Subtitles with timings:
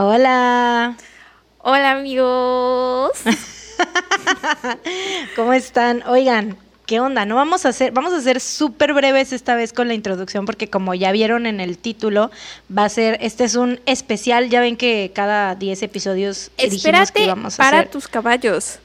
[0.00, 0.96] Hola.
[1.58, 3.18] Hola amigos.
[5.34, 6.04] ¿Cómo están?
[6.06, 7.26] Oigan, ¿qué onda?
[7.26, 10.70] No vamos a hacer, vamos a ser súper breves esta vez con la introducción porque
[10.70, 12.30] como ya vieron en el título,
[12.70, 17.24] va a ser, este es un especial, ya ven que cada 10 episodios Espérate que
[17.24, 18.78] íbamos a para tus caballos.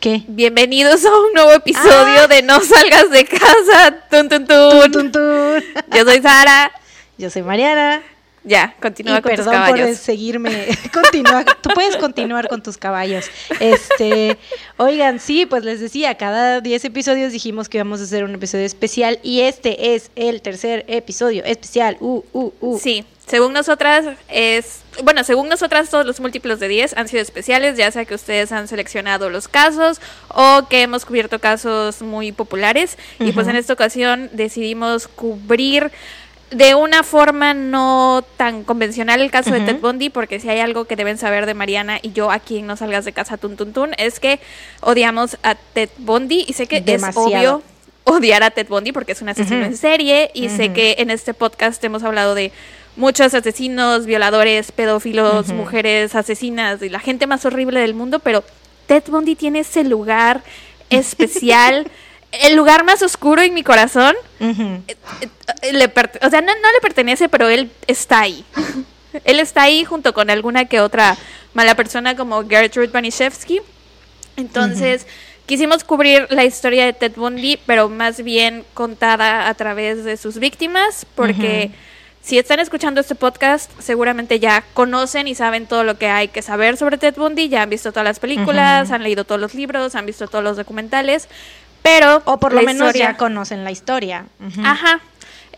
[0.00, 0.24] ¿Qué?
[0.26, 2.26] Bienvenidos a un nuevo episodio ah.
[2.26, 3.94] de No salgas de casa.
[4.10, 5.12] Tun, tun, tun.
[5.94, 6.72] Yo soy Sara.
[7.16, 8.02] Yo soy Mariana.
[8.48, 9.88] Ya, continúa con tus caballos.
[9.88, 10.68] por seguirme.
[10.92, 13.30] Continúa, tú puedes continuar con tus caballos.
[13.60, 14.38] Este,
[14.78, 18.64] oigan, sí, pues les decía, cada 10 episodios dijimos que íbamos a hacer un episodio
[18.64, 21.98] especial y este es el tercer episodio especial.
[22.00, 22.78] Uh, uh, uh.
[22.78, 27.76] Sí, según nosotras es, bueno, según nosotras todos los múltiplos de 10 han sido especiales,
[27.76, 32.96] ya sea que ustedes han seleccionado los casos o que hemos cubierto casos muy populares
[33.18, 35.92] y pues en esta ocasión decidimos cubrir
[36.50, 40.86] de una forma no tan convencional el caso de Ted Bundy, porque si hay algo
[40.86, 43.72] que deben saber de Mariana y yo aquí en No Salgas de Casa Tun Tun
[43.72, 44.40] Tun, es que
[44.80, 47.62] odiamos a Ted Bundy y sé que es obvio
[48.04, 51.34] odiar a Ted Bundy porque es un asesino en serie y sé que en este
[51.34, 52.52] podcast hemos hablado de
[52.96, 58.42] muchos asesinos, violadores, pedófilos, mujeres asesinas y la gente más horrible del mundo, pero
[58.86, 60.42] Ted Bundy tiene ese lugar
[60.90, 61.86] especial.
[62.32, 64.82] El lugar más oscuro en mi corazón, eh,
[65.62, 68.44] eh, le o sea, no, le pertenece, pero él está ahí.
[69.24, 71.16] él está ahí junto con alguna que otra
[71.54, 73.60] mala persona como Gertrude Banishevsky.
[74.36, 75.06] Entonces,
[75.46, 80.38] quisimos cubrir la historia de Ted Bundy, pero más bien contada a través de sus
[80.38, 81.70] víctimas, porque...
[82.20, 86.42] Si están escuchando este podcast, seguramente ya conocen y saben todo lo que hay que
[86.42, 89.94] saber sobre Ted Bundy, ya han visto todas las películas, han leído todos los libros,
[89.94, 91.28] han visto todos los documentales,
[91.88, 94.26] pero o por lo menos ya conocen la historia.
[94.62, 95.00] Ajá.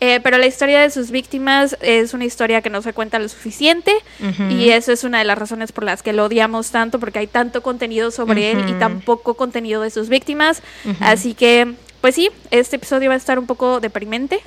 [0.03, 3.29] Eh, pero la historia de sus víctimas es una historia que no se cuenta lo
[3.29, 3.93] suficiente
[4.49, 7.27] y eso es una de las razones por las que lo odiamos tanto porque hay
[7.27, 10.63] tanto contenido sobre él y tan poco contenido de sus víctimas.
[11.01, 14.39] Así que, pues sí, este episodio va a estar un poco deprimente.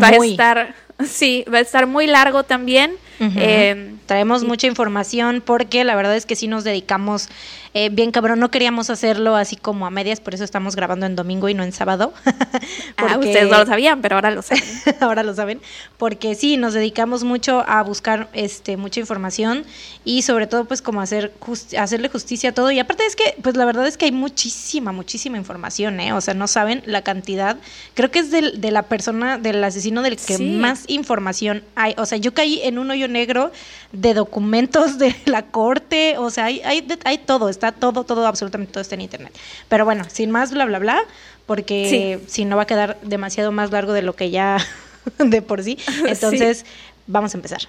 [0.00, 2.92] Va a estar, sí, va a estar muy largo también.
[3.20, 7.28] Eh, Traemos mucha información porque la verdad es que sí nos dedicamos
[7.74, 8.40] eh, bien cabrón.
[8.40, 11.62] No queríamos hacerlo así como a medias, por eso estamos grabando en domingo y no
[11.62, 12.14] en sábado.
[12.96, 14.64] ah, ustedes no lo sabían, pero ahora lo saben.
[15.00, 15.60] ahora lo saben.
[15.98, 19.66] Porque sí, nos dedicamos mucho a buscar este mucha información
[20.06, 21.34] y sobre todo pues como hacer
[21.78, 22.70] hacerle justicia a todo.
[22.70, 26.14] Y aparte es que pues la verdad es que hay muchísima, muchísima información, ¿eh?
[26.14, 27.58] O sea, no saben la cantidad.
[27.92, 31.94] Creo que es del, de la persona, del asesino del que más información hay.
[31.98, 33.52] O sea, yo caí en un hoyo negro
[33.92, 36.16] de documentos de la corte.
[36.18, 39.32] O sea, hay, hay, hay todo está todo, todo, absolutamente todo está en internet.
[39.68, 41.02] Pero bueno, sin más bla, bla, bla,
[41.46, 44.58] porque si no va a quedar demasiado más largo de lo que ya
[45.18, 45.78] de por sí.
[46.06, 46.64] Entonces,
[47.06, 47.60] vamos a empezar.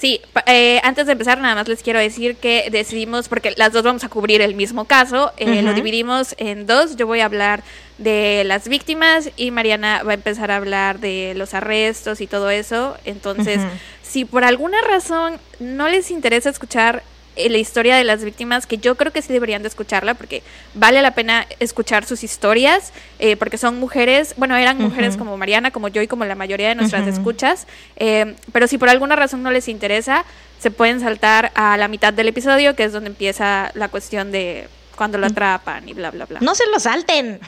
[0.00, 3.82] Sí, eh, antes de empezar nada más les quiero decir que decidimos, porque las dos
[3.82, 7.62] vamos a cubrir el mismo caso, eh, lo dividimos en dos, yo voy a hablar
[7.98, 12.48] de las víctimas y Mariana va a empezar a hablar de los arrestos y todo
[12.48, 13.60] eso, entonces
[14.02, 17.02] si por alguna razón no les interesa escuchar
[17.36, 20.42] la historia de las víctimas, que yo creo que sí deberían de escucharla, porque
[20.74, 25.70] vale la pena escuchar sus historias, eh, porque son mujeres, bueno, eran mujeres como Mariana,
[25.70, 29.42] como yo y como la mayoría de nuestras escuchas, eh, pero si por alguna razón
[29.42, 30.24] no les interesa,
[30.58, 34.68] se pueden saltar a la mitad del episodio, que es donde empieza la cuestión de
[34.94, 36.40] cuando lo atrapan y bla, bla, bla.
[36.40, 37.40] No se lo salten.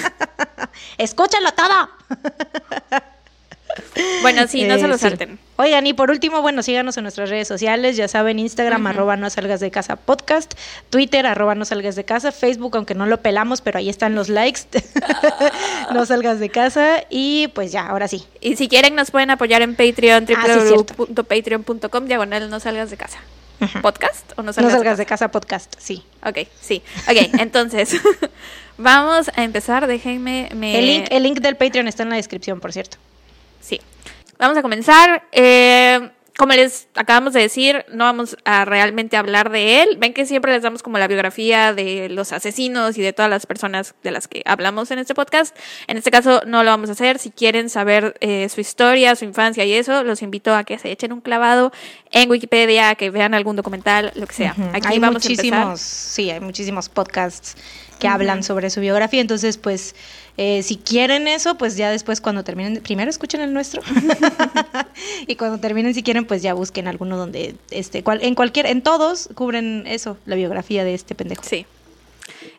[0.98, 3.00] Escúchenlo todo.
[4.22, 5.38] Bueno, sí, no se lo eh, salten.
[5.56, 9.28] Oigan, y por último, bueno, síganos en nuestras redes sociales, ya saben, Instagram, arroba no
[9.30, 10.54] salgas de casa podcast,
[10.90, 14.28] Twitter, arroba no salgas de casa, Facebook, aunque no lo pelamos, pero ahí están los
[14.28, 14.62] likes,
[15.92, 18.24] no salgas de casa, y pues ya, ahora sí.
[18.40, 23.18] Y si quieren nos pueden apoyar en Patreon, ah, www.patreon.com, diagonal no salgas de casa.
[23.82, 25.30] ¿Podcast o no salgas, no salgas de, casa?
[25.30, 25.74] podcast?
[25.78, 26.02] Sí.
[26.24, 26.82] Ok, sí.
[27.08, 28.00] Ok, entonces,
[28.78, 29.86] vamos a empezar.
[29.86, 30.48] Déjenme.
[30.54, 30.78] Me...
[30.78, 32.96] El, link, el link del Patreon está en la descripción, por cierto.
[33.60, 33.80] Sí.
[34.38, 35.24] Vamos a comenzar.
[35.32, 36.10] Eh,
[36.40, 39.98] como les acabamos de decir, no vamos a realmente hablar de él.
[39.98, 43.44] Ven que siempre les damos como la biografía de los asesinos y de todas las
[43.44, 45.54] personas de las que hablamos en este podcast.
[45.86, 47.18] En este caso no lo vamos a hacer.
[47.18, 50.90] Si quieren saber eh, su historia, su infancia y eso, los invito a que se
[50.90, 51.72] echen un clavado
[52.10, 54.56] en Wikipedia, que vean algún documental, lo que sea.
[54.72, 57.54] Aquí hay vamos muchísimos, Sí, hay muchísimos podcasts
[58.00, 59.20] que hablan sobre su biografía.
[59.20, 59.94] Entonces, pues
[60.36, 63.82] eh, si quieren eso, pues ya después cuando terminen, primero escuchen el nuestro
[65.28, 68.82] y cuando terminen si quieren, pues ya busquen alguno donde, este, cual, en cualquier, en
[68.82, 71.44] todos cubren eso, la biografía de este pendejo.
[71.44, 71.66] Sí.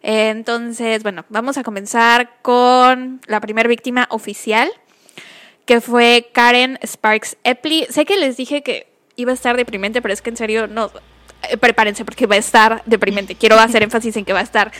[0.03, 4.69] Entonces, bueno, vamos a comenzar con la primera víctima oficial,
[5.65, 7.87] que fue Karen Sparks Epley.
[7.89, 10.91] Sé que les dije que iba a estar deprimente, pero es que en serio, no,
[11.49, 13.35] eh, prepárense porque va a estar deprimente.
[13.35, 14.71] Quiero hacer énfasis en que va a estar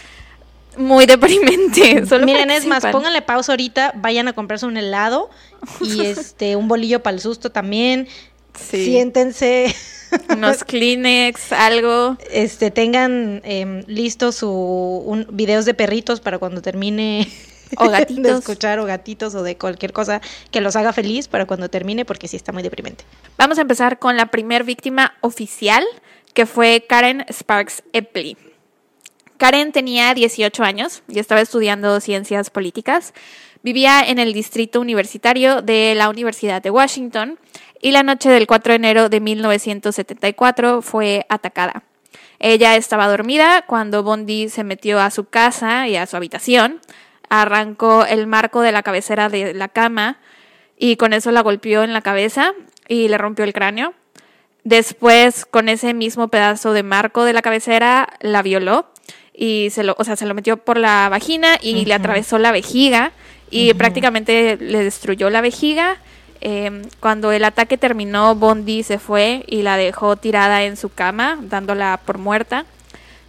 [0.78, 2.06] muy deprimente.
[2.08, 5.30] Solo Miren, es más, pónganle pausa ahorita, vayan a comprarse un helado
[5.82, 8.08] y este un bolillo para el susto también.
[8.54, 8.86] Sí.
[8.86, 9.74] Siéntense,
[10.30, 12.18] unos Kleenex, algo.
[12.32, 17.28] este tengan em, listos su un, videos de perritos para cuando termine
[17.78, 18.40] O de gatitos.
[18.40, 20.22] escuchar o gatitos o de cualquier cosa
[20.52, 23.06] que los haga feliz para cuando termine porque sí está muy deprimente.
[23.38, 25.86] Vamos a empezar con la primer víctima oficial,
[26.34, 28.36] que fue Karen Sparks Epley.
[29.42, 33.12] Karen tenía 18 años y estaba estudiando ciencias políticas.
[33.64, 37.40] Vivía en el distrito universitario de la Universidad de Washington
[37.82, 41.82] y la noche del 4 de enero de 1974 fue atacada.
[42.38, 46.80] Ella estaba dormida cuando Bondi se metió a su casa y a su habitación,
[47.28, 50.20] arrancó el marco de la cabecera de la cama
[50.78, 52.54] y con eso la golpeó en la cabeza
[52.88, 53.96] y le rompió el cráneo.
[54.64, 58.92] Después, con ese mismo pedazo de marco de la cabecera, la violó
[59.42, 62.52] y se lo, o sea, se lo metió por la vagina y le atravesó la
[62.52, 63.12] vejiga
[63.50, 65.98] y prácticamente le destruyó la vejiga.
[66.42, 71.40] Eh, cuando el ataque terminó, Bondi se fue y la dejó tirada en su cama,
[71.42, 72.68] dándola por muerta.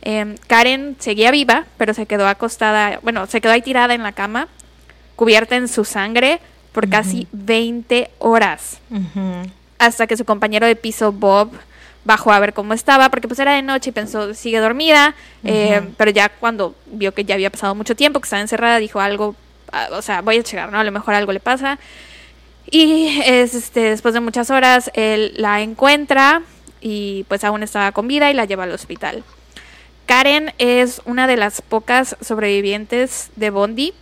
[0.02, 4.12] Eh, Karen seguía viva, pero se quedó acostada, bueno, se quedó ahí tirada en la
[4.12, 4.48] cama,
[5.16, 6.40] cubierta en su sangre
[6.72, 8.80] por casi 20 horas.
[9.78, 11.52] Hasta que su compañero de piso Bob
[12.04, 15.14] bajó a ver cómo estaba, porque pues era de noche y pensó, sigue dormida,
[15.44, 19.00] eh, pero ya cuando vio que ya había pasado mucho tiempo, que estaba encerrada, dijo
[19.00, 19.37] algo,
[19.70, 20.78] ah, o sea, voy a checar, ¿no?
[20.78, 21.78] A lo mejor algo le pasa.
[22.70, 26.43] Y es, este, después de muchas horas, él la encuentra
[26.81, 29.22] y pues aún estaba con vida y la lleva al hospital.
[30.06, 33.94] Karen es una de las pocas sobrevivientes de Bondi,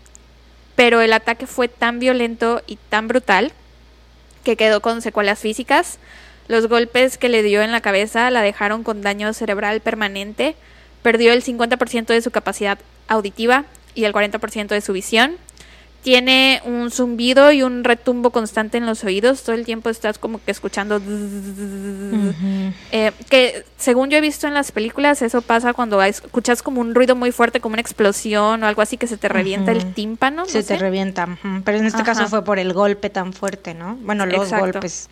[0.77, 3.53] pero el ataque fue tan violento y tan brutal
[4.45, 5.99] que quedó con secuelas físicas.
[6.51, 10.57] Los golpes que le dio en la cabeza la dejaron con daño cerebral permanente.
[11.01, 12.77] Perdió el 50% de su capacidad
[13.07, 15.37] auditiva y el 40% de su visión.
[16.03, 19.45] Tiene un zumbido y un retumbo constante en los oídos.
[19.45, 21.01] Todo el tiempo estás como que escuchando.
[22.91, 26.97] Eh, que según yo he visto en las películas, eso pasa cuando escuchas como un
[26.97, 30.43] ruido muy fuerte, como una explosión o algo así que se te revienta el tímpano.
[30.43, 31.29] no Se te revienta.
[31.65, 33.95] Pero en este caso fue por el golpe tan fuerte, ¿no?
[34.01, 34.65] Bueno, los Exacto.
[34.65, 35.09] golpes.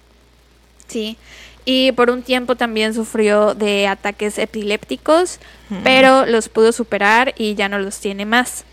[0.88, 1.16] Sí.
[1.64, 5.38] Y por un tiempo también sufrió de ataques epilépticos,
[5.84, 8.64] pero los pudo superar y ya no los tiene más.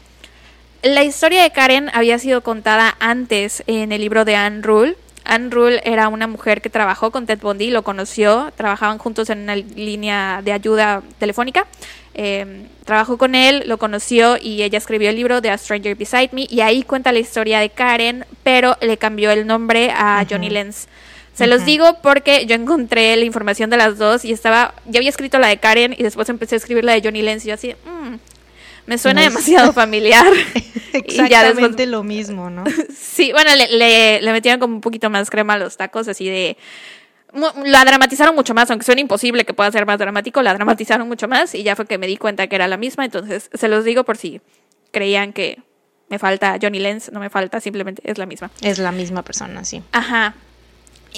[0.81, 4.95] La historia de Karen había sido contada antes en el libro de Anne Rule.
[5.25, 9.39] Anne Rule era una mujer que trabajó con Ted Bundy, lo conoció, trabajaban juntos en
[9.39, 11.65] una línea de ayuda telefónica.
[12.13, 16.29] Eh, trabajó con él, lo conoció y ella escribió el libro de A Stranger Beside
[16.31, 20.49] Me y ahí cuenta la historia de Karen, pero le cambió el nombre a Johnny
[20.49, 20.87] Lenz.
[21.35, 25.09] Se los digo porque yo encontré la información de las dos y estaba, ya había
[25.09, 27.53] escrito la de Karen y después empecé a escribir la de Johnny Lenz y yo
[27.55, 28.15] así, "Mm,
[28.87, 30.25] me suena No es- demasiado familiar.
[30.95, 32.63] Y ya Exactamente después- lo mismo, ¿no?
[32.97, 36.25] Sí, bueno, le, le, le metieron como un poquito más crema a los tacos, así
[36.29, 36.55] de...
[37.65, 41.27] La dramatizaron mucho más, aunque suena imposible que pueda ser más dramático, la dramatizaron mucho
[41.27, 43.83] más y ya fue que me di cuenta que era la misma, entonces se los
[43.83, 44.39] digo por si
[44.91, 45.59] creían que
[46.07, 48.51] me falta Johnny Lenz, no me falta, simplemente es la misma.
[48.61, 49.83] Es la misma persona, sí.
[49.91, 50.33] Ajá.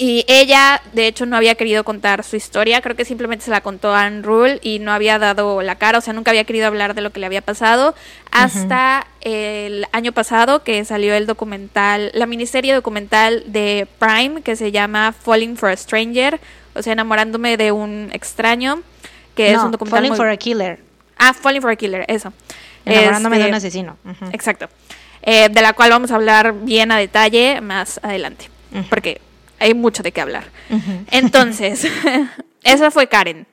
[0.00, 3.62] Y ella, de hecho, no había querido contar su historia, creo que simplemente se la
[3.62, 6.68] contó a Anne Rule y no había dado la cara, o sea, nunca había querido
[6.68, 7.96] hablar de lo que le había pasado
[8.30, 14.70] hasta el año pasado que salió el documental, la miniserie documental de Prime que se
[14.70, 16.38] llama Falling for a Stranger,
[16.74, 18.82] o sea, enamorándome de un extraño,
[19.34, 20.78] que es No, un documental Falling muy- for a Killer.
[21.18, 22.32] Ah, Falling for a Killer, eso.
[22.84, 23.96] Enamorándome de Este, un asesino.
[24.04, 24.26] ujú.
[24.32, 24.68] Exacto.
[25.22, 28.48] Eh, de la cual vamos a hablar bien a detalle más adelante.
[28.72, 28.84] Ujú.
[28.88, 29.20] Porque
[29.58, 30.44] hay mucho de qué hablar.
[31.10, 31.86] Entonces,
[32.62, 33.46] esa fue Karen,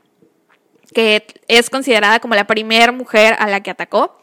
[0.93, 4.17] que es considerada como la primera mujer a la que atacó,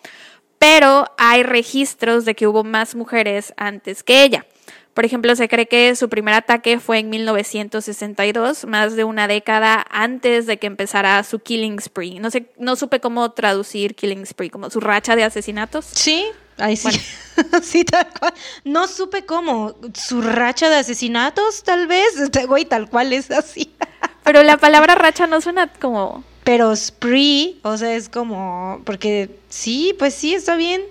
[0.59, 4.47] pero hay registros de que hubo más mujeres antes que ella.
[4.95, 9.87] Por ejemplo, se cree que su primer ataque fue en 1962, más de una década
[9.91, 12.21] antes de que empezara su killing spree.
[12.21, 15.87] No sé, no supe cómo traducir killing spree, como su racha de asesinatos.
[15.87, 16.27] Sí,
[16.59, 16.89] ahí sí.
[17.63, 18.35] sí, tal cual.
[18.65, 19.75] No supe cómo.
[19.95, 22.19] Su racha de asesinatos, tal vez.
[22.19, 23.73] Este güey, tal cual es así.
[24.25, 28.81] Pero la palabra racha no suena como Pero spree, o sea, es como.
[28.85, 30.83] Porque sí, pues sí, está bien.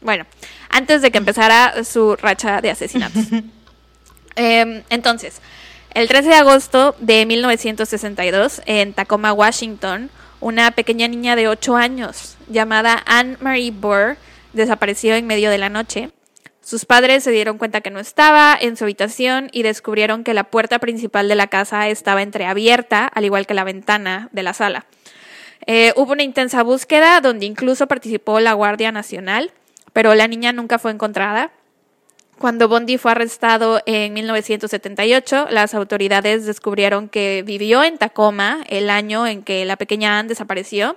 [0.00, 0.24] Bueno,
[0.68, 3.24] antes de que empezara su racha de asesinatos.
[4.38, 5.40] Em, entonces,
[5.94, 12.36] el 13 de agosto de 1962, en Tacoma, Washington, una pequeña niña de 8 años
[12.46, 14.18] llamada Anne Marie Burr
[14.56, 16.10] desapareció en medio de la noche.
[16.60, 20.44] Sus padres se dieron cuenta que no estaba en su habitación y descubrieron que la
[20.44, 24.86] puerta principal de la casa estaba entreabierta, al igual que la ventana de la sala.
[25.66, 29.52] Eh, hubo una intensa búsqueda donde incluso participó la Guardia Nacional,
[29.92, 31.52] pero la niña nunca fue encontrada.
[32.38, 39.26] Cuando Bondi fue arrestado en 1978, las autoridades descubrieron que vivió en Tacoma el año
[39.26, 40.96] en que la pequeña Anne desapareció.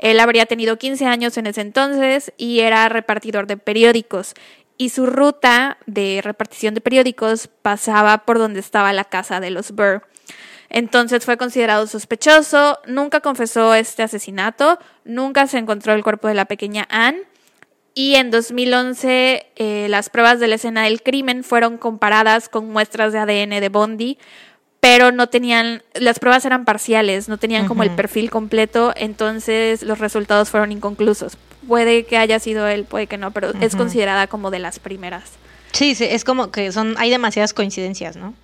[0.00, 4.34] Él habría tenido 15 años en ese entonces y era repartidor de periódicos.
[4.78, 9.72] Y su ruta de repartición de periódicos pasaba por donde estaba la casa de los
[9.72, 10.02] Burr.
[10.70, 16.46] Entonces fue considerado sospechoso, nunca confesó este asesinato, nunca se encontró el cuerpo de la
[16.46, 17.24] pequeña Anne
[17.92, 23.12] y en 2011 eh, las pruebas de la escena del crimen fueron comparadas con muestras
[23.12, 24.18] de ADN de Bondi,
[24.80, 29.98] pero no tenían, las pruebas eran parciales, no tenían como el perfil completo, entonces los
[29.98, 31.36] resultados fueron inconclusos.
[31.68, 35.32] Puede que haya sido él, puede que no, pero es considerada como de las primeras.
[35.72, 38.34] Sí, sí, es como que son, hay demasiadas coincidencias, ¿no?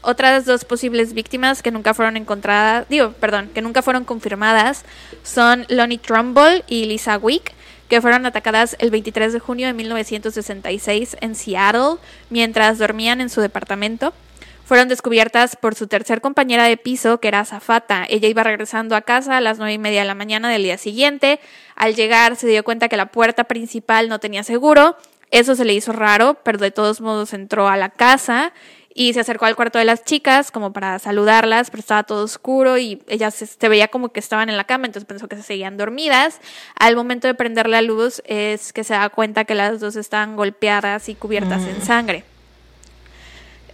[0.00, 4.84] Otras dos posibles víctimas que nunca fueron encontradas, digo, perdón, que nunca fueron confirmadas
[5.22, 7.52] son Lonnie Trumbull y Lisa Wick,
[7.88, 11.96] que fueron atacadas el 23 de junio de 1966 en Seattle
[12.30, 14.12] mientras dormían en su departamento.
[14.64, 18.06] Fueron descubiertas por su tercer compañera de piso, que era Zafata.
[18.08, 20.78] Ella iba regresando a casa a las nueve y media de la mañana del día
[20.78, 21.38] siguiente.
[21.76, 24.96] Al llegar se dio cuenta que la puerta principal no tenía seguro.
[25.30, 28.52] Eso se le hizo raro, pero de todos modos entró a la casa
[28.96, 32.78] y se acercó al cuarto de las chicas como para saludarlas, pero estaba todo oscuro
[32.78, 35.76] y ellas se, veía como que estaban en la cama, entonces pensó que se seguían
[35.76, 36.40] dormidas.
[36.78, 40.36] Al momento de prender la luz es que se da cuenta que las dos estaban
[40.36, 41.82] golpeadas y cubiertas en mm.
[41.82, 42.24] sangre.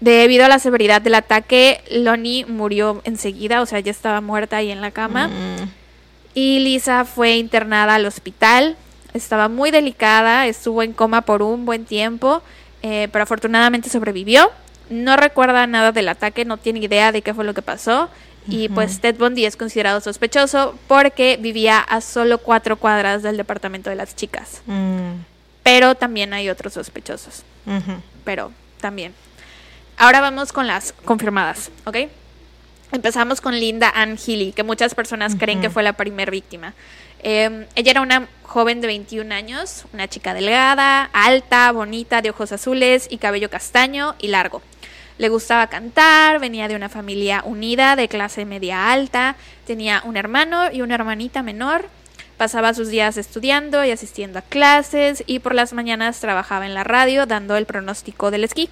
[0.01, 4.71] Debido a la severidad del ataque, Lonnie murió enseguida, o sea, ya estaba muerta ahí
[4.71, 5.29] en la cama.
[5.29, 5.71] Mm.
[6.33, 8.79] Y Lisa fue internada al hospital.
[9.13, 12.43] Estaba muy delicada, estuvo en coma por un buen tiempo,
[12.81, 14.51] eh, pero afortunadamente sobrevivió
[14.91, 18.11] no recuerda nada del ataque, no tiene idea de qué fue lo que pasó.
[18.49, 23.91] Y pues Ted Bundy es considerado sospechoso porque vivía a solo cuatro cuadras del departamento
[23.91, 24.63] de las chicas.
[24.67, 25.21] Mm.
[25.63, 27.45] Pero también hay otros sospechosos.
[28.25, 29.15] Pero también.
[29.97, 31.97] Ahora vamos con las confirmadas, ¿ok?
[32.91, 36.75] Empezamos con Linda Ann Healy, que muchas personas creen que fue la primera víctima.
[37.23, 42.53] Em, ella era una joven de 21 años, una chica delgada, alta, bonita, de ojos
[42.53, 44.63] azules y cabello castaño y largo.
[45.19, 49.37] Le gustaba cantar, venía de una familia unida de clase media alta,
[49.67, 51.87] tenía un hermano y una hermanita menor,
[52.39, 56.85] pasaba sus días estudiando y asistiendo a clases y por las mañanas trabajaba en la
[56.85, 58.71] radio dando el pronóstico del esquí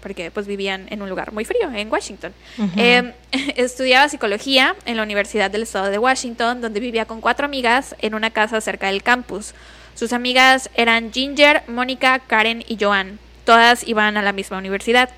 [0.00, 2.32] porque pues vivían en un lugar muy frío, en Washington.
[2.76, 3.12] Em,
[3.56, 8.14] estudiaba psicología en la Universidad del Estado de Washington, donde vivía con cuatro amigas en
[8.14, 9.54] una casa cerca del campus.
[9.94, 13.18] Sus amigas eran Ginger, Mónica, Karen y Joan.
[13.44, 15.10] Todas iban a la misma universidad.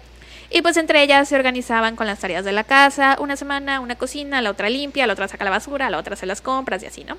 [0.50, 3.94] Y pues entre ellas se organizaban con las tareas de la casa, una semana una
[3.94, 6.86] cocina, la otra limpia, la otra saca la basura, la otra hace las compras y
[6.86, 7.16] así, ¿no?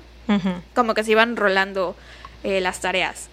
[0.74, 1.96] Como que se iban rolando
[2.44, 3.28] eh, las tareas.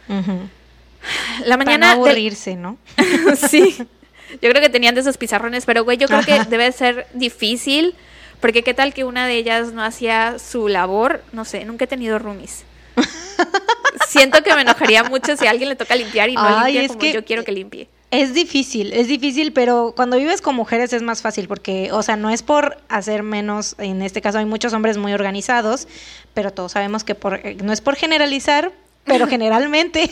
[1.45, 1.87] La mañana...
[1.87, 2.77] Para aburrirse, ¿no?
[3.49, 3.87] sí.
[4.41, 7.95] Yo creo que tenían de esos pizarrones, pero güey, yo creo que debe ser difícil,
[8.39, 11.87] porque qué tal que una de ellas no hacía su labor, no sé, nunca he
[11.87, 12.63] tenido roomies.
[14.07, 17.03] Siento que me enojaría mucho si a alguien le toca limpiar y no limpia como
[17.05, 17.89] yo quiero que limpie.
[18.11, 22.15] Es difícil, es difícil, pero cuando vives con mujeres es más fácil porque, o sea,
[22.15, 25.87] no es por hacer menos, en este caso hay muchos hombres muy organizados,
[26.33, 28.71] pero todos sabemos que por, eh, no es por generalizar,
[29.05, 30.09] pero generalmente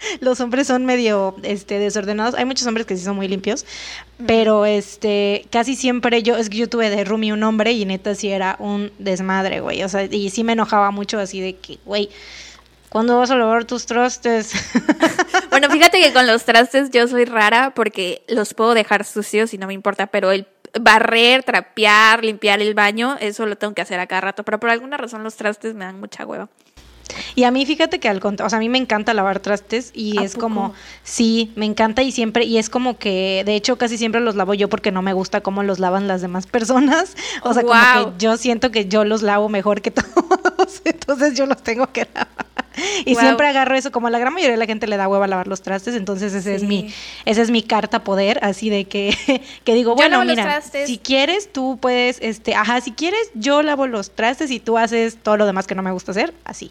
[0.20, 2.34] los hombres son medio este desordenados.
[2.34, 3.66] Hay muchos hombres que sí son muy limpios,
[4.26, 8.14] pero este casi siempre yo es que yo tuve de roomie un hombre y neta
[8.14, 9.82] sí era un desmadre, güey.
[9.82, 12.10] O sea, y sí me enojaba mucho así de que, güey,
[12.90, 14.52] ¿Cuándo vas a lavar tus trastes?
[15.50, 19.58] bueno, fíjate que con los trastes yo soy rara porque los puedo dejar sucios y
[19.58, 24.00] no me importa, pero el barrer, trapear, limpiar el baño, eso lo tengo que hacer
[24.00, 26.48] a cada rato, pero por alguna razón los trastes me dan mucha hueva.
[27.34, 29.90] Y a mí fíjate que al contrario, o sea, a mí me encanta lavar trastes
[29.94, 33.98] y es como, sí, me encanta y siempre, y es como que, de hecho, casi
[33.98, 37.16] siempre los lavo yo porque no me gusta cómo los lavan las demás personas.
[37.42, 41.46] O sea, como que yo siento que yo los lavo mejor que todos, entonces yo
[41.46, 42.59] los tengo que lavar.
[43.04, 45.28] y siempre agarro eso, como la gran mayoría de la gente le da hueva a
[45.28, 46.92] lavar los trastes, entonces ese es mi,
[47.24, 49.16] esa es mi carta poder, así de que,
[49.64, 54.10] que digo, bueno, mira, si quieres, tú puedes, este, ajá, si quieres, yo lavo los
[54.10, 56.70] trastes y tú haces todo lo demás que no me gusta hacer, así.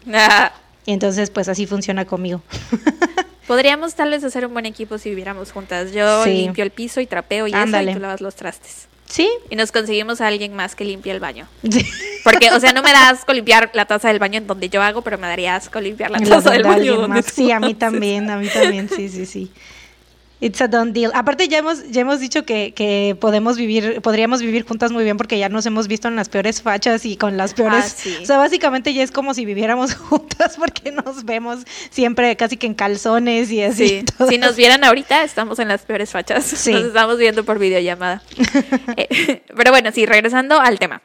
[0.86, 2.42] Y entonces, pues así funciona conmigo.
[3.46, 5.92] Podríamos tal vez hacer un buen equipo si viviéramos juntas.
[5.92, 8.88] Yo limpio el piso y trapeo y eso, y tú lavas los trastes.
[9.10, 9.28] Sí.
[9.50, 11.46] Y nos conseguimos a alguien más que limpie el baño.
[11.68, 11.84] Sí.
[12.22, 14.80] Porque, o sea, no me da asco limpiar la taza del baño en donde yo
[14.82, 18.30] hago, pero me daría asco limpiar la taza del baño donde Sí, a mí también,
[18.30, 19.50] a mí también, sí, sí, sí.
[20.40, 21.12] It's a done deal.
[21.14, 25.18] Aparte ya hemos, ya hemos dicho que, que, podemos vivir, podríamos vivir juntas muy bien
[25.18, 27.96] porque ya nos hemos visto en las peores fachas y con las peores.
[28.06, 31.58] Ah, o sea, básicamente ya es como si viviéramos juntas porque nos vemos
[31.90, 34.02] siempre casi que en calzones y así.
[34.30, 36.44] Si nos vieran ahorita, estamos en las peores fachas.
[36.44, 36.72] Sí.
[36.72, 38.22] Nos estamos viendo por videollamada.
[38.96, 41.02] Eh, pero bueno, sí, regresando al tema.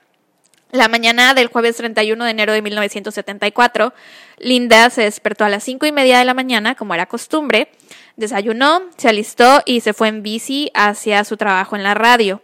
[0.72, 3.94] La mañana del jueves 31 de enero de 1974,
[4.40, 7.70] Linda se despertó a las cinco y media de la mañana, como era costumbre
[8.18, 12.42] Desayunó, se alistó y se fue en bici hacia su trabajo en la radio.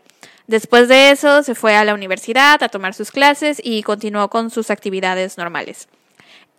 [0.48, 4.50] Después de eso se fue a la universidad a tomar sus clases y continuó con
[4.50, 5.88] sus actividades normales.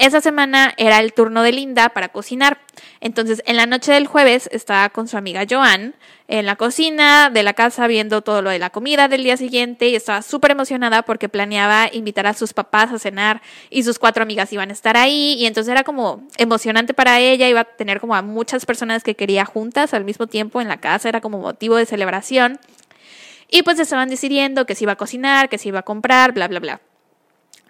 [0.02, 2.59] Esa semana era el turno de Linda para cocinar.
[3.00, 5.94] Entonces, en la noche del jueves estaba con su amiga Joan
[6.26, 9.88] en la cocina de la casa viendo todo lo de la comida del día siguiente
[9.90, 14.25] y estaba súper emocionada porque planeaba invitar a sus papás a cenar y sus cuatro
[14.25, 18.00] amigas iban a estar ahí y entonces era como emocionante para ella, iba a tener
[18.00, 21.38] como a muchas personas que quería juntas al mismo tiempo en la casa, era como
[21.38, 22.59] motivo de celebración.
[23.49, 26.49] Y pues estaban decidiendo que se iba a cocinar, que se iba a comprar, bla,
[26.49, 26.80] bla, bla.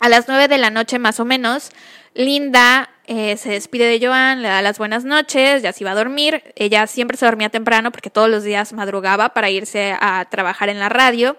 [0.02, 1.70] A las nueve de la noche más o menos,
[2.14, 5.94] Linda eh, se despide de Joan, le da las buenas noches, ya se iba a
[5.94, 6.42] dormir.
[6.56, 10.80] Ella siempre se dormía temprano porque todos los días madrugaba para irse a trabajar en
[10.80, 11.36] la radio.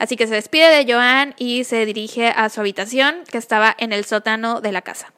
[0.00, 3.92] Así que se despide de Joan y se dirige a su habitación que estaba en
[3.92, 5.12] el sótano de la casa.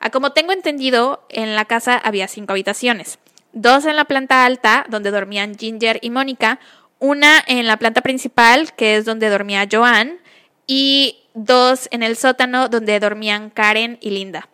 [0.00, 3.20] A como tengo entendido, en la casa había cinco habitaciones.
[3.52, 6.58] Dos en la planta alta, donde dormían Ginger y Mónica,
[6.98, 10.18] una en la planta principal, que es donde dormía Joan,
[10.66, 14.48] y dos en el sótano donde dormían Karen y Linda.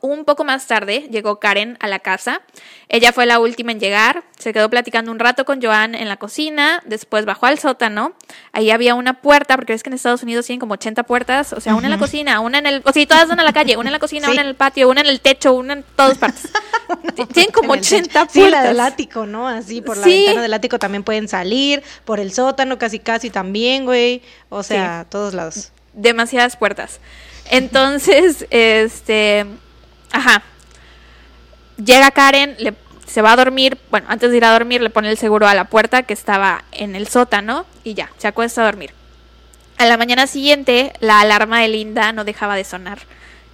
[0.00, 2.42] Un, poco más tarde llegó Karen a la casa.
[2.88, 4.24] Ella fue la última en llegar.
[4.38, 6.82] Se quedó platicando un rato con Joan en la cocina.
[6.86, 8.14] Después bajó al sótano.
[8.52, 11.52] Ahí había una puerta, porque es que en Estados Unidos tienen como 80 puertas.
[11.52, 12.82] O sea, una en la cocina, una en el.
[12.84, 13.76] O sea, todas van a la calle.
[13.76, 16.18] Una en la cocina, una en el patio, una en el techo, una en todas
[16.18, 16.50] partes.
[17.32, 18.32] tienen como 80 puertas.
[18.32, 19.48] Sí, la del ático, ¿no?
[19.48, 21.82] Así, por la ventana del ático también pueden salir.
[22.04, 24.22] Por el sótano, casi, casi también, güey.
[24.48, 25.72] O sea, todos lados.
[25.92, 27.00] Demasiadas puertas.
[27.50, 29.46] Entonces, este,
[30.12, 30.42] ajá.
[31.76, 32.56] Llega Karen,
[33.06, 35.54] se va a dormir, bueno, antes de ir a dormir le pone el seguro a
[35.54, 38.92] la puerta que estaba en el sótano y ya, se acuesta a dormir.
[39.78, 42.98] A la mañana siguiente, la alarma de Linda no dejaba de sonar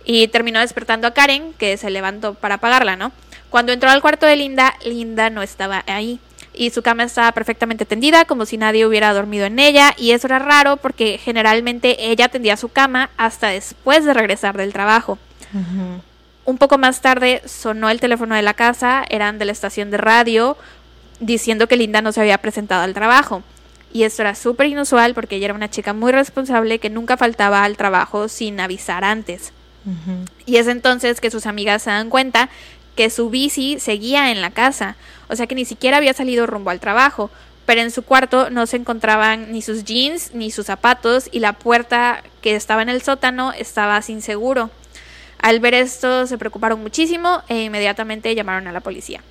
[0.04, 3.12] y terminó despertando a Karen, que se levantó para apagarla, ¿no?
[3.50, 6.20] Cuando entró al cuarto de Linda, Linda no estaba ahí
[6.62, 10.28] y su cama estaba perfectamente tendida, como si nadie hubiera dormido en ella, y eso
[10.28, 15.18] era raro porque generalmente ella tendía su cama hasta después de regresar del trabajo.
[16.44, 19.96] Un poco más tarde sonó el teléfono de la casa, eran de la estación de
[19.96, 20.56] radio,
[21.18, 23.42] diciendo que Linda no se había presentado al trabajo.
[23.92, 27.64] Y esto era súper inusual porque ella era una chica muy responsable que nunca faltaba
[27.64, 29.52] al trabajo sin avisar antes.
[30.46, 32.50] Y es entonces que sus amigas se dan cuenta
[32.96, 34.96] que su bici seguía en la casa,
[35.28, 37.30] o sea que ni siquiera había salido rumbo al trabajo,
[37.66, 41.54] pero en su cuarto no se encontraban ni sus jeans ni sus zapatos y la
[41.54, 44.70] puerta que estaba en el sótano estaba sin seguro.
[45.40, 49.22] Al ver esto se preocuparon muchísimo e inmediatamente llamaron a la policía.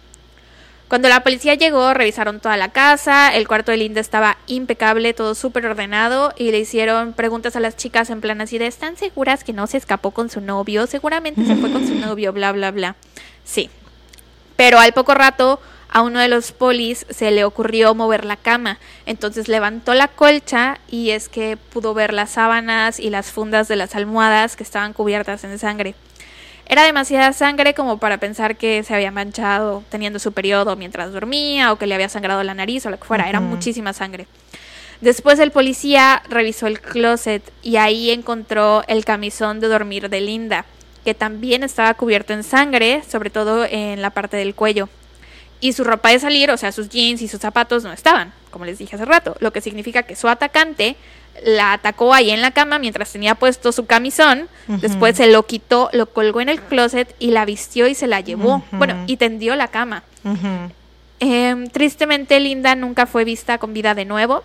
[0.92, 5.36] Cuando la policía llegó, revisaron toda la casa, el cuarto de Linda estaba impecable, todo
[5.36, 9.46] súper ordenado, y le hicieron preguntas a las chicas en plan así de, ¿están seguras
[9.46, 10.88] que no se escapó con su novio?
[10.88, 12.98] Seguramente se fue con su novio, bla, bla, bla.
[13.44, 13.70] Sí.
[14.56, 15.60] Pero al poco rato
[15.92, 18.80] a uno de los polis se le ocurrió mover la cama.
[19.06, 23.76] Entonces levantó la colcha y es que pudo ver las sábanas y las fundas de
[23.76, 25.96] las almohadas que estaban cubiertas en sangre.
[26.66, 31.74] Era demasiada sangre como para pensar que se había manchado teniendo su periodo mientras dormía
[31.74, 33.28] o que le había sangrado la nariz o lo que fuera.
[33.28, 34.28] Era muchísima sangre.
[35.02, 40.66] Después el policía revisó el closet y ahí encontró el camisón de dormir de Linda
[41.04, 44.90] que también estaba cubierto en sangre, sobre todo en la parte del cuello.
[45.60, 48.66] Y su ropa de salir, o sea, sus jeans y sus zapatos no estaban, como
[48.66, 50.96] les dije hace rato, lo que significa que su atacante
[51.46, 55.90] la atacó ahí en la cama mientras tenía puesto su camisón, después se lo quitó,
[55.94, 59.56] lo colgó en el closet y la vistió y se la llevó, bueno, y tendió
[59.56, 60.04] la cama.
[61.20, 64.44] Em, tristemente Linda nunca fue vista con vida de nuevo.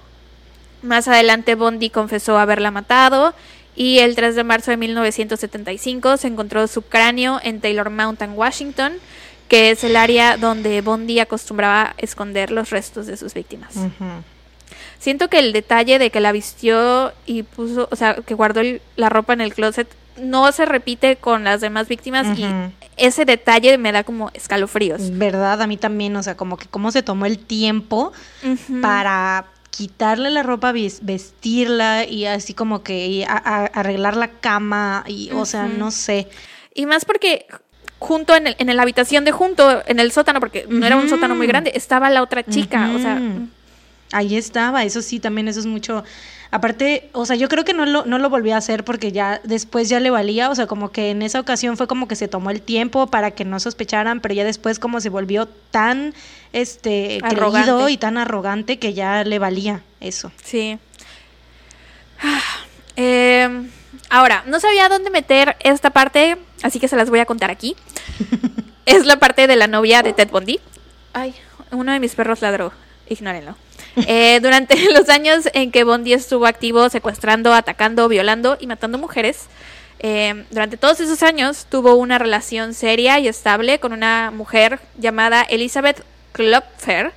[0.83, 3.35] Más adelante Bondi confesó haberla matado
[3.77, 8.95] y el 3 de marzo de 1975 se encontró su cráneo en Taylor Mountain, Washington,
[9.49, 13.75] que es el área donde Bondi acostumbraba esconder los restos de sus víctimas.
[14.99, 18.63] Siento que el detalle de que la vistió y puso, o sea, que guardó
[18.97, 19.87] la ropa en el closet
[20.17, 22.47] no se repite con las demás víctimas y
[22.97, 25.17] ese detalle me da como escalofríos.
[25.19, 28.13] Verdad, a mí también, o sea, como que cómo se tomó el tiempo
[28.81, 35.65] para quitarle la ropa, vestirla y así como que arreglar la cama y, o sea,
[35.65, 36.29] no sé.
[36.75, 37.47] Y más porque
[37.99, 41.11] junto en, el, en la habitación de junto, en el sótano, porque no era un
[41.11, 43.21] sótano muy grande, estaba la otra chica, o sea...
[44.13, 46.05] Ahí estaba, eso sí, también eso es mucho...
[46.53, 49.41] Aparte, o sea, yo creo que no lo, no lo volví a hacer porque ya
[49.43, 52.29] después ya le valía, o sea, como que en esa ocasión fue como que se
[52.29, 56.15] tomó el tiempo para que no sospecharan, pero ya después como se volvió tan,
[56.53, 60.31] este, creído y tan arrogante que ya le valía eso.
[60.43, 60.79] Sí.
[62.95, 63.69] Em,
[64.09, 67.77] ahora, no sabía dónde meter esta parte, así que se las voy a contar aquí.
[68.87, 70.61] es la parte de la novia de Ted Bundy.
[71.13, 71.35] Ay,
[71.73, 72.73] uno de mis perros ladró,
[73.09, 73.57] ignórenlo.
[73.97, 79.47] Eh, durante los años en que Bondi estuvo activo secuestrando, atacando, violando y matando mujeres,
[79.99, 85.43] eh, durante todos esos años tuvo una relación seria y estable con una mujer llamada
[85.43, 87.13] Elizabeth Klopfer,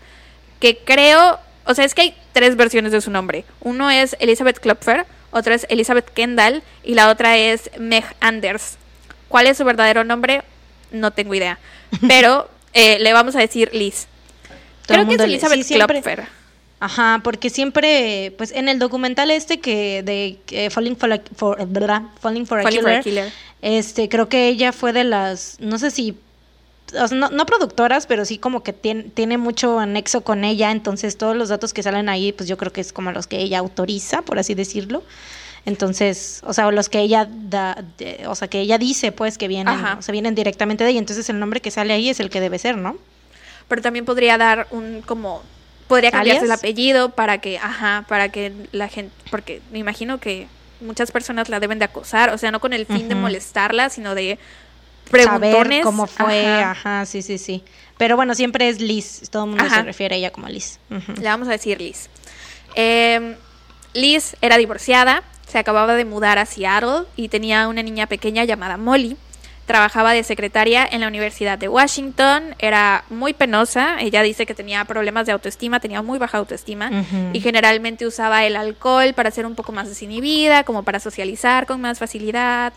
[0.59, 3.43] que creo, o sea, es que hay tres versiones de su nombre.
[3.59, 8.77] Uno es Elizabeth Klopfer, otro es Elizabeth Kendall y la otra es Meg Anders.
[9.27, 10.41] ¿Cuál es su verdadero nombre?
[10.91, 11.59] No tengo idea.
[12.07, 14.07] Pero eh, le vamos a decir Liz.
[14.93, 16.27] Creo que es Elizabeth Klopfer.
[16.81, 21.57] Ajá, porque siempre, pues en el documental este que de Falling for, a, for,
[22.21, 26.17] Falling for, a, killer, este, creo que ella fue de las, no sé si,
[27.11, 31.49] no, productoras, pero sí como que tiene, tiene mucho anexo con ella, entonces todos los
[31.49, 34.39] datos que salen ahí, pues yo creo que es como los que ella autoriza, por
[34.39, 35.03] así decirlo.
[35.65, 37.83] Entonces, o sea, los que ella da,
[38.27, 41.29] o sea, que ella dice, pues, que vienen, o sea, vienen directamente de ella, entonces
[41.29, 42.97] el nombre que sale ahí es el que debe ser, ¿no?
[43.69, 45.41] Pero también podría dar un como
[45.87, 50.47] podría cambiarse el apellido para que, ajá, para que la gente, porque me imagino que
[50.81, 54.15] muchas personas la deben de acosar, o sea, no con el fin de molestarla, sino
[54.15, 54.37] de
[55.09, 55.53] preguntones.
[55.53, 57.05] Saber cómo fue, ajá.
[57.05, 57.63] sí, sí, sí.
[57.97, 60.79] Pero bueno, siempre es Liz, todo el mundo se refiere a ella como Liz.
[60.89, 62.09] Le vamos a decir Liz.
[62.75, 63.35] Em,
[63.93, 68.77] Liz era divorciada, se acababa de mudar a Seattle y tenía una niña pequeña llamada
[68.77, 69.17] Molly.
[69.69, 74.83] Trabajaba de secretaria en la Universidad de Washington, era muy penosa, ella dice que tenía
[74.85, 76.89] problemas de autoestima, tenía muy baja autoestima
[77.33, 81.81] y generalmente usaba el alcohol para ser un poco más desinhibida, como para socializar con
[81.81, 82.73] más facilidad.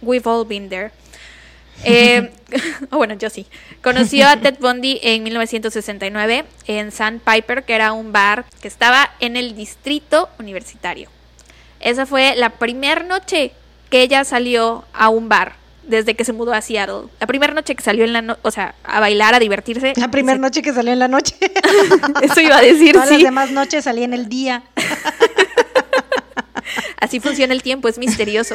[0.00, 0.90] We've all been there.
[1.84, 2.30] Eh,
[2.90, 3.46] bueno, yo sí.
[3.80, 9.36] Conoció a Ted Bundy en 1969 en Sandpiper, que era un bar que estaba en
[9.36, 11.08] el distrito universitario.
[11.78, 13.52] Esa fue la primera noche
[13.90, 17.08] que ella salió a un bar desde que se mudó a Seattle.
[17.20, 19.92] La primera noche que salió en la noche, o sea, a bailar, a divertirse.
[19.96, 21.36] La primera noche que salió en la noche.
[22.22, 24.62] Eso iba a decir, Todas las demás noches salía en el día.
[26.98, 28.54] Así funciona el tiempo, es misterioso.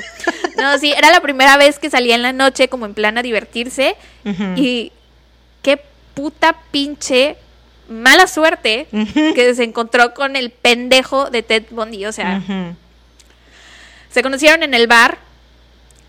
[0.58, 3.22] No, sí, era la primera vez que salía en la noche como en plan a
[3.22, 3.96] divertirse
[4.56, 4.92] y
[5.62, 5.82] qué
[6.14, 7.36] puta pinche
[7.90, 8.88] mala suerte
[9.36, 12.42] que se encontró con el pendejo de Ted Bundy, o sea,
[14.10, 15.20] se conocieron en el bar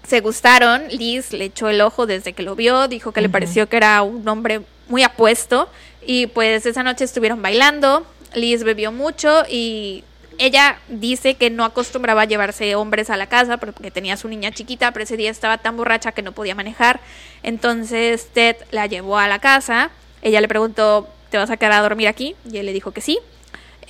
[0.09, 3.69] se gustaron, Liz le echó el ojo desde que lo vio, dijo que le pareció
[3.69, 5.69] que era un hombre muy apuesto
[6.05, 10.05] y pues esa noche estuvieron bailando, Liz bebió mucho y
[10.39, 14.51] ella dice que no acostumbraba a llevarse hombres a la casa porque tenía su niña
[14.51, 17.01] chiquita, pero ese día estaba tan borracha que no podía manejar.
[17.43, 19.91] Entonces Ted la llevó a la casa.
[20.23, 22.37] Ella le preguntó, ¿te vas a quedar a dormir aquí?
[22.51, 23.19] Y él le dijo que sí.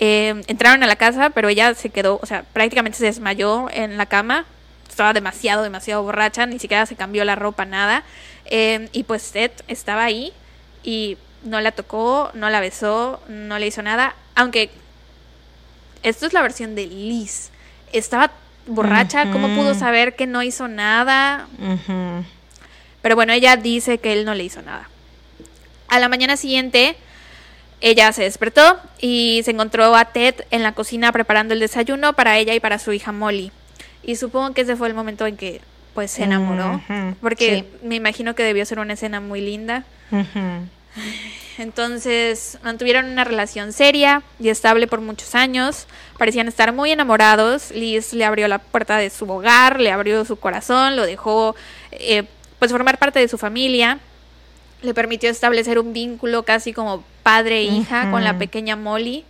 [0.01, 3.99] Eh, entraron a la casa, pero ella se quedó, o sea, prácticamente se desmayó en
[3.99, 4.47] la cama
[4.89, 8.05] estaba demasiado, demasiado borracha, ni siquiera se cambió la ropa, nada.
[8.45, 10.33] Em, y pues Ted estaba ahí
[10.83, 14.15] y no la tocó, no la besó, no le hizo nada.
[14.35, 14.71] Aunque
[16.03, 17.51] esto es la versión de Liz.
[17.93, 18.33] Estaba
[18.67, 21.49] borracha, ¿cómo pudo saber que no hizo nada?
[23.03, 24.89] Pero bueno, ella dice que él no le hizo nada.
[25.89, 26.97] A la mañana siguiente,
[27.81, 32.37] ella se despertó y se encontró a Ted en la cocina preparando el desayuno para
[32.37, 33.53] ella y para su hija Molly.
[34.03, 35.61] Y supongo que ese fue el momento en que
[35.95, 36.81] pues se enamoró,
[37.21, 39.85] porque me imagino que debió ser una escena muy linda.
[41.59, 45.87] Entonces mantuvieron una relación seria y estable por muchos años.
[46.17, 47.73] Parecían estar muy enamorados.
[47.73, 51.57] Liz le abrió la puerta de su hogar, le abrió su corazón, lo dejó
[51.91, 52.25] eh,
[52.61, 53.99] pues formar parte de su familia.
[54.83, 59.25] Le permitió establecer un vínculo casi como padre e hija con la pequeña Molly.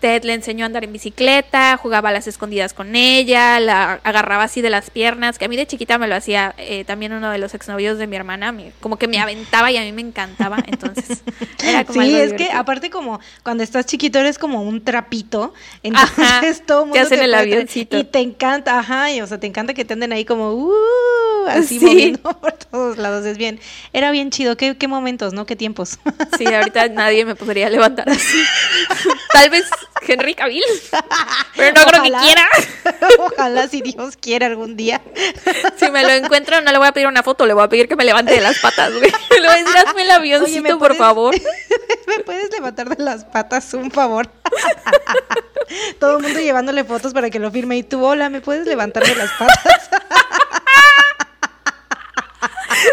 [0.00, 4.44] Ted le enseñó a andar en bicicleta, jugaba a las escondidas con ella, la agarraba
[4.44, 7.30] así de las piernas, que a mí de chiquita me lo hacía eh, también uno
[7.30, 10.58] de los exnovios de mi hermana, como que me aventaba y a mí me encantaba,
[10.66, 11.22] entonces
[11.64, 16.64] era como Sí, es que aparte como cuando estás chiquito eres como un trapito, entonces
[16.66, 17.98] todo mundo te hacen el avioncito.
[17.98, 21.46] Y te encanta, ajá, y, o sea, te encanta que te anden ahí como, uh,
[21.48, 21.84] así Sí.
[21.86, 23.24] moviendo por todos lados.
[23.26, 23.60] Es bien,
[23.92, 24.56] era bien chido.
[24.56, 25.46] Qué, qué momentos, ¿no?
[25.46, 25.98] Qué tiempos.
[26.38, 28.42] Sí, ahorita nadie me podría levantar así.
[29.32, 29.64] Tal vez
[30.06, 30.62] Henry Cavill,
[31.56, 32.20] pero no creo que Ojalá.
[32.20, 32.46] quiera.
[33.18, 35.00] Ojalá si Dios quiere algún día.
[35.78, 37.86] Si me lo encuentro, no le voy a pedir una foto, le voy a pedir
[37.88, 39.10] que me levante de las patas, güey.
[39.30, 41.34] Le voy a decir, hazme el avioncito, ¿me por puedes- favor.
[42.06, 44.28] ¿Me puedes levantar de las patas, un favor?
[46.00, 47.76] Todo el mundo llevándole fotos para que lo firme.
[47.76, 49.90] Y tú, hola, ¿me puedes levantar de las patas?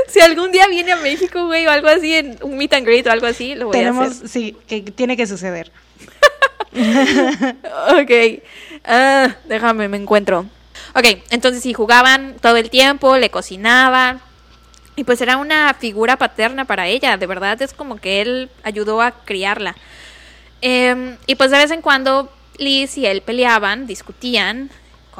[0.07, 3.05] Si algún día viene a México, güey, o algo así, en un meet and greet
[3.07, 4.27] o algo así, lo voy a Tenemos, hacer.
[4.29, 5.71] sí, que tiene que suceder.
[7.99, 8.41] Ok.
[8.85, 10.45] Ah, déjame, me encuentro.
[10.95, 14.21] Ok, entonces sí, jugaban todo el tiempo, le cocinaban.
[14.95, 17.17] Y pues era una figura paterna para ella.
[17.17, 19.75] De verdad es como que él ayudó a criarla.
[20.61, 24.69] Em, y pues de vez en cuando Liz y él peleaban, discutían.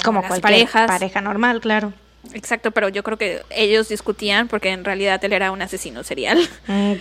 [0.03, 0.87] Como las cualquier parejas.
[0.87, 1.93] pareja normal, claro.
[2.33, 6.39] Exacto, pero yo creo que ellos discutían porque en realidad él era un asesino serial.
[6.67, 6.93] Mm,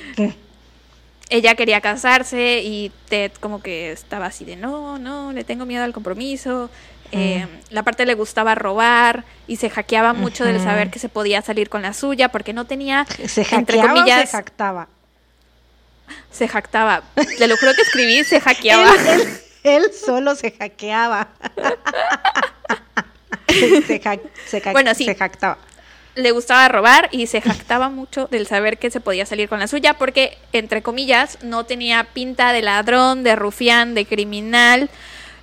[1.35, 5.83] Ella quería casarse y Ted como que estaba así de no, no, le tengo miedo
[5.83, 6.69] al compromiso.
[7.11, 10.65] Eh, la parte le gustaba robar y se hackeaba mucho del Ujú.
[10.65, 13.97] saber que se podía salir con la suya porque no tenía, ¿Se entre hackeaba o
[13.97, 14.89] comillas, se jactaba?
[16.31, 17.03] se jactaba.
[17.39, 18.95] Te lo juro que escribí, se hackeaba.
[18.95, 21.29] Él, él- él solo se hackeaba.
[23.87, 25.05] se, ja- se Bueno, sí.
[25.07, 25.59] se jactaba.
[26.15, 29.67] Le gustaba robar y se jactaba mucho del saber que se podía salir con la
[29.67, 34.91] suya porque, entre comillas, no tenía pinta de ladrón, de rufián, de criminal.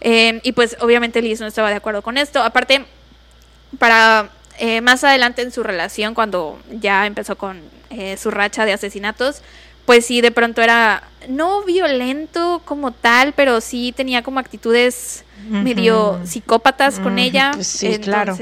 [0.01, 2.41] Eh, y pues obviamente Liz no estaba de acuerdo con esto.
[2.43, 2.85] Aparte,
[3.77, 4.29] para
[4.59, 9.41] eh, más adelante en su relación, cuando ya empezó con eh, su racha de asesinatos,
[9.85, 16.19] pues sí, de pronto era no violento como tal, pero sí tenía como actitudes medio
[16.25, 17.51] psicópatas con ella.
[17.55, 18.37] pues sí, claro.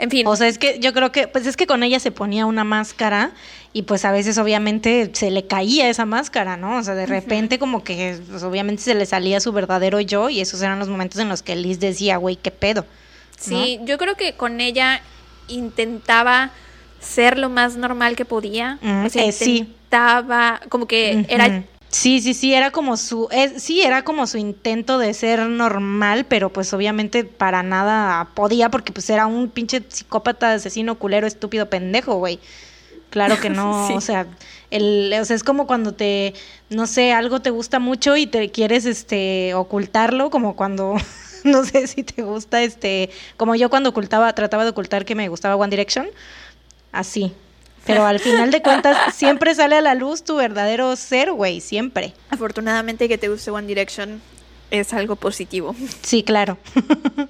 [0.00, 0.26] En fin.
[0.26, 2.64] O sea, es que yo creo que, pues es que con ella se ponía una
[2.64, 3.32] máscara
[3.72, 6.78] y pues a veces obviamente se le caía esa máscara, ¿no?
[6.78, 10.40] O sea, de repente como que pues, obviamente se le salía su verdadero yo y
[10.40, 12.86] esos eran los momentos en los que Liz decía, güey, ¿qué pedo?
[13.38, 15.02] Sí, yo creo que con ella
[15.48, 16.50] intentaba
[17.00, 18.78] ser lo más normal que podía.
[18.80, 19.58] Mm, o sea, eh, sí.
[19.58, 21.64] intentaba, como que era.
[21.90, 26.24] Sí, sí, sí, era como su, es- sí, era como su intento de ser normal,
[26.28, 31.68] pero pues obviamente para nada podía porque pues era un pinche psicópata, asesino, culero, estúpido,
[31.68, 32.38] pendejo, güey.
[33.10, 33.94] Claro que no, Sí.
[33.94, 34.26] o sea,
[34.70, 36.32] el, o sea, es como cuando te,
[36.68, 40.94] no sé, algo te gusta mucho y te quieres, este, ocultarlo, como cuando,
[41.44, 45.28] no sé si te gusta, este, como yo cuando ocultaba, trataba de ocultar que me
[45.28, 46.06] gustaba One Direction,
[46.92, 47.32] así.
[47.86, 52.14] Pero al final de cuentas siempre sale a la luz tu verdadero ser, güey, siempre.
[52.30, 54.20] afortunadamente que te guste One Direction
[54.70, 55.74] es algo positivo.
[56.02, 56.58] Sí, claro.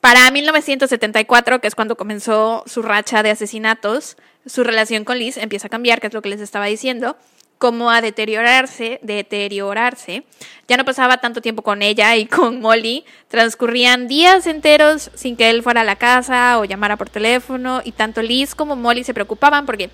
[0.00, 5.68] Para 1974, que es cuando comenzó su racha de asesinatos, su relación con Liz empieza
[5.68, 7.16] a cambiar, que es lo que les estaba diciendo,
[7.58, 10.24] como a deteriorarse, deteriorarse.
[10.68, 15.50] Ya no pasaba tanto tiempo con ella y con Molly, transcurrían días enteros sin que
[15.50, 19.14] él fuera a la casa o llamara por teléfono y tanto Liz como Molly se
[19.14, 19.90] preocupaban porque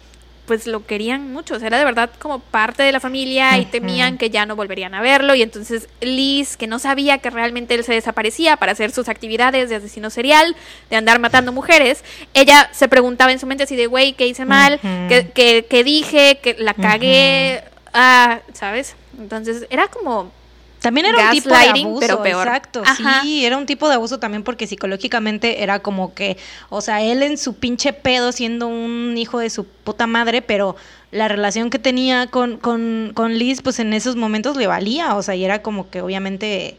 [0.50, 3.66] pues lo querían mucho, o sea, era de verdad como parte de la familia y
[3.66, 7.76] temían que ya no volverían a verlo y entonces Liz, que no sabía que realmente
[7.76, 10.56] él se desaparecía para hacer sus actividades de asesino serial,
[10.90, 12.02] de andar matando mujeres,
[12.34, 14.80] ella se preguntaba en su mente así de, güey, ¿qué hice mal?
[15.08, 16.40] ¿Qué, qué- qué dije?
[16.42, 17.62] que la cagué?
[17.94, 18.96] Ah, ¿sabes?
[19.20, 20.32] Entonces era como...
[20.80, 22.46] También era un tipo de abuso, pero peor.
[22.46, 22.82] exacto.
[22.86, 23.20] Ajá.
[23.22, 26.36] Sí, era un tipo de abuso también porque psicológicamente era como que,
[26.70, 30.76] o sea, él en su pinche pedo siendo un hijo de su puta madre, pero
[31.12, 35.22] la relación que tenía con, con, con Liz, pues en esos momentos le valía, o
[35.22, 36.78] sea, y era como que obviamente,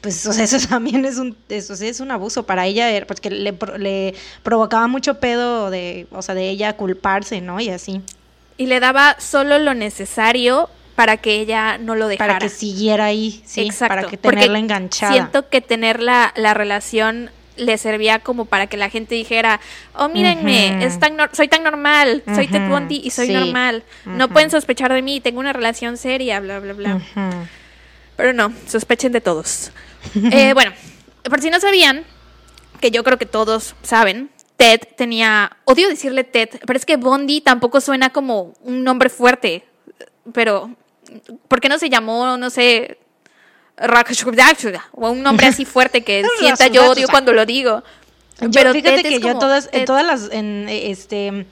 [0.00, 3.28] pues, o sea, eso también es un, eso sí es un abuso para ella, porque
[3.30, 7.60] le, pro- le provocaba mucho pedo de, o sea, de ella culparse, ¿no?
[7.60, 8.00] Y así,
[8.56, 10.70] Y le daba solo lo necesario
[11.02, 12.34] para que ella no lo dejara.
[12.34, 15.12] para que siguiera ahí, sí, Exacto, para que porque tenerla enganchada.
[15.12, 19.58] Siento que tener la, la relación le servía como para que la gente dijera,
[19.96, 23.32] oh, mírenme, es tan soy tan normal, soy Ted Bundy y soy sí.
[23.32, 23.82] normal.
[24.04, 27.00] No pueden sospechar de mí, tengo una relación seria, bla, bla, bla.
[28.16, 29.72] Pero no, sospechen de todos.
[30.14, 30.70] Eh, bueno,
[31.24, 32.04] por si no sabían,
[32.80, 37.40] que yo creo que todos saben, Ted tenía, odio decirle Ted, pero es que Bondi
[37.40, 39.64] tampoco suena como un nombre fuerte,
[40.32, 40.70] pero
[41.48, 42.98] ¿por qué no se llamó, no sé,
[44.92, 47.82] o un nombre así fuerte que sienta yo odio cuando lo digo?
[48.40, 51.46] Yo, Pero fíjate que yo todas, en todas las, en, este,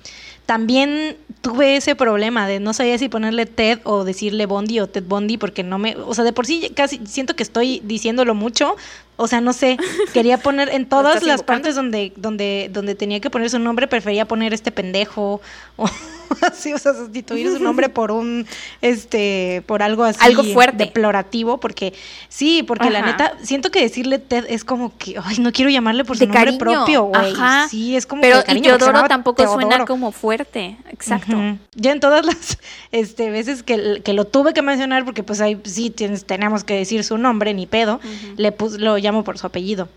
[0.47, 5.05] también tuve ese problema de no sabía si ponerle Ted o decirle Bondi o Ted
[5.05, 8.77] Bondi porque no me, o sea, de por sí casi siento que estoy diciéndolo mucho
[9.21, 9.77] O sea, no sé,
[10.13, 14.27] quería poner en todas las partes donde, donde, donde tenía que poner su nombre, prefería
[14.27, 15.41] poner este pendejo
[15.77, 15.89] o
[16.43, 18.47] así, o sea, sustituir su nombre por un,
[18.83, 20.19] este, por algo así.
[20.23, 20.85] Algo fuerte.
[20.85, 21.93] Deplorativo, porque
[22.29, 26.05] sí, porque la neta, siento que decirle Ted es como que, ay, no quiero llamarle
[26.05, 26.59] por su de nombre cariño.
[26.59, 27.33] propio, güey.
[27.33, 27.69] Ajá.
[27.69, 30.77] Sí, es como Pero que cariño, y Teodoro tampoco suena como fuerte.
[30.91, 31.37] Exacto.
[31.75, 32.59] Ya en todas las
[32.93, 36.75] este, veces que, que lo tuve que mencionar, porque pues ahí sí tienes, tenemos que
[36.75, 38.01] decir su nombre, ni pedo,
[38.37, 39.89] le pus, lo llamo por su apellido.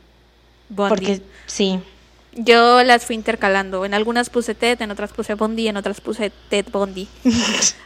[0.69, 0.89] Bondi.
[0.89, 1.79] Porque sí.
[2.35, 3.85] Yo las fui intercalando.
[3.85, 7.07] En algunas puse Ted, en otras puse Bondi, en otras puse Ted Bondi.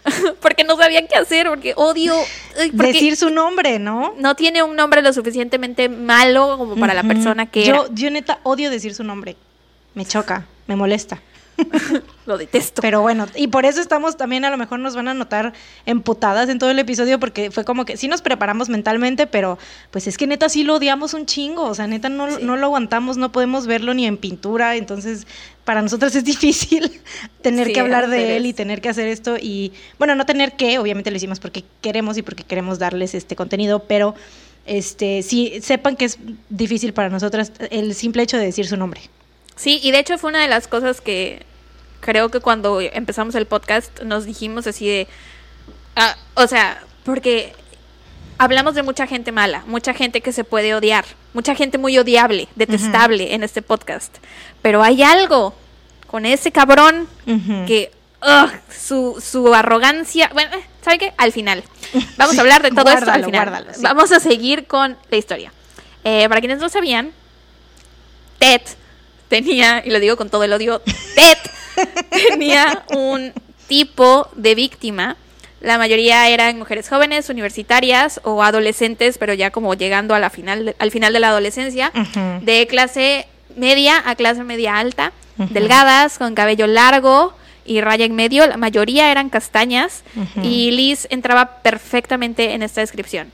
[0.41, 2.15] porque no sabía qué hacer, porque odio.
[2.55, 4.13] porque Decir su nombre, ¿no?
[4.17, 7.93] no tiene un nombre lo suficientemente malo como para la persona que yo, era.
[7.93, 9.35] yo neta odio decir su nombre.
[9.95, 11.21] Me choca, me molesta.
[12.25, 12.81] Lo detesto.
[12.81, 15.53] Pero bueno, y por eso estamos también, a lo mejor nos van a notar
[15.85, 19.57] emputadas en todo el episodio, porque fue como que sí nos preparamos mentalmente, pero
[19.91, 22.43] pues es que neta sí lo odiamos un chingo, o sea, neta no, Sí.
[22.43, 25.25] no lo aguantamos, no podemos verlo ni en pintura, entonces
[25.63, 26.91] para nosotros es difícil
[27.41, 30.53] tener Sí, que hablar de él y tener que hacer esto, y bueno, no tener
[30.53, 34.15] que, obviamente lo hicimos porque queremos y porque queremos darles este contenido, pero
[34.65, 39.01] este sí, sepan que es difícil para nosotras el simple hecho de decir su nombre.
[39.57, 41.45] Sí, y de hecho fue una de las cosas que
[41.99, 45.07] creo que cuando empezamos el podcast nos dijimos así de...
[45.95, 47.53] ah, o sea, porque
[48.37, 52.47] hablamos de mucha gente mala, mucha gente que se puede odiar, mucha gente muy odiable,
[52.55, 54.15] detestable en este podcast.
[54.61, 55.53] Pero hay algo
[56.05, 57.07] con ese cabrón
[57.65, 57.91] que...
[58.21, 60.29] ugh, su, su arrogancia...
[60.33, 61.13] Bueno, eh, ¿sabe qué?
[61.17, 61.63] Al final.
[62.17, 63.49] Vamos Sí, a hablar de todo esto al final.
[63.49, 63.81] guárdalo, sí.
[63.81, 65.51] Vamos a seguir con la historia.
[66.03, 67.11] Eh, para quienes no sabían,
[68.39, 68.61] Ted
[69.27, 70.81] tenía, y lo digo con todo el odio,
[71.15, 71.37] Ted
[72.09, 73.33] tenía un
[73.67, 75.17] tipo de víctima.
[75.61, 80.75] La mayoría eran mujeres jóvenes, universitarias o adolescentes, pero ya como llegando a la final,
[80.77, 81.91] al final de la adolescencia,
[82.41, 87.33] de clase media a clase media alta, delgadas, con cabello largo
[87.65, 88.45] y raya en medio.
[88.45, 90.03] La mayoría eran castañas
[90.41, 93.31] y Liz entraba perfectamente en esta descripción.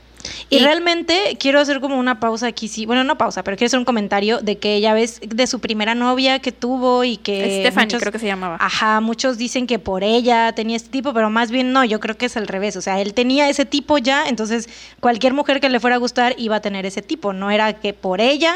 [0.50, 3.78] Y, realmente quiero hacer como una pausa aquí, sí, bueno, no pausa, pero quiero hacer
[3.78, 7.60] un comentario de que ya ves de su primera novia que tuvo y que...
[7.60, 8.56] Stephanie muchos- creo que se llamaba.
[8.60, 12.16] Ajá, muchos dicen que por ella tenía este tipo, pero más bien no, yo creo
[12.16, 14.68] que es al revés, o sea, él tenía ese tipo ya, entonces
[15.00, 17.92] cualquier mujer que le fuera a gustar iba a tener ese tipo, no era que
[17.92, 18.54] por ella,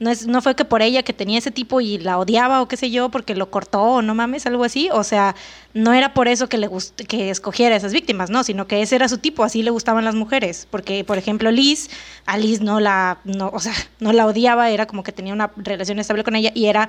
[0.00, 2.68] no, es, no fue que por ella que tenía ese tipo y la odiaba o
[2.68, 5.36] qué sé yo, porque lo cortó o no mames, algo así, o sea,
[5.74, 8.80] no era por eso que le gust que escogiera a esas víctimas, no, sino que
[8.80, 11.90] ese era su tipo, así le gustaban las mujeres, porque por ejemplo Liz,
[12.24, 15.52] a Liz no la, no, o sea, no la odiaba, era como que tenía una
[15.56, 16.88] relación estable con ella y era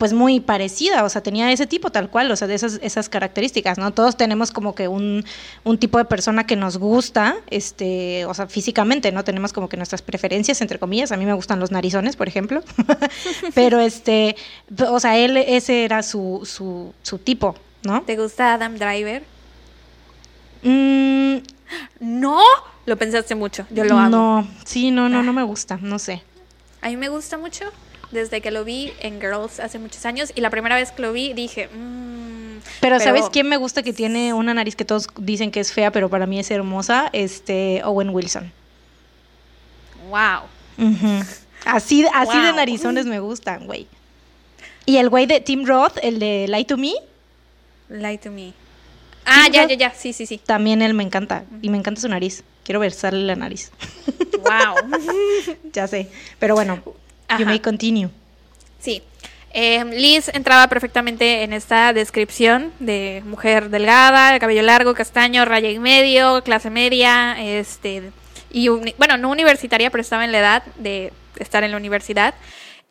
[0.00, 3.08] pues muy parecida, o sea, tenía ese tipo tal cual, o sea, de esas, esas
[3.08, 3.92] características, ¿no?
[3.92, 5.24] Todos tenemos como que un,
[5.62, 9.22] un tipo de persona que nos gusta, este, o sea, físicamente, ¿no?
[9.24, 12.62] Tenemos como que nuestras preferencias, entre comillas, a mí me gustan los narizones, por ejemplo,
[13.54, 14.36] pero este,
[14.88, 18.00] o sea, él, ese era su, su, su tipo, ¿no?
[18.02, 19.22] ¿Te gusta Adam Driver?
[20.62, 21.36] Mm,
[22.00, 22.40] No,
[22.86, 23.66] lo pensaste mucho.
[23.70, 24.08] Yo lo amo.
[24.08, 25.22] No, sí, no, no, Ah.
[25.22, 26.22] no me gusta, no sé.
[26.82, 27.66] A mí me gusta mucho
[28.10, 31.12] desde que lo vi en Girls hace muchos años y la primera vez que lo
[31.12, 35.50] vi dije, mm, Pero, ¿sabes quién me gusta que tiene una nariz que todos dicen
[35.50, 37.10] que es fea, pero para mí es hermosa?
[37.12, 38.52] Este, Owen Wilson.
[40.08, 40.42] Wow.
[40.78, 41.24] Ujú.
[41.64, 43.86] Así, así de narizones me gustan, güey.
[44.86, 46.94] Y el güey de Tim Roth, el de Lie to Me,
[47.90, 48.54] Lie to me.
[49.24, 49.70] Ah, Tim ya, Roth.
[49.70, 49.94] ya, ya.
[49.94, 50.38] Sí, sí, sí.
[50.38, 51.44] también él me encanta.
[51.60, 52.44] Y me encanta su nariz.
[52.64, 53.70] Quiero besarle la nariz.
[54.38, 55.56] Wow.
[55.72, 56.08] ya sé.
[56.38, 56.82] Pero bueno,
[57.30, 57.38] Ajá.
[57.40, 58.10] you may continue.
[58.78, 59.02] Sí.
[59.52, 65.68] Eh, Liz entraba perfectamente en esta descripción de mujer delgada, de cabello largo, castaño, raya
[65.68, 68.12] en medio, clase media, este,
[68.52, 72.34] y bueno, no universitaria, pero estaba en la edad de estar en la universidad.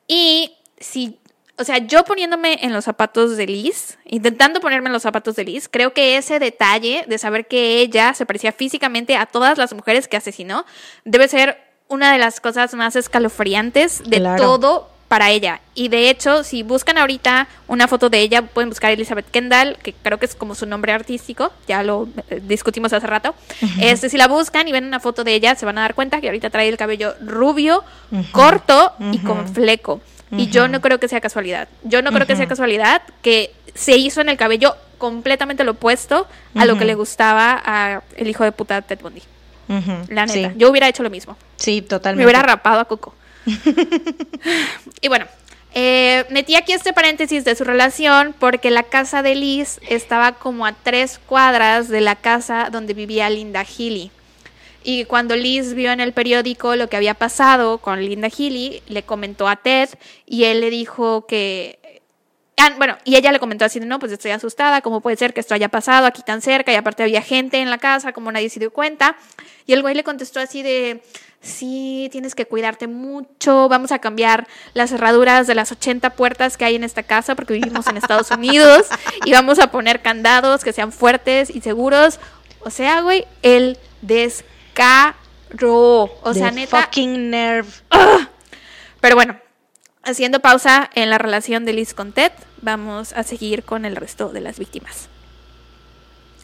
[0.06, 1.18] Y si,
[1.58, 5.46] o sea, yo poniéndome en los zapatos de Liz, intentando ponerme en los zapatos de
[5.46, 9.74] Liz, creo que ese detalle de saber que ella se parecía físicamente a todas las
[9.74, 10.66] mujeres que asesinó,
[11.06, 14.42] debe ser una de las cosas más escalofriantes de Claro.
[14.44, 15.60] todo para ella.
[15.74, 19.94] Y de hecho, si buscan ahorita una foto de ella, pueden buscar Elizabeth Kendall, que
[19.94, 23.34] creo que es como su nombre artístico, ya lo eh, discutimos hace rato.
[23.82, 26.22] Este, si la buscan y ven una foto de ella, se van a dar cuenta
[26.22, 27.84] que ahorita trae el cabello rubio,
[28.32, 30.00] corto y con fleco.
[30.32, 31.68] Y yo no creo que sea casualidad.
[31.84, 36.28] Yo no creo que sea casualidad que se hizo en el cabello completamente lo opuesto
[36.54, 39.24] a lo que le gustaba a el hijo de puta Ted Bundy.
[40.10, 40.50] La neta.
[40.52, 41.38] Sí, Yo hubiera hecho lo mismo.
[41.56, 42.26] sí, Me totalmente.
[42.26, 43.14] hubiera rapado a Coco.
[45.02, 45.26] y bueno,
[45.74, 50.66] eh, metí aquí este paréntesis de su relación porque la casa de Liz estaba como
[50.66, 54.12] a tres cuadras de la casa donde vivía Linda Healy.
[54.84, 59.04] Y cuando Liz vio en el periódico lo que había pasado con Linda Healy, le
[59.04, 59.90] comentó a Ted
[60.26, 61.79] y él le dijo que
[62.62, 65.40] Ah, bueno, y ella le comentó así, no, pues estoy asustada, ¿cómo puede ser que
[65.40, 66.74] esto haya pasado aquí tan cerca?
[66.74, 69.16] Y aparte había gente en la casa, como nadie se dio cuenta.
[69.66, 71.02] Y el güey le contestó así de,
[71.42, 76.66] sí, tienes que cuidarte mucho, vamos a cambiar las cerraduras de las 80 puertas que
[76.66, 78.88] hay en esta casa porque vivimos en Estados Unidos
[79.24, 82.20] y vamos a poner candados que sean fuertes y seguros.
[82.60, 85.16] O sea, güey, el descaro.
[86.24, 86.82] O sea, neta.
[86.82, 87.70] Fucking nerve.
[89.00, 89.40] Pero bueno,
[90.04, 92.32] haciendo pausa en la relación de Liz con Ted,
[92.62, 95.10] vamos a seguir con el resto de las víctimas.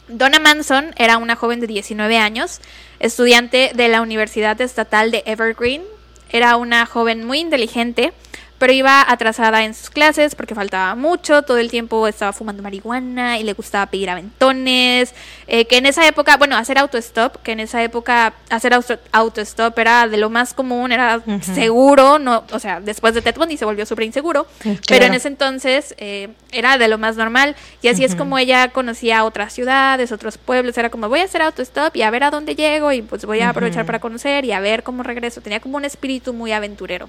[0.08, 2.60] Donna Manson era una joven de 19 años,
[3.00, 5.82] estudiante de la Universidad Estatal de Evergreen.
[6.30, 8.12] Era una joven muy inteligente
[8.58, 13.38] pero iba atrasada en sus clases porque faltaba mucho, todo el tiempo estaba fumando marihuana
[13.38, 15.14] y le gustaba pedir aventones,
[15.46, 18.72] eh, que en esa época, bueno, hacer autostop, que en esa época hacer
[19.12, 23.56] autostop era de lo más común, era seguro, no, o sea, después de Ted Bundy
[23.56, 24.46] se volvió súper inseguro,
[24.88, 28.68] pero en ese entonces eh, era de lo más normal y así es como ella
[28.68, 32.30] conocía otras ciudades, otros pueblos, era como voy a hacer autostop y a ver a
[32.30, 35.60] dónde llego y pues voy a aprovechar para conocer y a ver cómo regreso, tenía
[35.60, 37.08] como un espíritu muy aventurero.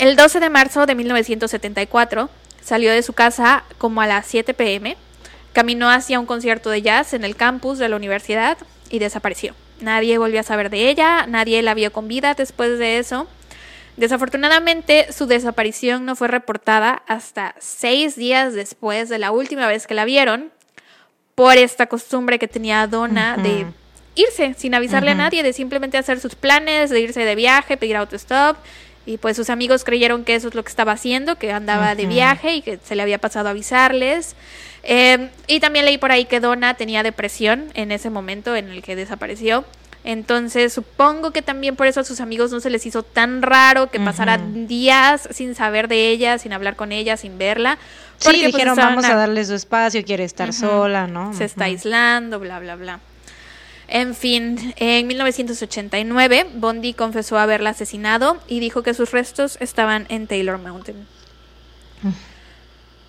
[0.00, 2.30] El 12 de marzo de 1974
[2.62, 4.96] salió de su casa como a las 7 pm,
[5.52, 8.56] caminó hacia un concierto de jazz en el campus de la universidad
[8.88, 9.54] y desapareció.
[9.82, 13.28] Nadie volvió a saber de ella, nadie la vio con vida después de eso.
[13.98, 19.92] Desafortunadamente, su desaparición no fue reportada hasta seis días después de la última vez que
[19.92, 20.50] la vieron,
[21.34, 23.66] por esta costumbre que tenía Donna de
[24.14, 27.96] irse sin avisarle a nadie, de simplemente hacer sus planes, de irse de viaje, pedir
[27.96, 28.56] autostop
[29.06, 32.06] y pues sus amigos creyeron que eso es lo que estaba haciendo, que andaba de
[32.06, 34.36] viaje y que se le había pasado a avisarles.
[34.82, 38.82] Em, y también leí por ahí que Donna tenía depresión en ese momento en el
[38.82, 39.64] que desapareció.
[40.02, 43.90] Entonces supongo que también por eso a sus amigos no se les hizo tan raro
[43.90, 47.78] que pasara días sin saber de ella, sin hablar con ella, sin verla.
[48.22, 51.34] Porque, sí, pues, dijeron vamos a darle su espacio, quiere estar sola, ¿no?
[51.34, 53.00] Se está aislando, bla, bla, bla.
[53.92, 60.28] En fin, en 1989, Bondi confesó haberla asesinado y dijo que sus restos estaban en
[60.28, 61.08] Taylor Mountain.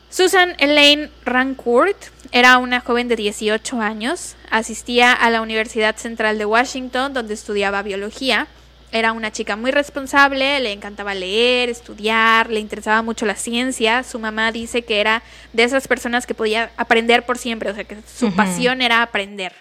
[0.09, 1.97] Susan Elaine Rancourt
[2.31, 7.83] era una joven de 18 años, asistía a la Universidad Central de Washington donde estudiaba
[7.83, 8.47] biología.
[8.91, 14.01] Era una chica muy responsable, le encantaba leer, estudiar, le interesaba mucho la ciencia.
[14.03, 15.21] Su mamá dice que era
[15.53, 19.53] de esas personas que podía aprender por siempre, o sea que su pasión era aprender.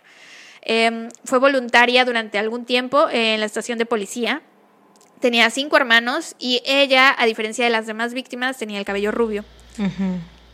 [0.72, 4.40] Em, fue voluntaria durante algún tiempo en la estación de policía.
[5.18, 9.44] Tenía cinco hermanos y ella, a diferencia de las demás víctimas, tenía el cabello rubio.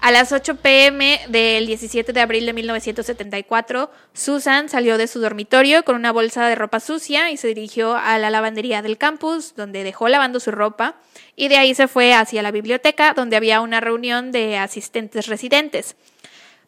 [0.01, 5.85] A las 8 pm del 17 de abril de 1974, Susan salió de su dormitorio
[5.85, 9.85] con una bolsa de ropa sucia y se dirigió a la lavandería del campus, donde
[9.85, 10.97] dejó lavando su ropa,
[11.35, 15.95] y de ahí se fue hacia la biblioteca, donde había una reunión de asistentes residentes.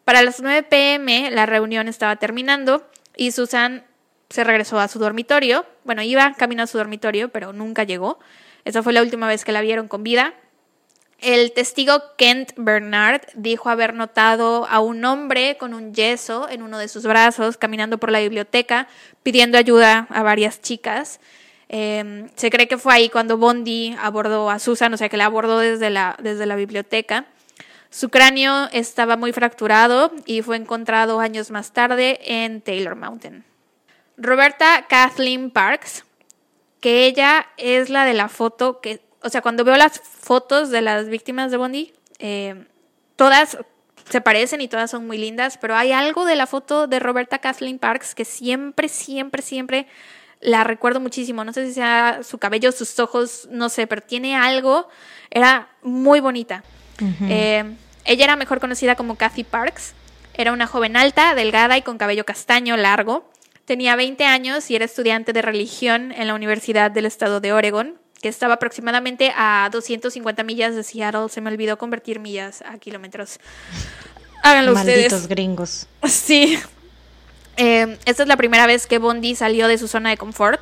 [0.05, 2.85] Para las 9 pm la reunión estaba terminando
[3.19, 3.83] y Susan
[4.29, 5.65] se regresó a su dormitorio.
[5.83, 8.17] Bueno, iba camino a su dormitorio, pero nunca llegó.
[8.63, 10.33] Esa fue la última vez que la vieron con vida.
[11.19, 16.77] El testigo Kent Bernard dijo haber notado a un hombre con un yeso en uno
[16.77, 18.87] de sus brazos caminando por la biblioteca
[19.21, 21.19] pidiendo ayuda a varias chicas.
[21.67, 25.25] Em, se cree que fue ahí cuando Bondi abordó a Susan, o sea que la
[25.25, 27.25] abordó desde la, desde la biblioteca.
[27.89, 33.43] Su cráneo estaba muy fracturado y fue encontrado años más tarde en Taylor Mountain.
[34.17, 36.05] Roberta Kathleen Parks,
[36.81, 40.81] que ella es la de la foto que, o sea, cuando veo las fotos de
[40.81, 42.67] las víctimas de Bondi, eh,
[43.15, 43.57] todas
[44.09, 47.39] se parecen y todas son muy lindas, pero hay algo de la foto de Roberta
[47.39, 49.87] Kathleen Parks que siempre, siempre, siempre
[50.41, 51.43] la recuerdo muchísimo.
[51.43, 54.87] No sé si sea su cabello, sus ojos, no sé, pero tiene algo.
[55.29, 56.63] Era muy bonita.
[57.21, 57.63] Eh,
[58.05, 59.93] ella era mejor conocida como Kathy Parks.
[60.33, 63.29] Era una joven alta, delgada y con cabello castaño largo.
[63.65, 67.95] Tenía 20 años y era estudiante de religión en la Universidad del Estado de Oregon,
[68.21, 71.29] que estaba aproximadamente a 250 millas de Seattle.
[71.29, 73.39] Se me olvidó convertir millas a kilómetros.
[74.43, 75.87] Háganlo Malditos gringos.
[76.07, 76.57] Sí.
[77.57, 80.61] Eh, esta es la primera vez que Bondi salió de su zona de confort.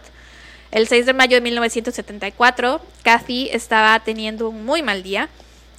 [0.72, 5.30] El 6 de mayo de 1974, Kathy estaba teniendo un muy mal día.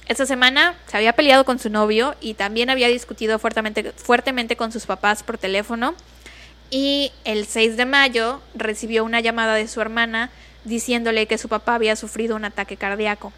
[0.09, 4.71] Esta semana se había peleado con su novio y también había discutido fuertemente, fuertemente con
[4.71, 5.93] sus papás por teléfono.
[6.71, 10.31] Y el 6 de mayo recibió una llamada de su hermana
[10.65, 13.31] diciéndole que su papá había sufrido un ataque cardíaco,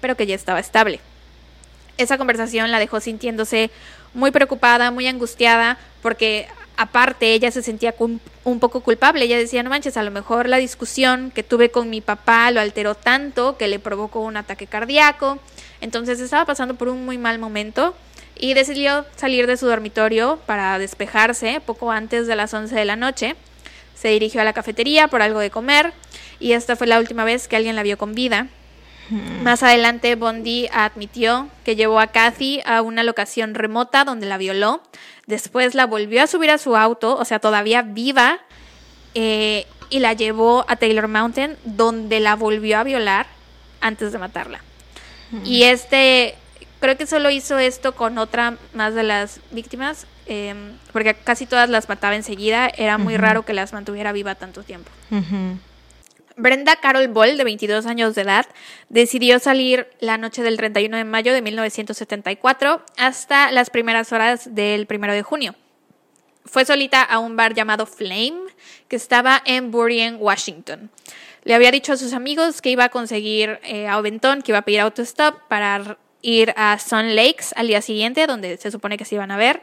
[0.00, 0.98] pero que ya estaba estable.
[1.98, 3.70] Esa conversación la dejó sintiéndose
[4.14, 6.48] muy preocupada, muy angustiada, porque
[6.78, 9.26] aparte ella se sentía un poco culpable.
[9.26, 12.62] Ella decía, no manches, a lo mejor la discusión que tuve con mi papá lo
[12.62, 15.38] alteró tanto que le provocó un ataque cardíaco.
[15.84, 17.94] Entonces estaba pasando por un muy mal momento
[18.36, 22.96] y decidió salir de su dormitorio para despejarse poco antes de las 11 de la
[22.96, 23.36] noche.
[23.94, 25.92] Se dirigió a la cafetería por algo de comer
[26.40, 28.46] y esta fue la última vez que alguien la vio con vida.
[29.42, 34.80] Más adelante, Bondi admitió que llevó a Kathy a una locación remota donde la violó.
[35.26, 38.38] Después la volvió a subir a su auto, o sea, todavía viva,
[39.14, 43.26] eh, y la llevó a Taylor Mountain, donde la volvió a violar
[43.82, 44.62] antes de matarla.
[45.44, 46.34] Y este,
[46.80, 51.68] creo que solo hizo esto con otra más de las víctimas, em, porque casi todas
[51.70, 52.68] las mataba enseguida.
[52.68, 54.90] Era muy raro que las mantuviera viva tanto tiempo.
[56.36, 58.46] Brenda Carol Ball, de 22 años de edad,
[58.88, 64.86] decidió salir la noche del 31 de mayo de 1974 hasta las primeras horas del
[64.90, 65.54] 1 de junio.
[66.44, 68.42] Fue solita a un bar llamado Flame,
[68.88, 70.90] que estaba en Burien, Washington.
[71.44, 74.58] Le había dicho a sus amigos que iba a conseguir eh, a Oventón, que iba
[74.58, 79.04] a pedir autostop para ir a Sun Lakes al día siguiente, donde se supone que
[79.04, 79.60] se iban a ver.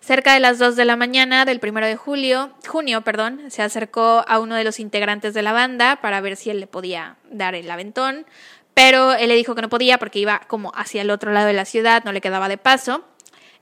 [0.00, 4.24] Cerca de las 2 de la mañana del 1 de julio, junio, perdón, se acercó
[4.28, 7.54] a uno de los integrantes de la banda para ver si él le podía dar
[7.54, 8.26] el aventón,
[8.74, 11.54] pero él le dijo que no podía porque iba como hacia el otro lado de
[11.54, 13.04] la ciudad, no le quedaba de paso.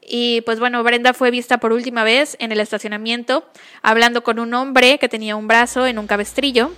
[0.02, 3.48] Y pues bueno, Brenda fue vista por última vez en el estacionamiento
[3.80, 6.72] hablando con un hombre que tenía un brazo en un cabestrillo.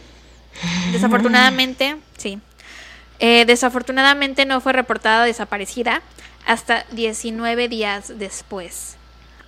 [0.93, 2.39] Desafortunadamente, sí.
[3.19, 6.03] Eh, desafortunadamente no fue reportada desaparecida
[6.45, 8.97] hasta 19 días después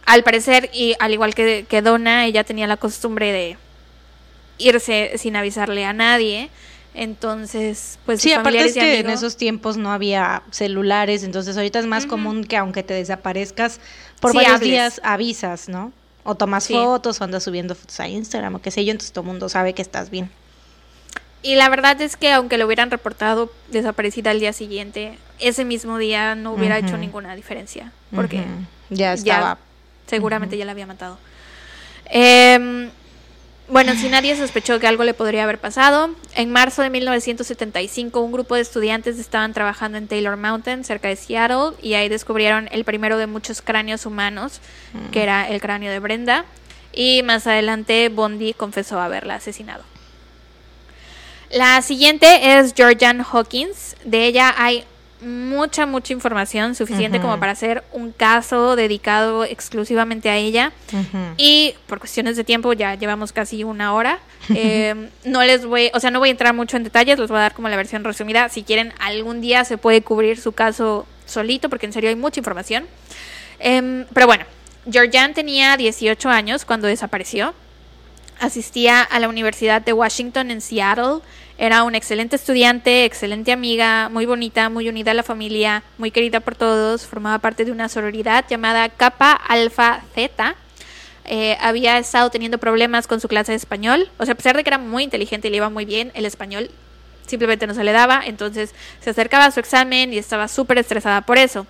[0.08, 3.58] al parecer, y al igual que, que Donna, ella tenía la costumbre de
[4.56, 6.48] irse sin avisarle a nadie.
[6.94, 11.84] Entonces, pues sí, aparte es que en esos tiempos no había celulares, entonces ahorita es
[11.84, 13.80] más común que aunque te desaparezcas
[14.18, 15.92] por varios días avisas, ¿no?
[16.24, 19.24] O tomas fotos o andas subiendo fotos a Instagram o qué sé yo, entonces todo
[19.24, 20.30] el mundo sabe que estás bien.
[21.42, 25.98] Y la verdad es que aunque lo hubieran reportado desaparecida al día siguiente, ese mismo
[25.98, 28.44] día no hubiera hecho ninguna diferencia, porque
[28.90, 29.58] ya estaba.
[30.06, 31.18] Seguramente ya la había matado.
[32.06, 32.90] Em,
[33.68, 38.32] bueno, si nadie sospechó que algo le podría haber pasado, en marzo de 1975 un
[38.32, 42.84] grupo de estudiantes estaban trabajando en Taylor Mountain, cerca de Seattle, y ahí descubrieron el
[42.84, 44.60] primero de muchos cráneos humanos,
[45.12, 46.46] que era el cráneo de Brenda,
[46.92, 49.84] y más adelante Bondi confesó haberla asesinado.
[51.50, 53.96] La siguiente es Georgian Hawkins.
[54.04, 54.84] De ella hay
[55.20, 60.72] mucha, mucha información, suficiente como para hacer un caso dedicado exclusivamente a ella.
[61.36, 64.18] Y por cuestiones de tiempo, ya llevamos casi una hora.
[64.54, 67.38] Eh, no les voy, o sea, no voy a entrar mucho en detalles, les voy
[67.38, 68.48] a dar como la versión resumida.
[68.48, 72.40] Si quieren, algún día se puede cubrir su caso solito, porque en serio hay mucha
[72.40, 72.86] información.
[73.58, 74.44] Em, pero bueno,
[74.90, 77.54] Georgian tenía 18 años cuando desapareció.
[78.40, 81.20] Asistía a la Universidad de Washington en Seattle
[81.58, 86.38] era una excelente estudiante, excelente amiga, muy bonita, muy unida a la familia, muy querida
[86.38, 87.04] por todos.
[87.04, 90.54] Formaba parte de una sororidad llamada Kappa Alpha Zeta.
[91.24, 94.08] Eh, había estado teniendo problemas con su clase de español.
[94.18, 96.24] O sea, a pesar de que era muy inteligente y le iba muy bien, el
[96.24, 96.70] español
[97.26, 98.22] simplemente no se le daba.
[98.24, 101.66] Entonces se acercaba a su examen y estaba súper estresada por eso.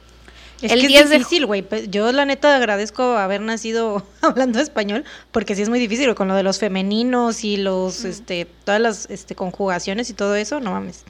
[0.62, 1.62] Es que es difícil, güey.
[1.62, 6.28] Pues, yo la neta agradezco haber nacido hablando español, porque sí es muy difícil con
[6.28, 10.72] lo de los femeninos y los, este, todas las este, conjugaciones y todo eso, no
[10.72, 11.04] mames.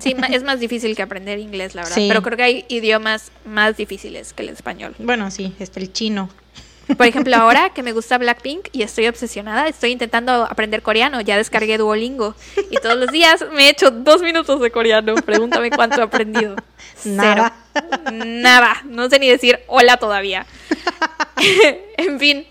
[0.00, 1.96] Sí, es más difícil que aprender inglés, la verdad.
[1.96, 4.94] Pero creo que hay idiomas más difíciles que el español.
[4.98, 6.30] Bueno, sí, este, el chino.
[6.86, 11.20] Por ejemplo, ahora que me gusta Blackpink y estoy obsesionada, estoy intentando aprender coreano.
[11.20, 12.34] Ya descargué Duolingo
[12.70, 15.14] y todos los días me he hecho dos minutos de coreano.
[15.14, 16.56] Pregúntame cuánto he aprendido.
[17.04, 17.54] Nada.
[18.12, 18.82] Nada.
[18.84, 20.46] No sé ni decir hola todavía.
[21.96, 22.46] en fin,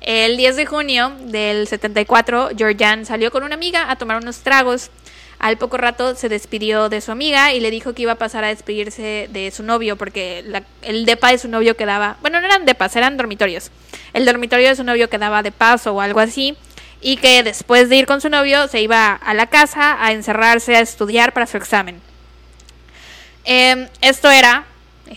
[0.00, 4.90] el 10 de junio del 74, Georgian salió con una amiga a tomar unos tragos.
[5.42, 8.44] Al poco rato se despidió de su amiga y le dijo que iba a pasar
[8.44, 10.44] a despedirse de su novio porque
[10.82, 13.72] el depa de su novio quedaba, bueno, no eran depas, eran dormitorios.
[14.12, 16.56] El dormitorio de su novio quedaba de paso o algo así
[17.00, 20.76] y que después de ir con su novio se iba a la casa a encerrarse
[20.76, 22.00] a estudiar para su examen.
[23.42, 24.64] Em, esto era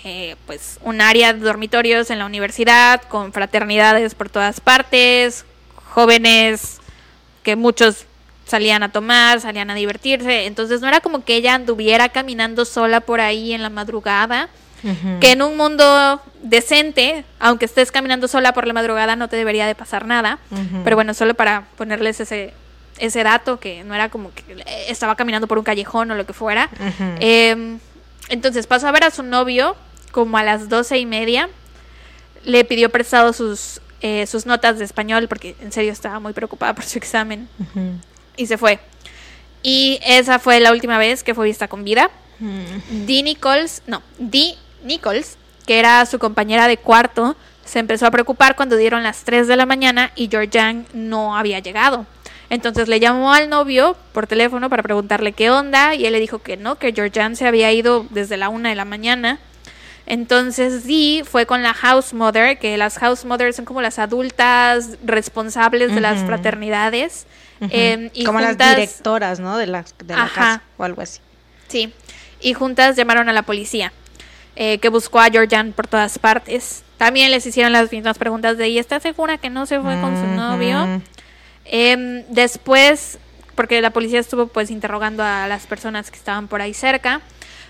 [0.04, 5.46] eh, pues un área de dormitorios en la universidad con fraternidades por todas partes,
[5.76, 6.80] jóvenes
[7.44, 8.08] que muchos
[8.46, 13.02] salían a tomar, salían a divertirse, entonces no era como que ella anduviera caminando sola
[13.02, 14.50] por ahí en la madrugada,
[15.20, 19.66] que en un mundo decente, aunque estés caminando sola por la madrugada, no te debería
[19.66, 20.38] de pasar nada,
[20.84, 22.54] pero bueno, solo para ponerles ese,
[23.00, 26.34] ese dato, que no era como que estaba caminando por un callejón o lo que
[26.34, 26.70] fuera.
[27.20, 27.80] Em,
[28.30, 29.76] entonces pasó a ver a su novio
[30.12, 31.50] como a las doce y media,
[32.44, 36.76] le pidió prestado sus eh, sus notas de español porque en serio estaba muy preocupada
[36.76, 37.50] por su examen.
[38.38, 38.80] Y se fue.
[39.64, 42.12] Y esa fue la última vez que fue vista con vida.
[42.40, 43.06] Mm.
[43.06, 48.56] Dee Nichols, no, Dee Nichols, que era su compañera de cuarto, se empezó a preocupar
[48.56, 52.06] cuando dieron las 3 de la mañana y Georgian no había llegado.
[52.52, 56.40] Entonces le llamó al novio por teléfono para preguntarle qué onda y él le dijo
[56.40, 59.40] que no, que Georgian se había ido desde la 1 de la mañana.
[60.06, 64.98] Entonces Dee fue con la house mother, que las house mothers son como las adultas
[65.04, 66.28] responsables de las Ujú.
[67.62, 69.58] Em, y Como juntas- las directoras, ¿no?
[69.58, 70.36] De la, de la Ajá.
[70.36, 71.20] casa o algo así.
[71.68, 71.94] Sí,
[72.42, 73.92] y juntas llamaron a la policía,
[74.56, 76.84] eh, que buscó a Georgian por todas partes.
[76.98, 80.16] También les hicieron las mismas preguntas de, ¿y está segura que no se fue con
[80.16, 81.02] su novio?
[81.66, 83.18] Em, después,
[83.56, 87.22] porque la policía estuvo pues interrogando a las personas que estaban por ahí cerca,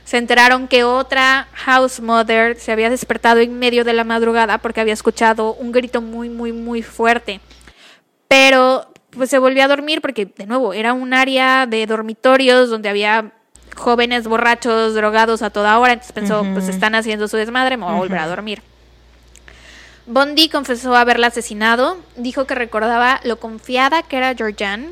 [0.04, 4.82] se enteraron que otra house mother se había despertado en medio de la madrugada porque
[4.82, 7.40] había escuchado un grito muy, muy, muy fuerte.
[8.28, 12.90] Pero pues se volvió a dormir porque, de nuevo, era un área de dormitorios donde
[12.90, 13.32] había
[13.76, 15.94] jóvenes borrachos, drogados a toda hora.
[15.94, 18.62] Entonces pensó, pues están haciendo su desmadre, me voy a volver a dormir.
[20.08, 24.90] Bondi confesó haberla asesinado, dijo que recordaba lo confiada que era Georgian,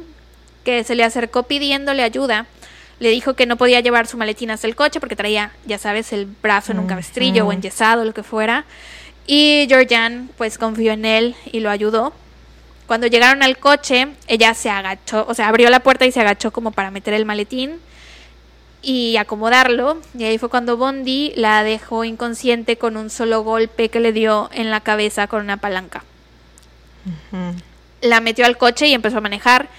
[0.64, 2.48] que se le acercó pidiéndole ayuda.
[3.00, 6.14] Le dijo que no podía llevar su maletín hasta el coche porque traía, ya sabes,
[6.14, 7.54] el brazo en un cabestrillo o Ujú.
[7.54, 8.66] enyesado, lo que fuera.
[9.28, 12.14] Y Georgian, pues confió en él y lo ayudó.
[12.94, 16.52] Cuando llegaron al coche, ella se agachó, o sea, abrió la puerta y se agachó
[16.52, 17.80] como para meter el maletín
[18.84, 20.00] y acomodarlo.
[20.16, 24.48] Y ahí fue cuando Bondi la dejó inconsciente con un solo golpe que le dio
[24.54, 26.04] en la cabeza con una palanca.
[28.02, 29.70] La metió al coche y empezó a manejar.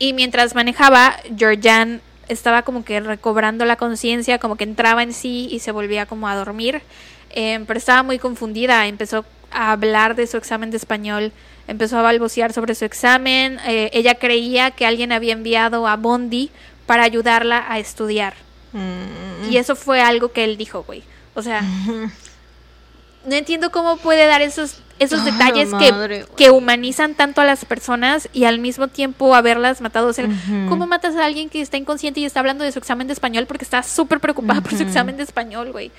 [0.00, 5.46] Y mientras manejaba, Georgian estaba como que recobrando la conciencia, como que entraba en sí
[5.48, 6.82] y se volvía como a dormir.
[7.30, 11.32] Eh, pero estaba muy confundida, empezó a hablar de su examen de español,
[11.68, 13.58] empezó a balbucear sobre su examen.
[13.66, 16.50] eh, ella creía que alguien había enviado a Bondi
[16.86, 18.34] para ayudarla a estudiar.
[18.72, 19.50] Mm.
[19.50, 21.02] Y eso fue algo que él dijo, güey.
[21.34, 21.62] O sea,
[23.26, 27.64] no entiendo cómo puede dar esos, esos detalles madre, que, que humanizan tanto a las
[27.64, 30.08] personas y al mismo tiempo haberlas matado.
[30.08, 30.66] O sea, Ujú.
[30.68, 33.46] ¿cómo matas a alguien que está inconsciente y está hablando de su examen de español
[33.46, 35.90] porque está súper preocupada por su examen de español, güey?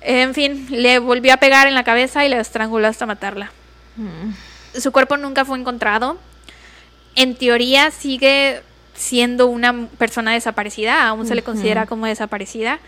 [0.00, 3.52] En fin, le volvió a pegar en la cabeza y la estranguló hasta matarla.
[3.96, 4.51] Mm.
[4.78, 6.18] Su cuerpo nunca fue encontrado.
[7.14, 8.62] En teoría sigue
[8.94, 12.78] siendo una persona desaparecida, aún se le considera como desaparecida.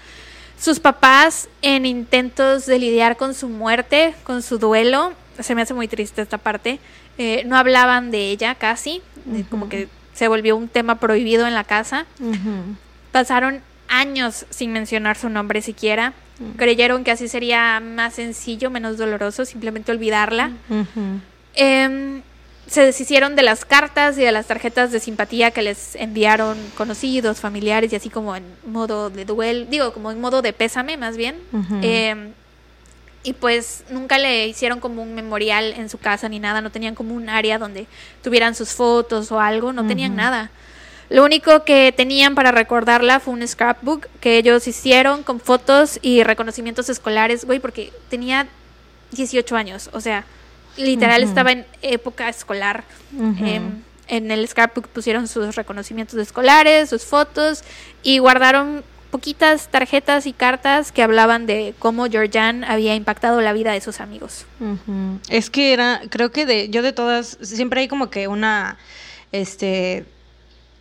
[0.60, 5.74] Sus papás, en intentos de lidiar con su muerte, con su duelo, se me hace
[5.74, 6.78] muy triste esta parte,
[7.18, 11.54] eh, no hablaban de ella casi, eh, como que se volvió un tema prohibido en
[11.54, 12.06] la casa.
[13.12, 16.12] Pasaron años sin mencionar su nombre siquiera.
[16.56, 20.52] Creyeron que así sería más sencillo, menos doloroso, simplemente olvidarla.
[21.54, 22.22] Em,
[22.66, 27.40] se deshicieron de las cartas y de las tarjetas de simpatía que les enviaron conocidos,
[27.40, 31.16] familiares y así como en modo de duelo, digo, como en modo de pésame más
[31.16, 31.36] bien.
[31.82, 32.32] Em,
[33.22, 36.94] y pues nunca le hicieron como un memorial en su casa ni nada, no tenían
[36.94, 37.86] como un área donde
[38.22, 40.50] tuvieran sus fotos o algo, no tenían nada.
[41.10, 46.22] Lo único que tenían para recordarla fue un scrapbook que ellos hicieron con fotos y
[46.22, 48.46] reconocimientos escolares, güey, porque tenía
[49.12, 50.24] 18 años, o sea,
[50.76, 52.84] literal estaba en época escolar.
[53.12, 57.64] Em, en el scrapbook pusieron sus reconocimientos escolares, sus fotos
[58.02, 63.72] y guardaron poquitas tarjetas y cartas que hablaban de cómo Georgian había impactado la vida
[63.72, 64.44] de sus amigos.
[65.28, 68.76] Es que era, creo que de, yo de todas, siempre hay como que una,
[69.30, 70.04] este,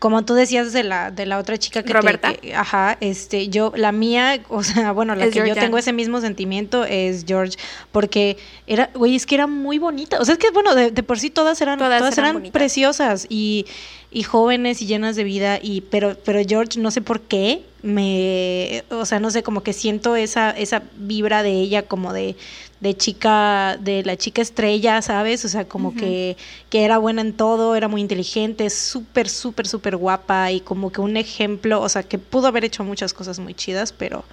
[0.04, 2.34] como tú decías de la, de la otra chica que te- Roberta.
[2.34, 5.94] que- ajá, este, yo, la mía, o sea, bueno, la Es que yo tengo ese
[5.94, 7.56] mismo sentimiento es George,
[7.94, 8.36] porque
[8.68, 11.20] era, güey, es que era muy bonita, o sea, es que, bueno, de, de por
[11.20, 13.66] sí todas eran, Todas todas, eran eran, preciosas y,
[14.12, 18.84] y jóvenes y llenas de vida, y, pero, pero George, no sé por qué, me,
[18.90, 22.36] o sea, no sé, como que siento esa, esa vibra de ella como de,
[22.80, 25.46] de chica, de la chica estrella, ¿sabes?
[25.46, 26.38] O sea, como que,
[26.70, 31.02] que era buena en todo, era muy inteligente, súper, súper, súper guapa y como que
[31.02, 34.26] un ejemplo, o sea, que pudo haber hecho muchas cosas muy chidas, pero...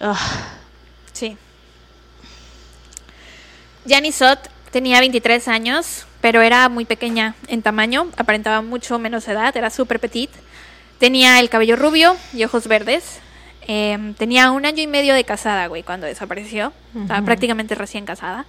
[0.00, 0.18] ah,
[1.12, 1.36] Sí.
[3.86, 4.38] Janice Sott
[4.70, 10.00] tenía 23 años, pero era muy pequeña en tamaño, aparentaba mucho menos edad, era súper
[10.00, 10.30] petit.
[11.00, 13.20] Tenía el cabello rubio y ojos verdes.
[13.66, 16.74] Em, tenía un año y medio de casada, güey, cuando desapareció.
[16.94, 18.44] Estaba prácticamente recién casada.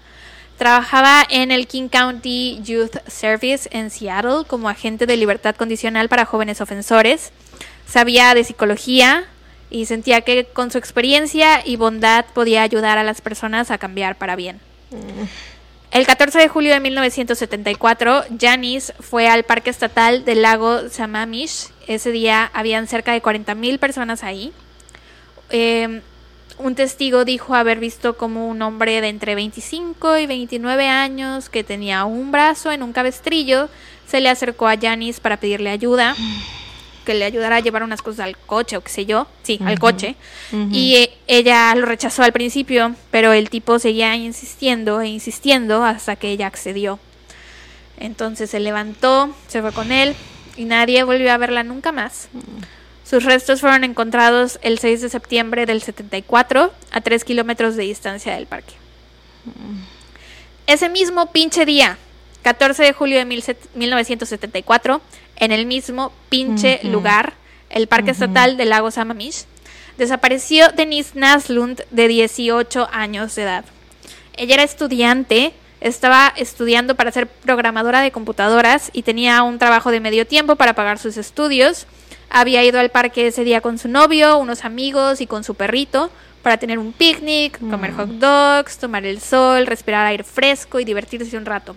[0.58, 6.26] Trabajaba en el King County Youth Service en Seattle como agente de libertad condicional para
[6.26, 7.32] jóvenes ofensores.
[7.88, 9.24] Sabía de psicología
[9.70, 14.18] y sentía que con su experiencia y bondad podía ayudar a las personas a cambiar
[14.18, 14.60] para bien.
[15.92, 21.68] El 14 de julio de 1974, Janice fue al Parque Estatal del lago Sammamish.
[21.86, 24.54] Ese día habían cerca de 40.000 personas ahí.
[25.50, 26.02] Eh,
[26.58, 31.64] un testigo dijo haber visto como un hombre de entre 25 y 29 años que
[31.66, 33.68] tenía un brazo en un cabestrillo
[34.12, 36.16] se le acercó a Janice para pedirle ayuda,
[37.06, 39.80] que le ayudara a llevar unas cosas al coche o qué sé yo, sí, al
[39.80, 40.16] coche.
[40.72, 46.16] Y eh, ella lo rechazó al principio, pero el tipo seguía insistiendo e insistiendo hasta
[46.16, 47.00] que ella accedió.
[47.98, 50.16] Entonces se levantó, se fue con él
[50.58, 52.30] y nadie volvió a verla nunca más.
[53.04, 58.34] Sus restos fueron encontrados el 6 de septiembre del 74 a 3 kilómetros de distancia
[58.36, 58.74] del parque.
[60.66, 61.98] Ese mismo pinche día,
[62.44, 65.02] 14 de julio de 1974,
[65.42, 67.34] en el mismo pinche lugar,
[67.70, 69.46] el Parque Estatal del Lago Sammamish,
[69.98, 73.66] desapareció Denise Naslund de 18 años de edad.
[74.38, 80.00] Ella era estudiante, estaba estudiando para ser programadora de computadoras y tenía un trabajo de
[80.00, 81.88] medio tiempo para pagar sus estudios.
[82.30, 86.12] Había ido al parque ese día con su novio, unos amigos y con su perrito
[86.44, 91.36] para tener un picnic, comer hot dogs, tomar el sol, respirar aire fresco y divertirse
[91.36, 91.76] un rato.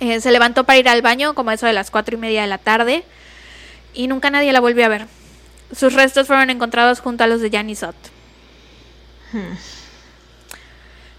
[0.00, 2.48] Eh, se levantó para ir al baño como eso de las cuatro y media de
[2.48, 3.04] la tarde
[3.94, 5.06] y nunca nadie la volvió a ver.
[5.74, 7.96] Sus restos fueron encontrados junto a los de Janice Ott.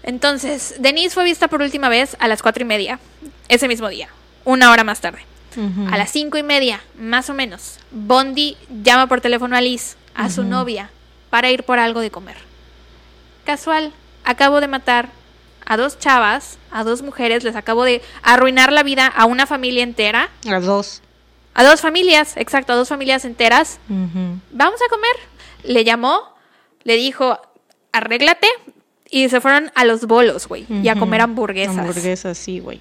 [0.02, 3.00] Entonces, Denise fue vista por última vez a las cuatro y media,
[3.48, 4.08] ese mismo día,
[4.44, 5.18] una hora más tarde.
[5.90, 10.28] A las cinco y media, más o menos, Bondi llama por teléfono a Liz, a
[10.28, 10.90] su novia,
[11.30, 12.36] para ir por algo de comer.
[13.44, 15.08] Casual, acabo de matar
[15.66, 19.82] a dos chavas, a dos mujeres, les acabo de arruinar la vida a una familia
[19.82, 20.30] entera.
[20.48, 21.02] A dos.
[21.54, 23.78] A dos familias, exacto, a dos familias enteras.
[23.88, 25.16] Vamos a comer.
[25.64, 26.34] Le llamó,
[26.84, 27.40] le dijo,
[27.92, 28.48] arréglate.
[29.08, 30.66] Y se fueron a los bolos, güey.
[30.68, 31.78] Y a comer hamburguesas.
[31.78, 32.80] Hamburguesas, sí, güey.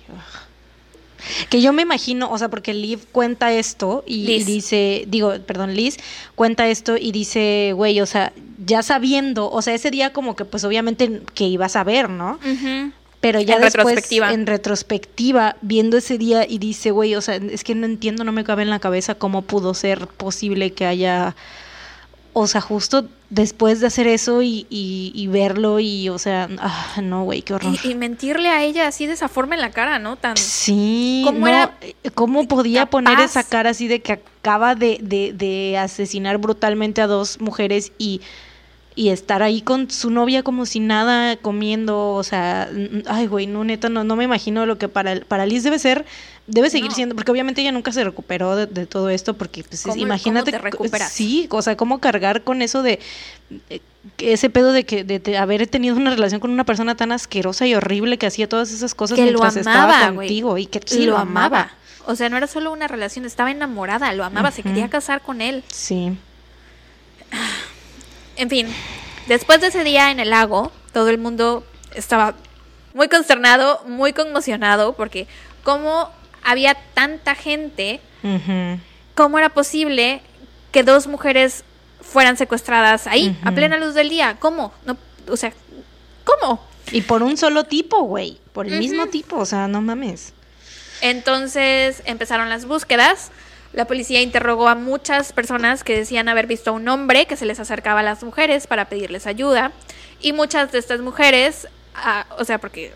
[1.50, 5.98] Que yo me imagino, o sea, porque Liv cuenta esto y, dice, digo, perdón, Liz
[6.36, 8.34] cuenta esto y dice, güey, o sea,
[8.66, 12.40] ya sabiendo, o sea, ese día como que pues obviamente que ibas a ver, ¿no?
[13.22, 14.34] Pero ya En después, retrospectiva.
[14.34, 18.32] en retrospectiva, viendo ese día y dice, güey, o sea, es que no entiendo, no
[18.32, 21.36] me cabe en la cabeza cómo pudo ser posible que haya,
[22.38, 27.00] o sea, justo después de hacer eso y, y, y verlo y, o sea, ah,
[27.02, 27.74] no, güey, qué horror.
[27.82, 30.18] Y, y mentirle a ella así de esa forma en la cara, ¿no?
[30.18, 30.36] Tan...
[30.36, 31.78] Sí, ¿Cómo no, era
[32.14, 32.92] ¿cómo podía capaz?
[32.92, 37.94] poner esa cara así de que acaba de, de, de asesinar brutalmente a dos mujeres
[37.98, 38.20] y,
[38.96, 42.10] y estar ahí con su novia como si nada comiendo?
[42.10, 42.70] O sea,
[43.08, 46.06] ay, güey, no, neta, no, no me imagino lo que para, para Liz debe ser,
[46.48, 46.96] debe seguir No.
[46.96, 49.96] siendo, porque obviamente ella nunca se recuperó de, de todo esto, porque pues, es- ¿Cómo-
[49.96, 51.12] imagínate, cómo te recuperas?
[51.12, 53.00] sí, o sea, cómo cargar con eso de
[53.70, 53.80] eh,
[54.20, 57.66] ese pedo de que de, de haber tenido una relación con una persona tan asquerosa
[57.66, 60.80] y horrible que hacía todas esas cosas que lo mientras amaba, estaba contigo y que
[60.86, 61.72] sí lo amaba.
[62.08, 65.42] O sea, no era solo una relación, estaba enamorada, lo amaba, se quería casar con
[65.42, 65.64] él.
[65.74, 66.16] Sí.
[68.38, 68.68] En fin,
[69.28, 71.66] después de ese día en el lago, todo el mundo
[71.96, 72.36] estaba
[72.94, 75.28] muy consternado, muy conmocionado, porque
[75.64, 76.10] como
[76.46, 78.00] había tanta gente.
[79.16, 80.22] ¿cómo era posible
[80.72, 81.64] que dos mujeres
[82.02, 84.38] fueran secuestradas ahí, a plena luz del día?
[84.40, 84.74] ¿Cómo?
[84.86, 85.54] No, o sea,
[86.24, 86.62] ¿cómo?
[86.92, 88.40] Y por un solo tipo, güey.
[88.54, 90.34] Por el mismo tipo, o sea, no mames.
[91.02, 93.32] Entonces empezaron las búsquedas.
[93.74, 97.46] La policía interrogó a muchas personas que decían haber visto a un hombre que se
[97.46, 99.72] les acercaba a las mujeres para pedirles ayuda.
[100.22, 102.94] Y muchas de estas mujeres, ah, o sea, porque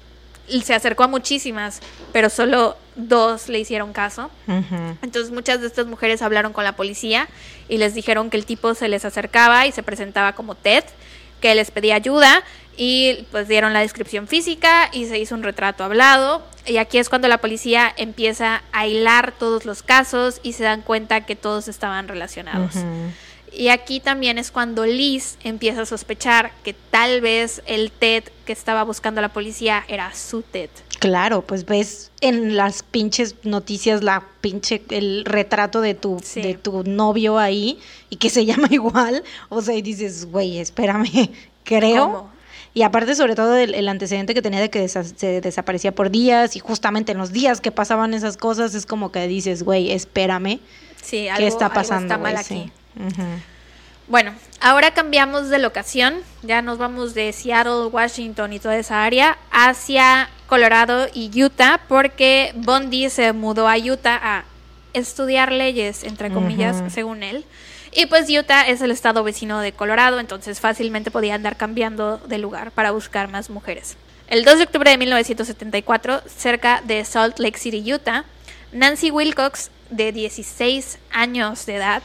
[0.63, 1.81] se acercó a muchísimas,
[2.13, 2.77] pero solo
[3.07, 4.29] dos le hicieron caso.
[5.01, 7.27] Entonces muchas de estas mujeres hablaron con la policía
[7.67, 10.83] y les dijeron que el tipo se les acercaba y se presentaba como Ted,
[11.41, 12.43] que les pedía ayuda
[12.75, 16.41] y pues dieron la descripción física y se hizo un retrato hablado.
[16.65, 20.81] Y aquí es cuando la policía empieza a hilar todos los casos y se dan
[20.81, 22.75] cuenta que todos estaban relacionados.
[23.51, 28.53] Y aquí también es cuando Liz empieza a sospechar que tal vez el Ted que
[28.53, 30.69] estaba buscando la policía era su Ted.
[30.99, 36.41] Claro, pues ves en las pinches noticias la pinche el retrato de tu Sí.
[36.41, 37.79] de tu novio ahí
[38.09, 41.29] y que se llama igual, o sea, y dices, güey, espérame,
[41.63, 42.05] creo.
[42.05, 42.39] ¿Cómo?
[42.73, 46.11] Y aparte sobre todo el, el antecedente que tenía de que desa- se desaparecía por
[46.11, 49.91] días y justamente en los días que pasaban esas cosas es como que dices, güey,
[49.91, 50.59] espérame,
[51.01, 52.03] Sí, ¿qué algo, está algo pasando?
[52.13, 52.65] está mal aquí.
[52.65, 52.71] Sí.
[54.07, 59.37] Bueno, ahora cambiamos de locación, ya nos vamos de Seattle, Washington y toda esa área
[59.51, 64.45] hacia Colorado y Utah porque Bondi se mudó a Utah a
[64.93, 67.45] estudiar leyes, entre comillas, según él.
[67.91, 72.39] Y pues Utah es el estado vecino de Colorado, entonces fácilmente podía andar cambiando de
[72.39, 73.95] lugar para buscar más mujeres.
[74.27, 78.25] El 2 de octubre de 1974, cerca de Salt Lake City, Utah,
[78.71, 82.03] Nancy Wilcox, de 16 años de edad,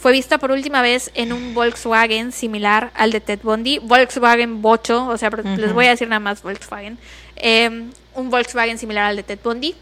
[0.00, 5.06] fue vista por última vez en un Volkswagen similar al de Ted Bundy, Volkswagen Bocho,
[5.06, 6.96] o sea, les voy a decir nada más Volkswagen,
[7.36, 9.74] em, un Volkswagen similar al de Ted Bundy.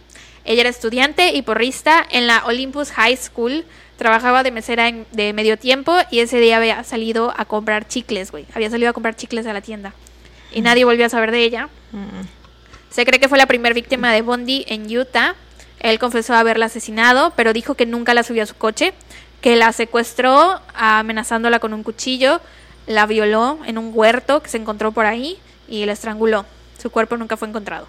[0.45, 3.65] Ella era estudiante y porrista en la Olympus High School,
[3.97, 8.45] trabajaba de mesera de medio tiempo y ese día había salido a comprar chicles, güey,
[8.55, 9.93] había salido a comprar chicles a la tienda
[10.51, 11.69] y nadie volvió a saber de ella.
[12.91, 15.37] Se cree que fue la primera víctima de Bundy en Utah.
[15.79, 18.95] Él confesó haberla asesinado, pero dijo que nunca la subió a su coche,
[19.41, 22.41] que la secuestró amenazándola con un cuchillo,
[22.87, 26.47] la violó en un huerto que se encontró por ahí y la estranguló.
[26.81, 27.87] Su cuerpo nunca fue encontrado.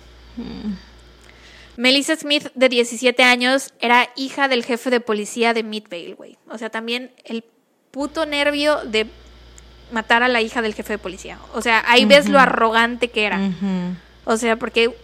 [1.78, 6.38] Melissa Smith, de 17 años, era hija del jefe de policía de Midvale, güey.
[6.50, 7.44] O sea, también el
[7.92, 9.08] puto nervio de
[9.92, 11.40] matar a la hija del jefe de policía.
[11.54, 13.40] O sea, ahí ves lo arrogante que era.
[14.26, 14.96] O sea, porque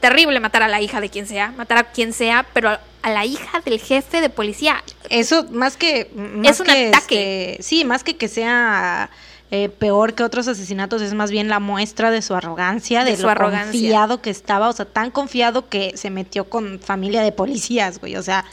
[0.00, 3.24] terrible matar a la hija de quien sea, matar a quien sea, pero a, la
[3.24, 4.82] hija del jefe de policía.
[5.10, 6.10] Eso más que
[6.44, 7.52] es un ataque.
[7.52, 9.10] Este, sí, más que que sea
[9.50, 13.26] eh, peor que otros asesinatos es más bien la muestra de su arrogancia, de, su
[13.26, 18.00] lo confiado que estaba, o sea, tan confiado que se metió con familia de policías,
[18.00, 18.46] güey, o sea,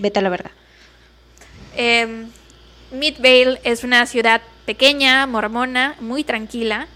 [0.00, 0.50] vete a la verdad.
[1.74, 2.26] Eh,
[2.92, 6.86] Midvale es una ciudad pequeña, mormona, muy tranquila.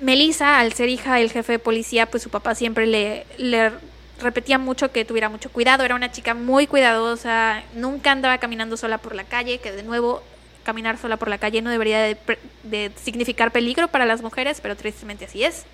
[0.00, 3.72] Melissa, al ser hija del jefe de policía, pues su papá siempre le,
[4.20, 5.84] repetía mucho que tuviera mucho cuidado.
[5.84, 10.22] Era una chica muy cuidadosa, nunca andaba caminando sola por la calle, que de nuevo
[10.64, 15.26] caminar sola por la calle no debería de, significar peligro para las mujeres, pero tristemente
[15.26, 15.64] así es.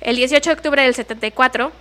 [0.00, 1.72] El 18 de octubre del 74,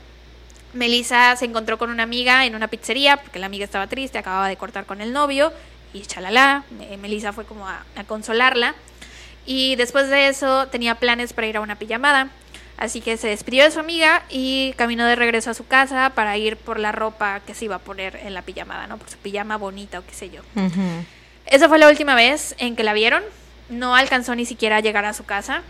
[0.74, 4.48] Melissa se encontró con una amiga en una pizzería, porque la amiga estaba triste, acababa
[4.48, 5.54] de cortar con el novio,
[5.94, 6.64] y chalala.
[7.00, 8.76] Melissa fue como a, consolarla.
[9.46, 12.30] Y después de eso tenía planes para ir a una pijamada.
[12.78, 16.38] Así que se despidió de su amiga y caminó de regreso a su casa para
[16.38, 18.98] ir por la ropa que se iba a poner en la pijamada, ¿no?
[18.98, 20.42] Por su pijama bonita o qué sé yo.
[21.46, 23.24] Esa fue la última vez en que la vieron.
[23.70, 25.62] No alcanzó ni siquiera a llegar a su casa.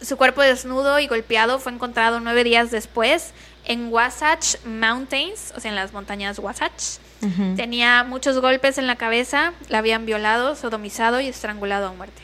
[0.00, 3.32] Su cuerpo desnudo y golpeado fue encontrado nueve días después
[3.64, 6.98] en Wasatch Mountains, o sea, en las montañas Wasatch.
[7.56, 12.22] Tenía muchos golpes en la cabeza, la habían violado, sodomizado y estrangulado a muerte.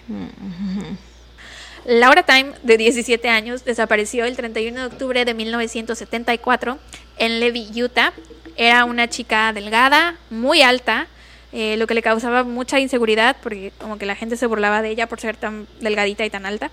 [1.84, 6.78] Laura Time, de 17 años, desapareció el 31 de octubre de 1974
[7.18, 8.12] en Levy, Utah.
[8.56, 11.08] Era una chica delgada, muy alta,
[11.52, 14.90] eh, lo que le causaba mucha inseguridad porque como que la gente se burlaba de
[14.90, 16.70] ella por ser tan delgadita y tan alta.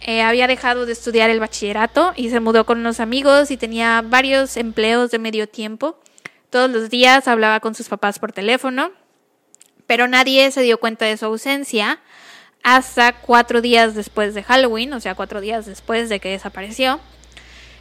[0.00, 4.02] Eh, había dejado de estudiar el bachillerato y se mudó con unos amigos y tenía
[4.02, 5.98] varios empleos de medio tiempo.
[6.50, 8.90] Todos los días hablaba con sus papás por teléfono,
[9.86, 12.00] pero nadie se dio cuenta de su ausencia
[12.62, 17.00] hasta cuatro días después de Halloween, o sea, cuatro días después de que desapareció.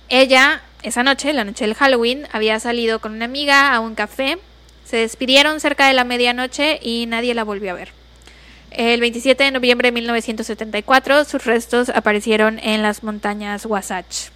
[0.08, 4.38] Ella, esa noche, la noche del Halloween, había salido con una amiga a un café,
[4.86, 7.92] se despidieron cerca de la medianoche y nadie la volvió a ver.
[8.72, 14.30] El 27 de noviembre de 1974, sus restos aparecieron en las montañas Wasatch.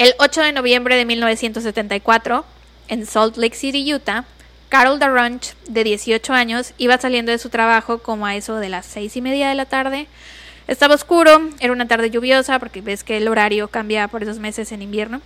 [0.00, 2.46] El 8 de noviembre de 1974,
[2.88, 4.24] en Salt Lake City, Utah,
[4.70, 8.86] Carol Darunch, de 18 años, iba saliendo de su trabajo como a eso de las
[8.86, 10.06] seis y media de la tarde.
[10.68, 14.72] Estaba oscuro, era una tarde lluviosa, porque ves que el horario cambia por esos meses
[14.72, 15.20] en invierno.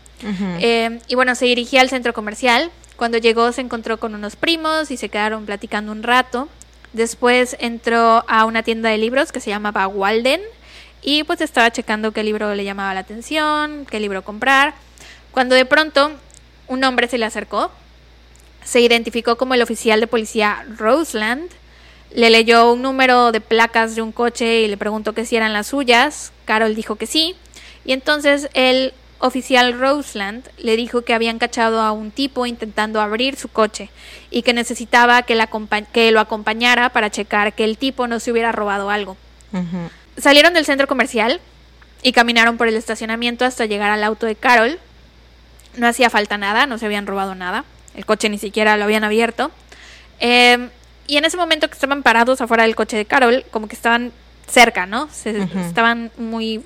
[0.58, 2.72] Eh, y bueno, se dirigía al centro comercial.
[2.96, 6.48] Cuando llegó se encontró con unos primos y se quedaron platicando un rato.
[6.92, 10.40] Después entró a una tienda de libros que se llamaba Walden
[11.05, 14.74] y pues estaba checando qué libro le llamaba la atención, qué libro comprar.
[15.30, 16.12] Cuando de pronto
[16.66, 17.70] un hombre se le acercó,
[18.64, 21.50] se identificó como el oficial de policía Roseland,
[22.14, 25.52] le leyó un número de placas de un coche y le preguntó que si eran
[25.52, 26.32] las suyas.
[26.44, 27.34] Carol dijo que sí.
[27.84, 33.36] Y entonces el oficial Roseland le dijo que habían cachado a un tipo intentando abrir
[33.36, 33.90] su coche
[34.30, 35.36] y que necesitaba que,
[35.92, 39.16] que lo acompañara para checar que el tipo no se hubiera robado algo.
[40.16, 41.40] Salieron del centro comercial
[42.02, 44.78] y caminaron por el estacionamiento hasta llegar al auto de Carol.
[45.76, 47.64] No hacía falta nada, no se habían robado nada.
[47.94, 49.50] El coche ni siquiera lo habían abierto.
[50.20, 50.70] Em,
[51.06, 54.12] y en ese momento que estaban parados afuera del coche de Carol, como que estaban
[54.48, 55.08] cerca, ¿no?
[55.24, 56.62] Estaban muy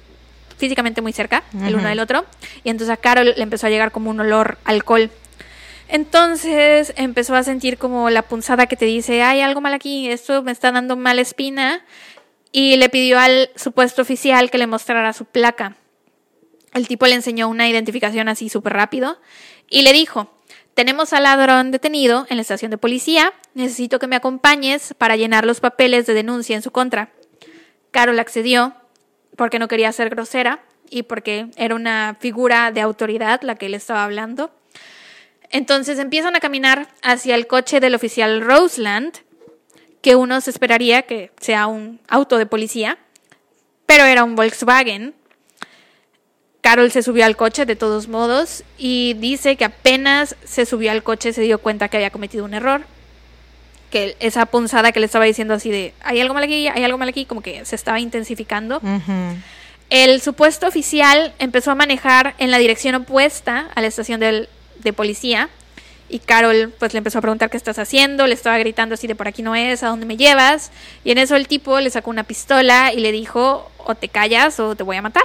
[0.59, 2.27] físicamente muy cerca el uno del otro.
[2.65, 5.11] Y entonces a Carol le empezó a llegar como un olor alcohol.
[5.89, 10.43] Entonces empezó a sentir como la punzada que te dice, hay algo mal aquí, esto
[10.43, 11.81] me está dando mala espina.
[12.53, 15.77] Y le pidió al supuesto oficial que le mostrara su placa.
[16.73, 19.21] El tipo le enseñó una identificación así súper rápido
[19.69, 20.33] y le dijo,
[20.75, 25.45] tenemos al ladrón detenido en la estación de policía, necesito que me acompañes para llenar
[25.45, 27.11] los papeles de denuncia en su contra.
[27.91, 28.75] Carol accedió
[29.37, 33.75] porque no quería ser grosera y porque era una figura de autoridad la que él
[33.75, 34.53] estaba hablando.
[35.51, 39.15] Entonces empiezan a caminar hacia el coche del oficial Roseland,
[40.01, 42.99] que uno se esperaría que sea un auto de policía,
[43.87, 45.15] pero era un Volkswagen.
[46.61, 51.03] Carol se subió al coche de todos modos y dice que apenas se subió al
[51.03, 52.83] coche se dio cuenta que había cometido un error.
[53.91, 56.99] Que esa punzada que le estaba diciendo así de, hay algo mal aquí, hay algo
[56.99, 58.83] mal aquí, como que se estaba intensificando.
[59.89, 64.93] El supuesto oficial empezó a manejar en la dirección opuesta a la estación del, de
[64.93, 65.49] policía
[66.09, 69.15] y Carol pues le empezó a preguntar qué estás haciendo, le estaba gritando así de
[69.15, 70.71] por aquí no es, a dónde me llevas
[71.05, 74.59] y en eso el tipo le sacó una pistola y le dijo o te callas
[74.61, 75.25] o te voy a matar.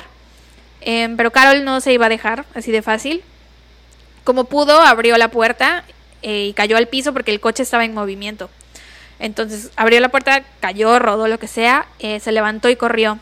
[0.81, 3.23] Em, pero Carol no se iba a dejar así de fácil.
[4.23, 5.85] Como pudo, abrió la puerta
[6.21, 8.49] eh, y cayó al piso porque el coche estaba en movimiento.
[9.19, 13.19] Entonces abrió la puerta, cayó, rodó lo que sea, eh, se levantó y corrió.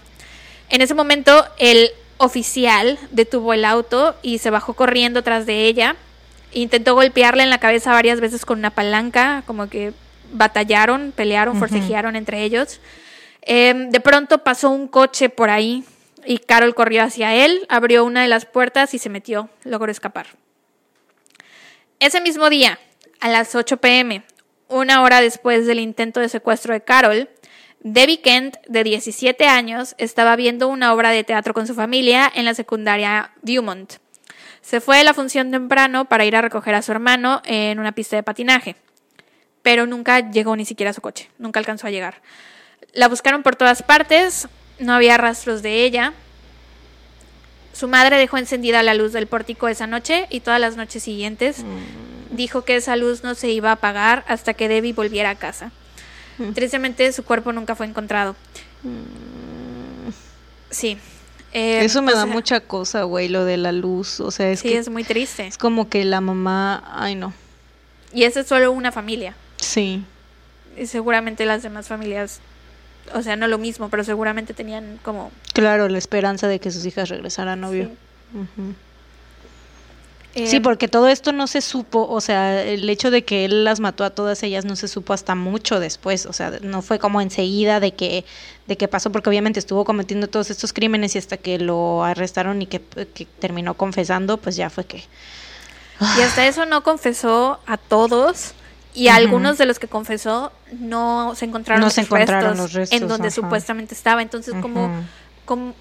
[0.70, 5.96] En ese momento el oficial detuvo el auto y se bajó corriendo tras de ella.
[6.54, 9.94] Intentó golpearle en la cabeza varias veces con una palanca, como que
[10.32, 12.80] batallaron, pelearon, forcejearon entre ellos.
[13.42, 15.84] Em, de pronto pasó un coche por ahí
[16.26, 20.28] y Carol corrió hacia él, abrió una de las puertas y se metió, logró escapar.
[22.00, 22.80] Ese mismo día,
[23.20, 24.24] a las 8 pm,
[24.68, 27.30] una hora después del intento de secuestro de Carol,
[27.84, 32.46] Debbie Kent, de 17 años, estaba viendo una obra de teatro con su familia en
[32.46, 33.94] la secundaria Dumont.
[34.62, 37.92] Se fue a la función temprano para ir a recoger a su hermano en una
[37.94, 38.76] pista de patinaje,
[39.62, 42.22] pero nunca llegó ni siquiera a su coche, nunca alcanzó a llegar.
[42.94, 44.48] La buscaron por todas partes,
[44.80, 46.14] no había rastros de ella.
[47.74, 51.64] Su madre dejó encendida la luz del pórtico esa noche y todas las noches siguientes
[51.64, 52.36] mm.
[52.36, 55.72] dijo que esa luz no se iba a apagar hasta que Debbie volviera a casa.
[56.38, 56.52] Mm.
[56.52, 58.36] Tristemente su cuerpo nunca fue encontrado.
[58.84, 60.12] Mm.
[60.70, 60.98] Sí.
[61.54, 64.20] Eh, Eso me da mucha cosa, güey, lo de la luz.
[64.20, 65.48] O sea, es sí, es muy triste.
[65.48, 67.34] Es como que la mamá, ay no.
[68.14, 69.36] Y esa es solo una familia.
[69.58, 70.04] Sí.
[70.78, 72.40] Y seguramente las demás familias
[73.14, 75.32] o sea, no lo mismo, pero seguramente tenían como...
[75.54, 77.86] Claro, la esperanza de que sus hijas regresaran, obvio.
[77.86, 78.76] Sí.
[80.34, 83.82] Eh, porque todo esto no se supo, o sea, el hecho de que él las
[83.82, 87.20] mató a todas ellas no se supo hasta mucho después, o sea, no fue como
[87.20, 88.24] enseguida de que,
[88.66, 92.62] de que pasó, porque obviamente estuvo cometiendo todos estos crímenes y hasta que lo arrestaron
[92.62, 95.04] y que, que terminó confesando, pues ya fue que...
[96.18, 98.54] Y hasta eso no confesó a todos,
[98.94, 101.84] y algunos de los que confesó no se encontraron,
[102.58, 104.22] los, restos en donde supuestamente estaba.
[104.22, 104.90] Entonces, como,
[105.46, 105.74] como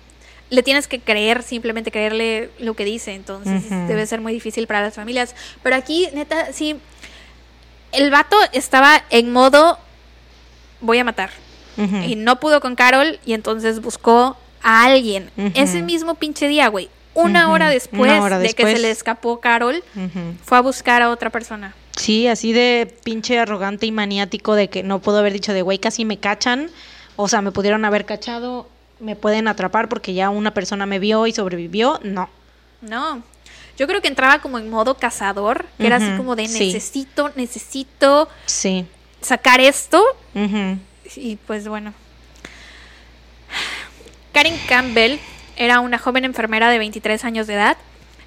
[0.51, 3.15] le tienes que creer, simplemente creerle lo que dice.
[3.15, 5.35] Entonces, debe ser muy difícil para las familias.
[5.63, 6.77] Pero aquí, neta, sí,
[7.93, 9.79] el vato estaba en modo
[10.81, 11.31] voy a matar.
[12.07, 15.31] Y no pudo con Carol y entonces buscó a alguien.
[15.55, 16.91] Ese mismo pinche día, güey.
[17.15, 19.83] Una, hora después de que se le escapó Carol,
[20.45, 21.75] fue a buscar a otra persona.
[21.97, 25.79] Sí, así de pinche arrogante y maniático de que no puedo haber dicho de güey,
[25.79, 26.71] casi me cachan.
[27.17, 28.69] O sea, me pudieron haber cachado,
[29.01, 32.01] me pueden atrapar porque ya una persona me vio y sobrevivió.
[32.03, 32.29] No.
[32.81, 33.23] No.
[33.77, 38.29] Yo creo que entraba como en modo cazador, que era así como de necesito, necesito
[38.47, 38.87] sí.
[39.21, 40.05] sacar esto.
[41.17, 41.95] Y pues bueno.
[44.33, 45.19] Karen Campbell
[45.57, 47.77] era una joven enfermera de 23 años de edad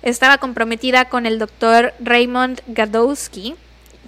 [0.04, 3.56] estaba comprometida con el doctor Raymond Gadowski,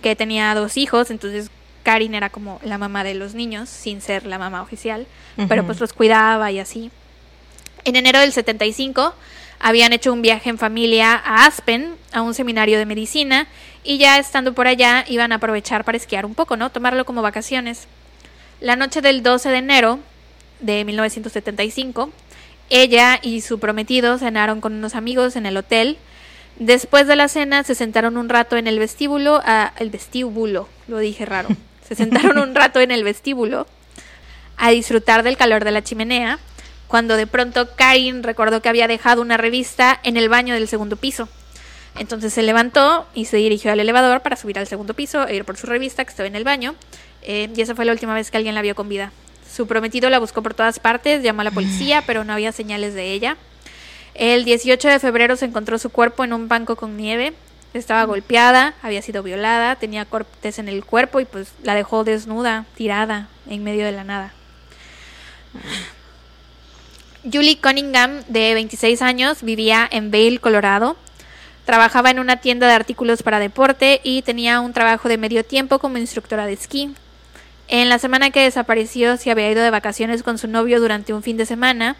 [0.01, 1.49] que tenía dos hijos, entonces
[1.86, 5.05] Karin era como la mamá de los niños, sin ser la mamá oficial,
[5.47, 6.89] pero pues los cuidaba y así.
[7.86, 9.13] En enero del 75
[9.59, 13.47] habían hecho un viaje en familia a Aspen, a un seminario de medicina,
[13.83, 16.71] y ya estando por allá iban a aprovechar para esquiar un poco, ¿no?
[16.71, 17.88] Tomarlo como vacaciones.
[18.59, 19.99] La noche del 12 de enero
[20.61, 22.09] de 1975,
[22.71, 25.97] ella y su prometido cenaron con unos amigos en el hotel.
[26.57, 30.97] Después de la cena se sentaron un rato en el vestíbulo, a, el vestíbulo, lo
[30.97, 31.49] dije raro.
[31.88, 33.67] Se sentaron un rato en el vestíbulo
[34.57, 36.39] a disfrutar del calor de la chimenea,
[36.88, 40.95] cuando de pronto Karin recordó que había dejado una revista en el baño del segundo
[40.95, 41.27] piso.
[41.97, 45.45] Entonces se levantó y se dirigió al elevador para subir al segundo piso e ir
[45.45, 46.75] por su revista que estaba en el baño.
[47.21, 49.11] Eh, y esa fue la última vez que alguien la vio con vida.
[49.49, 52.93] Su prometido la buscó por todas partes, llamó a la policía, pero no había señales
[52.93, 53.38] de ella.
[54.13, 57.33] El 18 de febrero se encontró su cuerpo en un banco con nieve.
[57.76, 62.63] Estaba golpeada, había sido violada, tenía cortes en el cuerpo y pues la dejó desnuda,
[62.73, 64.32] tirada, en medio de la nada.
[67.30, 70.95] Julie Cunningham, de 26 años, vivía en Vail, Colorado.
[71.65, 75.78] Trabajaba en una tienda de artículos para deporte y tenía un trabajo de medio tiempo
[75.78, 76.95] como instructora de esquí.
[77.67, 81.23] En la semana que desapareció se había ido de vacaciones con su novio durante un
[81.23, 81.97] fin de semana,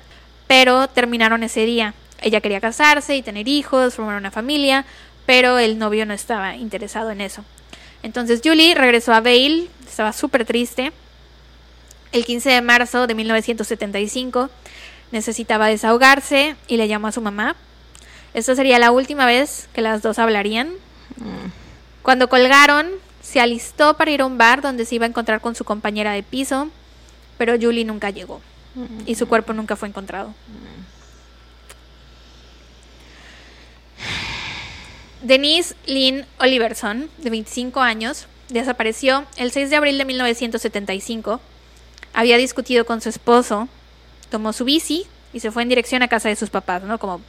[0.48, 1.96] pero terminaron ese día.
[2.22, 4.86] Ella quería casarse y tener hijos, formar una familia,
[5.26, 7.44] pero el novio no estaba interesado en eso.
[8.04, 10.92] Entonces Julie regresó a Vail, estaba súper triste.
[12.12, 14.50] El 15 de marzo de 1975
[15.12, 17.56] necesitaba desahogarse y le llamó a su mamá.
[18.34, 20.70] Esta sería la última vez que las dos hablarían.
[22.02, 22.90] Cuando colgaron,
[23.22, 26.12] se alistó para ir a un bar donde se iba a encontrar con su compañera
[26.12, 26.70] de piso,
[27.38, 28.42] pero Julie nunca llegó
[29.06, 30.34] y su cuerpo nunca fue encontrado.
[35.26, 41.42] Denise Lynn Oliverson, de 25 años, desapareció el 6 de abril de 1975.
[42.14, 43.68] Había discutido con su esposo,
[44.30, 47.00] tomó su bici y se fue en dirección a casa de sus papás, ¿no?
[47.00, 47.22] Como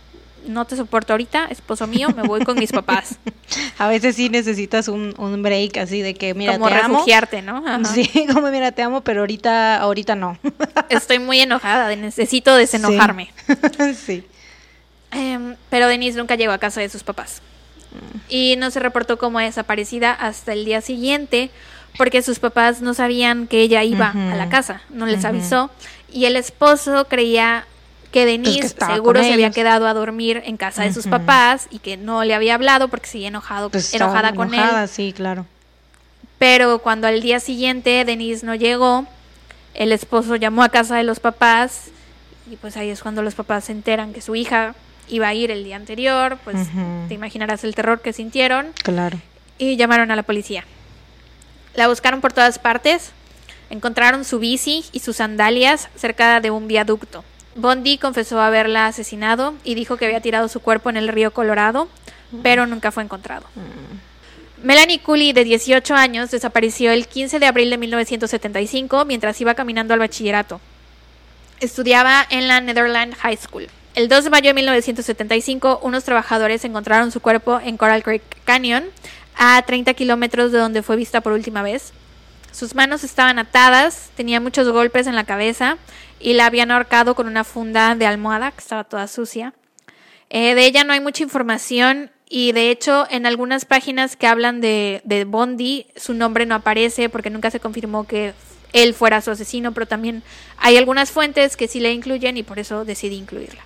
[0.47, 3.17] no te soporto ahorita, esposo mío, me voy con mis papás.
[3.79, 6.95] A veces sí necesitas un, un break así de que, mira, como te amo.
[6.99, 7.57] refugiarte, ¿no?
[7.67, 7.83] Ajá.
[7.87, 10.39] Sí, como mira, te amo, pero ahorita, ahorita no.
[10.91, 13.33] Estoy muy enojada, necesito desenojarme.
[14.05, 14.23] sí.
[15.13, 17.41] Em, pero Denise nunca llegó a casa de sus papás.
[18.29, 21.51] Y no se reportó como desaparecida hasta el día siguiente
[21.99, 25.71] porque sus papás no sabían que ella iba a la casa, no les avisó.
[26.13, 27.67] Y el esposo creía
[28.13, 31.67] que Denise Pues estaba seguro se había quedado a dormir en casa de sus papás
[31.71, 34.89] y que no le había hablado porque seguía enojado, Pues enojada con enojada, él.
[34.89, 35.47] sí, claro.
[36.39, 39.07] Pero cuando al día siguiente Denise no llegó,
[39.75, 41.87] el esposo llamó a casa de los papás
[42.51, 44.75] y pues ahí es cuando los papás se enteran que su hija
[45.09, 46.57] iba a ir el día anterior, pues
[47.09, 49.19] te imaginarás el terror que sintieron Claro.
[49.59, 50.65] y llamaron a la policía.
[51.75, 53.13] La buscaron por todas partes,
[53.71, 57.25] encontraron su bici y sus sandalias cerca de un viaducto.
[57.55, 61.89] Bondi confesó haberla asesinado y dijo que había tirado su cuerpo en el río Colorado,
[62.43, 63.47] pero nunca fue encontrado.
[64.63, 69.95] Melanie Cooley, de 18 años, desapareció el 15 de abril de 1975 mientras iba caminando
[69.95, 70.61] al bachillerato.
[71.61, 73.69] Estudiaba en la Netherland High School.
[73.97, 78.85] El 2 de mayo de 1975, unos trabajadores encontraron su cuerpo en Coral Creek Canyon,
[79.35, 81.95] a 30 kilómetros de donde fue vista por última vez.
[82.53, 85.79] Sus manos estaban atadas, tenía muchos golpes en la cabeza
[86.21, 89.55] y la habían ahorcado con una funda de almohada que estaba toda sucia.
[90.29, 94.61] Eh, de ella no hay mucha información y de hecho en algunas páginas que hablan
[94.61, 98.35] de, de Bondi su nombre no aparece porque nunca se confirmó que
[98.75, 100.23] él fuera su asesino, pero también
[100.59, 103.65] hay algunas fuentes que sí le incluyen y por eso decidí incluirla.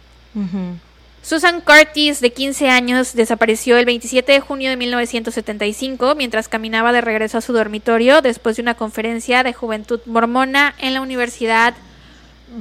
[1.23, 7.03] Susan Curtis, de 15 años, desapareció el 27 de junio de 1975 mientras caminaba de
[7.03, 11.75] regreso a su dormitorio después de una conferencia de juventud mormona en la Universidad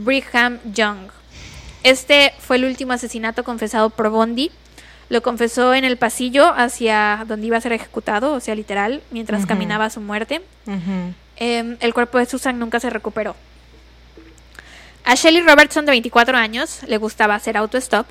[0.04, 1.10] Brigham Young.
[1.84, 4.52] Este fue el último asesinato confesado por Bondi.
[5.08, 9.46] Lo confesó en el pasillo hacia donde iba a ser ejecutado, o sea, literal, mientras
[9.46, 10.42] caminaba a su muerte.
[11.38, 13.36] Em, el cuerpo de Susan nunca se recuperó.
[15.04, 18.08] A Shelley Robertson, de 24 años, le gustaba hacer autostop.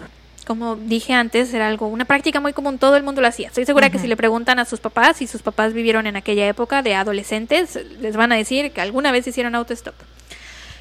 [0.46, 3.48] Como dije antes, era algo, una práctica muy común, todo el mundo lo hacía.
[3.48, 6.48] Estoy segura que si le preguntan a sus papás, si sus papás vivieron en aquella
[6.48, 9.94] época de adolescentes, les van a decir que alguna vez hicieron autostop.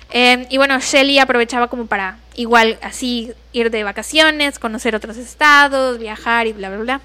[0.10, 5.99] Em, y bueno, Shelley aprovechaba como para igual así ir de vacaciones, conocer otros estados,
[5.99, 7.01] viajar y bla, bla, bla.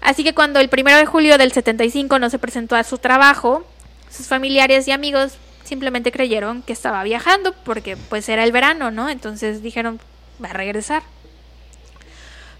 [0.00, 3.66] Así que cuando el primero de julio del 75 no se presentó a su trabajo,
[4.10, 9.08] sus familiares y amigos simplemente creyeron que estaba viajando porque pues era el verano, ¿no?
[9.08, 10.00] Entonces dijeron,
[10.42, 11.02] va a regresar.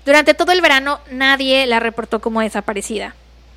[0.04, 3.14] Durante todo el verano nadie la reportó como desaparecida,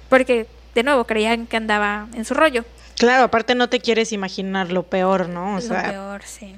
[0.09, 2.63] porque de nuevo creían que andaba en su rollo.
[2.97, 5.51] Claro, aparte no te quieres imaginar lo peor, ¿no?
[5.51, 6.55] O Lo sea, peor, sí.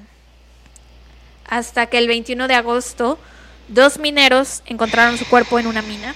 [1.48, 3.18] Hasta que el 21 de agosto,
[3.68, 6.14] dos mineros encontraron su cuerpo en una mina.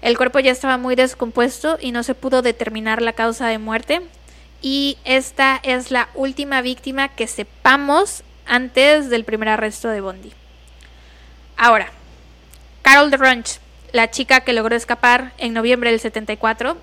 [0.00, 4.02] El cuerpo ya estaba muy descompuesto y no se pudo determinar la causa de muerte.
[4.64, 10.32] Y esta es la última víctima que sepamos antes del primer arresto de Bondi.
[11.58, 11.92] Ahora,
[12.80, 13.58] Carol DeRunch,
[13.92, 16.78] la chica que logró escapar en noviembre del 74,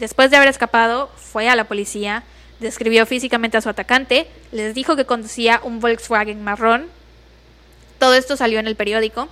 [0.00, 2.24] después de haber escapado, fue a la policía,
[2.60, 6.86] describió físicamente a su atacante, les dijo que conducía un Volkswagen marrón.
[7.98, 9.28] Todo esto salió en el periódico.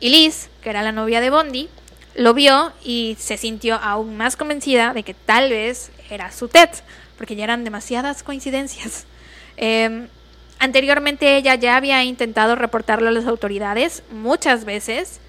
[0.00, 1.70] Y Liz, que era la novia de Bondi,
[2.14, 6.68] lo vio y se sintió aún más convencida de que tal vez era su Ted,
[7.22, 9.06] porque ya eran demasiadas coincidencias.
[9.58, 10.08] Eh,
[10.58, 15.20] anteriormente ella ya había intentado reportarlo a las autoridades muchas veces,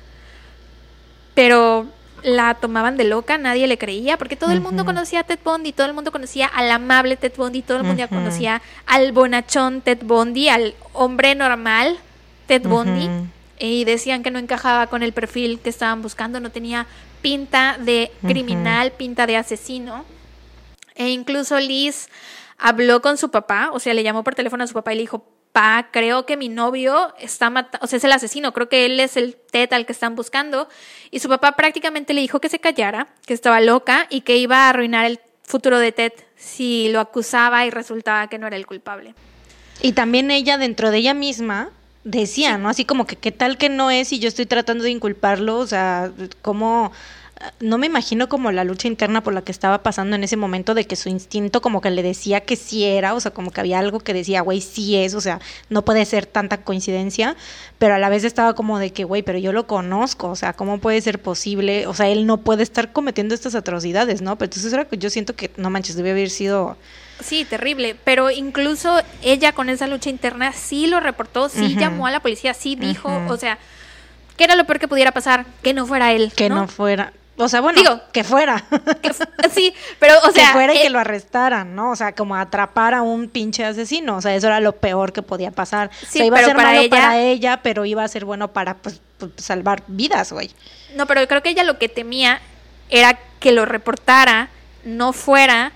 [1.36, 1.86] pero
[2.24, 5.74] la tomaban de loca, nadie le creía, porque todo el mundo conocía a Ted Bundy,
[5.74, 8.16] todo el mundo conocía al amable Ted Bundy, todo el mundo ya Ujú.
[8.16, 11.98] conocía al bonachón Ted Bundy, al hombre normal
[12.48, 13.10] Ted Bundy,
[13.60, 16.88] y decían que no encajaba con el perfil que estaban buscando, no tenía
[17.22, 20.06] pinta de criminal, pinta de asesino.
[20.96, 22.10] E incluso Liz
[22.58, 25.02] habló con su papá, o sea, le llamó por teléfono a su papá y le
[25.02, 28.86] dijo, pa, creo que mi novio está matando, o sea, es el asesino, creo que
[28.86, 30.68] él es el Ted al que están buscando.
[31.12, 34.66] Y su papá prácticamente le dijo que se callara, que estaba loca y que iba
[34.66, 38.66] a arruinar el futuro de Ted si lo acusaba y resultaba que no era el
[38.66, 39.14] culpable.
[39.82, 41.72] Y también ella, dentro de ella misma,
[42.04, 42.70] decía, ¿no?
[42.70, 45.68] Así como que qué tal que no es y yo estoy tratando de inculparlo, o
[45.68, 46.12] sea,
[46.42, 46.92] cómo
[47.60, 50.74] no me imagino como la lucha interna por la que estaba pasando en ese momento
[50.74, 53.60] de que su instinto como que le decía que sí era, o sea, como que
[53.60, 55.40] había algo que decía, güey, sí es, o sea,
[55.70, 57.36] no puede ser tanta coincidencia,
[57.80, 60.54] pero a la vez estaba como de que, güey, pero yo lo conozco, o sea,
[60.54, 61.88] ¿cómo puede ser posible?
[61.88, 64.38] O sea, él no puede estar cometiendo estas atrocidades, ¿no?
[64.38, 66.78] Pero entonces era, yo siento que, no manches, debe haber sido...
[67.20, 72.12] Sí, terrible, pero incluso ella con esa lucha interna sí lo reportó, sí llamó a
[72.12, 73.60] la policía, sí dijo, o sea,
[74.36, 75.46] ¿qué era lo peor que pudiera pasar?
[75.62, 76.34] Que no fuera él.
[76.36, 77.14] Que no fuera.
[77.38, 78.64] O sea, bueno, Digo, que fuera.
[79.52, 80.48] sí, pero, o sea.
[80.48, 81.92] Que fuera y que eh, lo arrestaran, ¿no?
[81.92, 84.18] O sea, como atrapar a un pinche asesino.
[84.18, 85.90] O sea, eso era lo peor que podía pasar.
[86.02, 88.26] Sí, o sea, iba a ser para malo ella, para ella, pero iba a ser
[88.26, 90.52] bueno para pues, pues, salvar vidas, güey.
[90.96, 92.40] No, pero creo que ella lo que temía
[92.90, 94.50] era que lo reportara,
[94.84, 95.72] no fuera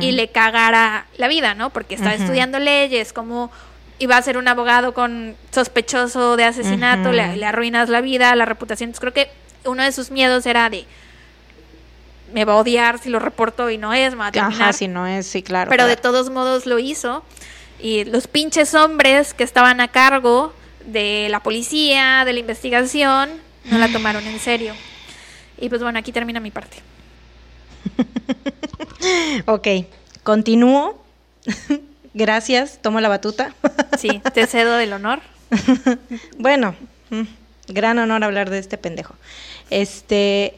[0.00, 1.70] y le cagara la vida, ¿no?
[1.70, 3.52] Porque estaba estudiando leyes, como
[4.00, 8.46] iba a ser un abogado con sospechoso de asesinato, le, le arruinas la vida, la
[8.46, 8.88] reputación.
[8.88, 9.30] Entonces creo que
[9.68, 10.86] uno de sus miedos era de
[12.32, 15.26] me va a odiar si lo reporto y no es, me Ajá, si no es,
[15.26, 15.70] sí, claro.
[15.70, 17.24] Pero de todos modos lo hizo.
[17.78, 20.52] Y los pinches hombres que estaban a cargo
[20.84, 23.30] de la policía, de la investigación,
[23.64, 24.74] no la tomaron en serio.
[25.58, 26.78] Y pues bueno, aquí termina mi parte.
[29.46, 29.68] ok,
[30.22, 31.02] continúo.
[32.14, 33.54] Gracias, tomo la batuta.
[33.98, 35.20] sí, te cedo el honor.
[36.38, 36.74] bueno,
[37.10, 37.22] mm,
[37.68, 39.14] gran honor hablar de este pendejo.
[39.70, 40.54] Este,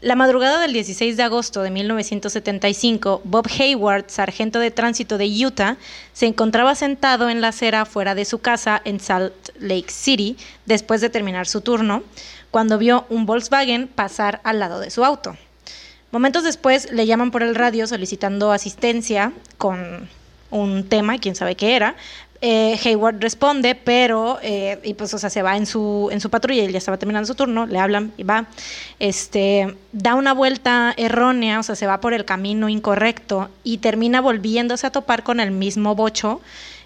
[0.00, 5.76] la madrugada del 16 de agosto de 1975, Bob Hayward, sargento de tránsito de Utah,
[6.12, 11.00] se encontraba sentado en la acera fuera de su casa en Salt Lake City después
[11.00, 12.04] de terminar su turno,
[12.52, 15.36] cuando vio un Volkswagen pasar al lado de su auto.
[16.12, 20.08] Momentos después le llaman por el radio solicitando asistencia con
[20.50, 21.96] un tema, quién sabe qué era,
[22.40, 26.30] eh, Hayward responde, pero, eh, y pues, o sea, se va en su, en su
[26.30, 28.46] patrulla, él ya estaba terminando su turno, le hablan y va,
[29.00, 34.20] este, da una vuelta errónea, o sea, se va por el camino incorrecto y termina
[34.20, 36.40] volviéndose a topar con el mismo bocho,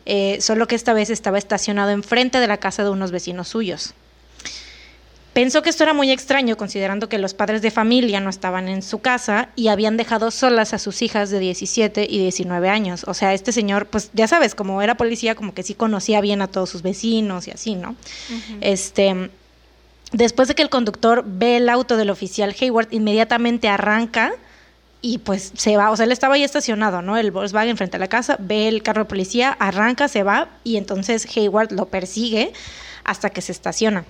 [0.06, 3.94] eh, solo que esta vez estaba estacionado enfrente de la casa de unos vecinos suyos.
[5.32, 8.82] Pensó que esto era muy extraño considerando que los padres de familia no estaban en
[8.82, 13.04] su casa y habían dejado solas a sus hijas de 17 y 19 años.
[13.06, 16.42] O sea, este señor, pues ya sabes, como era policía, como que sí conocía bien
[16.42, 17.96] a todos sus vecinos y así, ¿no?
[18.60, 19.30] Este,
[20.12, 24.34] después de que el conductor ve el auto del oficial Hayward, inmediatamente arranca
[25.00, 27.16] y pues se va, o sea, él estaba ahí estacionado, ¿no?
[27.16, 30.76] El Volkswagen frente a la casa, ve el carro de policía, arranca, se va y
[30.76, 32.52] entonces Hayward lo persigue
[33.02, 34.04] hasta que se estaciona.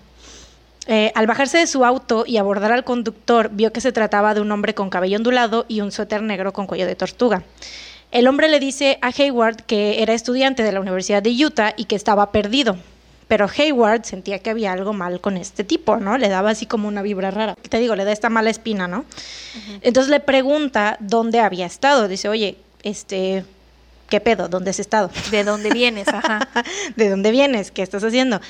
[0.86, 4.40] Eh, al bajarse de su auto y abordar al conductor, vio que se trataba de
[4.40, 7.44] un hombre con cabello ondulado y un suéter negro con cuello de tortuga.
[8.10, 11.84] El hombre le dice a Hayward que era estudiante de la Universidad de Utah y
[11.84, 12.76] que estaba perdido.
[13.28, 16.18] Pero Hayward sentía que había algo mal con este tipo, ¿no?
[16.18, 17.54] Le daba así como una vibra rara.
[17.54, 19.06] Te digo, le da esta mala espina, ¿no?
[19.80, 22.08] Entonces le pregunta dónde había estado.
[22.08, 23.44] Dice, oye, este,
[24.12, 24.46] ¿qué pedo?
[24.48, 25.10] ¿Dónde has estado?
[25.30, 26.06] ¿De dónde vienes?
[26.06, 26.46] Ajá.
[26.96, 27.70] ¿De dónde vienes?
[27.70, 28.42] ¿Qué estás haciendo?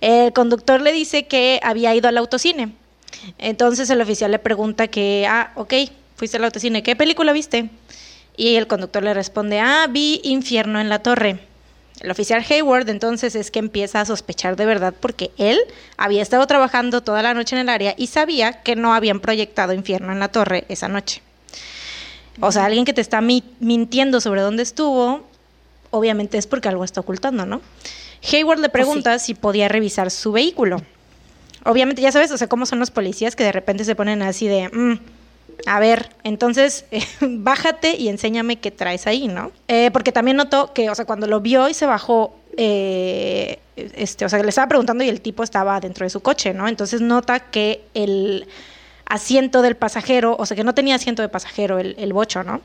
[0.00, 2.72] El conductor le dice que había ido al autocine.
[3.36, 5.74] Entonces el oficial le pregunta que, ah, ok,
[6.14, 7.68] fuiste al autocine, ¿qué película viste?
[8.36, 11.40] Y el conductor le responde, ah, vi Infierno en la Torre.
[11.98, 15.58] El oficial Hayward entonces es que empieza a sospechar de verdad porque él
[15.96, 19.72] había estado trabajando toda la noche en el área y sabía que no habían proyectado
[19.72, 21.22] Infierno en la Torre esa noche.
[22.40, 25.22] O sea, alguien que te está mintiendo sobre dónde estuvo,
[25.90, 27.60] obviamente es porque algo está ocultando, ¿no?
[28.32, 30.82] Hayward le pues pregunta si podía revisar su vehículo.
[31.64, 34.46] Obviamente, ya sabes, o sea, cómo son los policías que de repente se ponen así
[34.46, 34.98] de, mm,
[35.66, 36.84] a ver, entonces
[37.20, 39.52] bájate y enséñame qué traes ahí, ¿no?
[39.66, 44.24] Eh, porque también notó que, o sea, cuando lo vio y se bajó, eh, este,
[44.24, 46.68] o sea, le estaba preguntando y el tipo estaba dentro de su coche, ¿no?
[46.68, 48.46] Entonces nota que el
[49.08, 52.60] asiento del pasajero, o sea, que no tenía asiento de pasajero el, bocho, ¿no?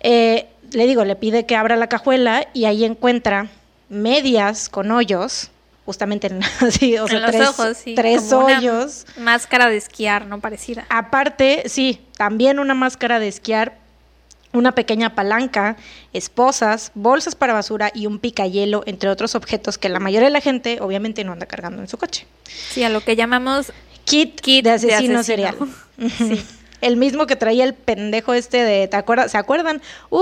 [0.00, 3.48] Eh, le digo, le pide que abra la cajuela y ahí encuentra
[3.88, 5.50] medias con hoyos,
[5.86, 9.06] justamente en, así, o sea, tres, ojos, tres hoyos.
[9.16, 10.40] máscara de esquiar, ¿no?
[10.40, 10.86] Parecida.
[10.90, 13.78] Aparte, sí, también una máscara de esquiar,
[14.52, 15.76] una pequeña palanca,
[16.12, 20.42] esposas, bolsas para basura y un picayelo, entre otros objetos que la mayoría de la
[20.42, 22.26] gente obviamente no anda cargando en su coche.
[22.44, 23.72] Sí, a lo que llamamos
[24.04, 25.56] kit, de, asesino serial.
[26.80, 29.32] el mismo que traía el pendejo este de, ¿te acuerdas?
[29.32, 29.80] ¿Se acuerdan?
[30.10, 30.20] Uh,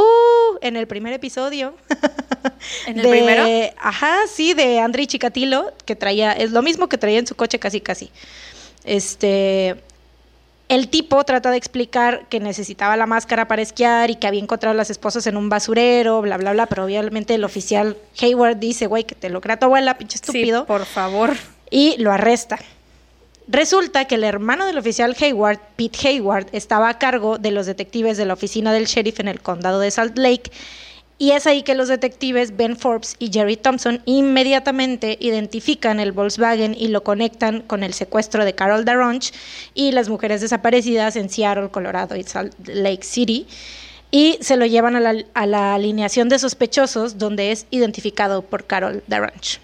[0.60, 1.74] en el primer episodio.
[2.86, 3.44] ¿En el primero?
[3.78, 7.58] Ajá, sí, de André Chikatilo, que traía, es lo mismo que traía en su coche
[7.58, 8.10] casi casi.
[8.84, 9.76] Este,
[10.70, 14.72] el tipo trata de explicar que necesitaba la máscara para esquiar y que había encontrado
[14.72, 18.86] a las esposas en un basurero, bla, bla, bla, pero obviamente el oficial Hayward dice,
[18.86, 20.60] güey, que te lo crea tu abuela, pinche estúpido.
[20.60, 21.36] Sí, por favor.
[21.70, 22.58] Y lo arresta.
[23.50, 28.16] Resulta que el hermano del oficial Hayward, Pete Hayward, estaba a cargo de los detectives
[28.16, 30.52] de la oficina del sheriff en el condado de Salt Lake
[31.20, 36.74] y es ahí que los detectives Ben Forbes y Jerry Thompson inmediatamente identifican el Volkswagen
[36.78, 39.32] y lo conectan con el secuestro de Carol Daronch
[39.74, 43.46] y las mujeres desaparecidas en Seattle, Colorado y Salt Lake City.
[44.10, 48.64] Y se lo llevan a la, a la alineación de sospechosos donde es identificado por
[48.64, 49.58] Carol Daronch.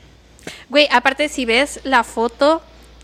[0.68, 2.60] Güey, aparte si ves la foto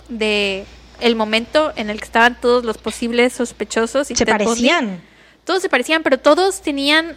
[0.09, 0.65] de
[1.01, 5.03] el momento en el que estaban todos los posibles sospechosos y Se parecían.
[5.45, 7.17] todos se parecían, pero todos tenían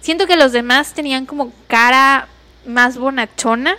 [0.00, 2.28] siento que los demás tenían como cara
[2.64, 3.76] más bonachona.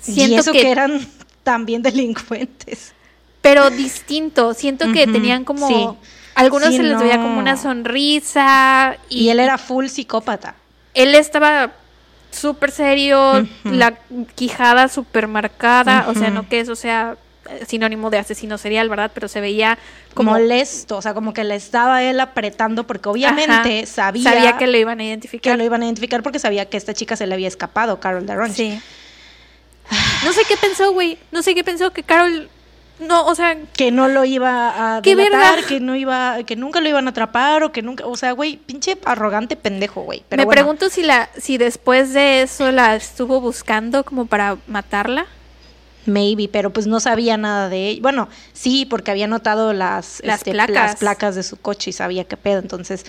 [0.00, 1.06] Siento y eso que, eran
[1.44, 2.92] también delincuentes.
[3.40, 5.88] pero distinto, siento que tenían como sí.
[6.34, 10.56] algunos Sí, se les veía como una sonrisa y, Y él era full psicópata.
[10.94, 11.72] él estaba
[12.32, 13.98] súper serio, la
[14.34, 17.16] quijada súper marcada, o sea, no que eso sea
[17.66, 19.10] sinónimo de asesino serial, ¿verdad?
[19.12, 19.78] Pero se veía
[20.14, 24.56] como molesto, o sea, como que le estaba él apretando porque obviamente Ajá, sabía, sabía
[24.58, 25.52] que lo iban a identificar.
[25.52, 28.26] que lo iban a identificar porque sabía que esta chica se le había escapado, Carol
[28.26, 28.54] Daronch.
[28.54, 28.80] Sí.
[30.24, 31.18] No sé qué pensó, güey.
[31.32, 32.48] No sé qué pensó que Carol
[33.02, 36.80] no, o sea, Que no lo iba a ¡Qué delatar, que no iba, que nunca
[36.80, 40.22] lo iban a atrapar o que nunca, o sea, güey, pinche arrogante pendejo, güey.
[40.30, 45.26] Me bueno, pregunto si la si después de eso la estuvo buscando como para matarla.
[46.06, 48.02] Maybe, pero pues no sabía nada de ella.
[48.02, 50.74] Bueno, sí, porque había notado las, Las este, placas.
[50.74, 53.04] las placas de su coche y sabía qué pedo, entonces,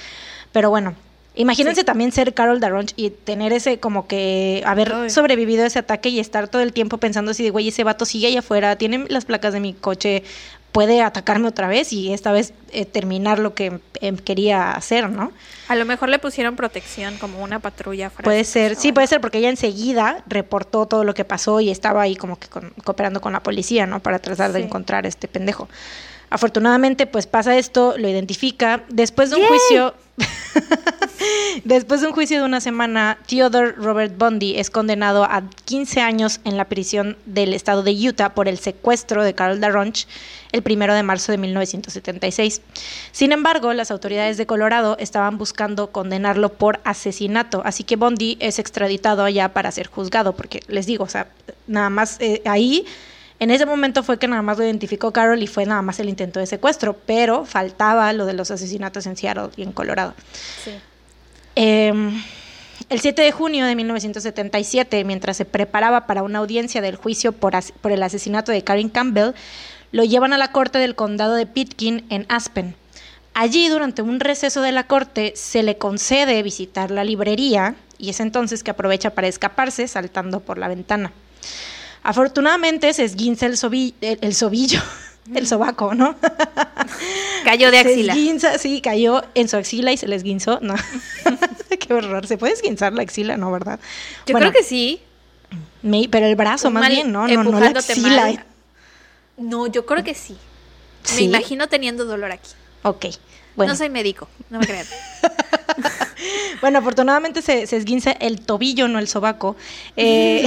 [0.51, 0.95] pero bueno.
[1.35, 5.09] Imagínense también ser Carol Daronch y tener ese como que haber Ay.
[5.09, 8.05] sobrevivido a ese ataque y estar todo el tiempo pensando así de, güey, ese vato
[8.05, 10.21] sigue allá afuera, tiene las placas de mi coche,
[10.73, 15.31] puede atacarme otra vez y esta vez eh, terminar lo que em, quería hacer, ¿no?
[15.69, 19.37] A lo mejor le pusieron protección como una patrulla Puede ser, sí, puede ser porque
[19.37, 23.31] ella enseguida reportó todo lo que pasó y estaba ahí como que con- cooperando con
[23.33, 24.01] la policía, ¿no?
[24.01, 24.65] Para tratar de Sí.
[24.65, 25.69] encontrar a este pendejo.
[26.29, 28.83] Afortunadamente, pues pasa esto, lo identifica.
[28.89, 29.49] Después de un ¡Yay!
[29.49, 29.93] juicio,
[31.63, 36.39] después de un juicio de una semana, Theodore Robert Bundy es condenado a 15 años
[36.43, 40.07] en la prisión del estado de Utah por el secuestro de Carol Daronch
[40.53, 42.61] el primero de marzo de 1976.
[43.11, 48.59] Sin embargo, las autoridades de Colorado estaban buscando condenarlo por asesinato, así que Bundy es
[48.59, 51.27] extraditado allá para ser juzgado, porque les digo, o sea,
[51.67, 52.85] nada más eh, ahí,
[53.43, 56.09] en ese momento fue que nada más lo identificó Carol y fue nada más el
[56.09, 60.13] intento de secuestro, pero faltaba lo de los asesinatos en Seattle y en Colorado.
[60.63, 60.71] Sí.
[61.55, 61.93] Eh,
[62.89, 67.55] el 7 de junio de 1977, mientras se preparaba para una audiencia del juicio por,
[67.55, 69.31] as- por el asesinato de Karen Campbell,
[69.91, 72.75] lo llevan a la corte del condado de Pitkin en Aspen.
[73.35, 78.19] Allí, durante un receso de la corte, se le concede visitar la librería y es
[78.19, 81.11] entonces que aprovecha para escaparse saltando por la ventana.
[82.03, 84.81] Afortunadamente se esguinza el, sobi- el, el sobillo,
[85.35, 86.15] el sobaco, ¿no?
[87.45, 88.13] Cayó de Se axila.
[88.13, 90.59] esguinza, sí, cayó en su axila y se le esguinzó.
[90.61, 90.75] No.
[91.79, 92.27] Qué horror.
[92.27, 93.37] ¿Se puede esguinzar la axila?
[93.37, 93.79] No, ¿verdad?
[94.25, 95.01] Yo Bueno, creo que sí.
[95.81, 97.27] me- pero el brazo Un más bien, ¿no?
[97.27, 98.21] No, no la axila.
[98.23, 98.45] mal.
[99.37, 100.37] No, yo creo que sí.
[101.15, 102.51] Me imagino teniendo dolor aquí.
[102.83, 103.05] Ok.
[103.55, 103.73] Bueno.
[103.73, 104.85] No soy médico, no me crean.
[106.61, 109.55] Bueno, afortunadamente se, se esguinza el tobillo, no el sobaco,
[109.97, 110.45] eh,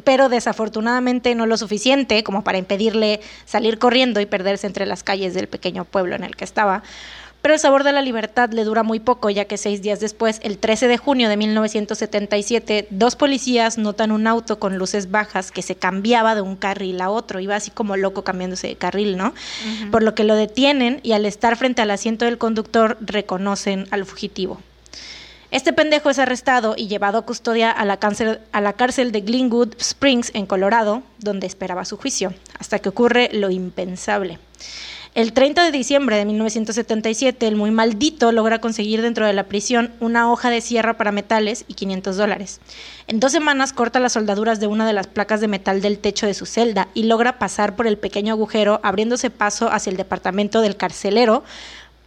[0.04, 5.34] pero desafortunadamente no lo suficiente como para impedirle salir corriendo y perderse entre las calles
[5.34, 6.82] del pequeño pueblo en el que estaba.
[7.46, 10.40] Pero el sabor de la libertad le dura muy poco, ya que seis días después,
[10.42, 15.62] el 13 de junio de 1977, dos policías notan un auto con luces bajas que
[15.62, 19.32] se cambiaba de un carril a otro, iba así como loco cambiándose de carril, ¿no?
[19.92, 24.06] Por lo que lo detienen y al estar frente al asiento del conductor reconocen al
[24.06, 24.60] fugitivo.
[25.50, 30.46] Este pendejo es arrestado y llevado a custodia a la, cárcel, de Glenwood Springs, en
[30.46, 34.38] Colorado, donde esperaba su juicio, hasta que ocurre lo impensable.
[35.14, 39.90] El 30 de diciembre de 1977, el muy maldito logra conseguir dentro de la prisión
[39.98, 42.60] una hoja de sierra para metales y 500 dólares.
[43.06, 46.26] En dos semanas corta las soldaduras de una de las placas de metal del techo
[46.26, 50.60] de su celda y logra pasar por el pequeño agujero, abriéndose paso hacia el departamento
[50.60, 51.44] del carcelero,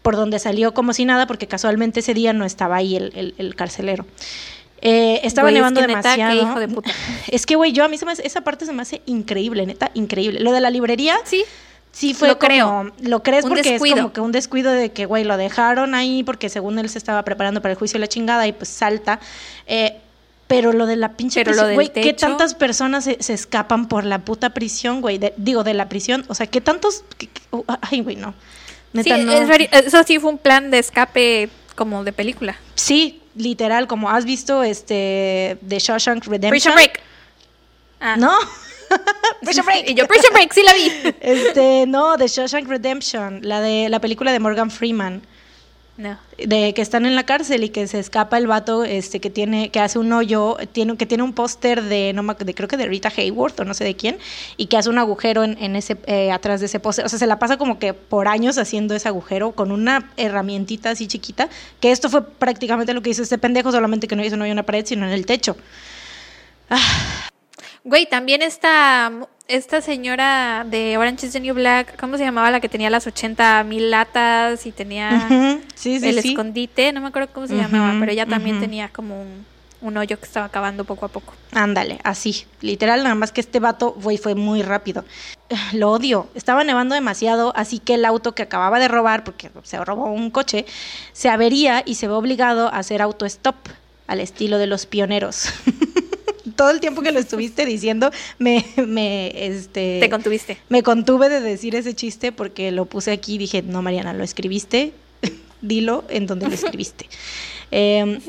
[0.09, 3.35] por donde salió como si nada, porque casualmente ese día no estaba ahí el, el-
[3.37, 4.07] el carcelero.
[4.81, 6.33] Eh, estaba es nevando neta, demasiado.
[6.41, 6.89] hijo de puta.
[7.27, 9.67] Es que, güey, yo a mí se me hace- esa parte se me hace increíble,
[9.67, 10.39] neta, increíble.
[10.39, 11.43] Lo de la librería, Sí,
[11.91, 12.91] Sí fue Lo como, creo.
[13.01, 13.95] lo crees Un porque descuido.
[13.97, 16.97] es como que un descuido de que, güey, lo dejaron ahí porque según él se
[16.97, 19.19] estaba preparando para el juicio de la chingada y pues salta.
[19.67, 19.97] Eh,
[20.47, 24.05] pero lo de la pinche Pero prisión, güey, ¿qué tantas personas se, se escapan por
[24.05, 25.19] la puta prisión, güey?
[25.37, 27.03] Digo, de la prisión, o sea, ¿qué tantos?
[27.19, 28.33] qué- qué- oh, ay, güey, no.
[28.93, 29.31] Sí, Neta, no.
[29.33, 32.55] es veri- eso sí fue un plan de escape como de película.
[32.75, 36.49] Sí, literal, como has visto este de Shawshank Redemption.
[36.51, 36.99] Prison Break.
[37.99, 38.15] Ah.
[38.17, 38.33] No.
[39.41, 39.89] Prison Break.
[39.89, 40.91] Y yo, Prison Break, sí la vi.
[41.21, 45.21] Este, no, de Shawshank Redemption, la de la película de Morgan Freeman.
[45.99, 46.17] No.
[46.37, 49.69] de que están en la cárcel y que se escapa el vato este que tiene
[49.69, 52.85] que hace un hoyo tiene que tiene un póster de no de creo que de
[52.85, 54.17] Rita Hayworth o no sé de quién
[54.55, 57.03] y que hace un agujero en, ese eh, atrás de ese póster.
[57.03, 60.91] O sea se la pasa como que por años haciendo ese agujero con una herramientita
[60.91, 61.49] así chiquita
[61.81, 64.51] que esto fue prácticamente lo que hizo este pendejo solamente que no hizo no hay
[64.51, 65.57] una pared sino en el techo
[67.83, 69.11] Güey, también esta,
[69.47, 73.07] esta señora de Orange is the New Black, ¿cómo se llamaba la que tenía las
[73.07, 76.91] 80 mil latas y tenía Ujú, sí sí el sí escondite?
[76.91, 79.45] No me acuerdo cómo se llamaba, pero ella también tenía como un,
[79.81, 81.33] un hoyo que estaba acabando poco a poco.
[81.53, 85.05] Ándale, así, literal, nada más que este vato güey, fue muy rápido.
[85.73, 89.83] Lo odio, estaba nevando demasiado, así que el auto que acababa de robar, porque se
[89.83, 90.65] robó un coche,
[91.13, 93.55] se avería y se ve obligado a hacer auto-stop
[94.07, 95.49] al estilo de los pioneros.
[96.59, 100.57] Todo el tiempo que lo estuviste diciendo, me, me, este, Te contuviste.
[100.67, 104.25] me contuve de decir ese chiste porque lo puse aquí y dije, no, Mariana, lo
[104.25, 104.91] escribiste,
[105.61, 107.07] dilo en donde lo escribiste.
[107.71, 108.19] Eh,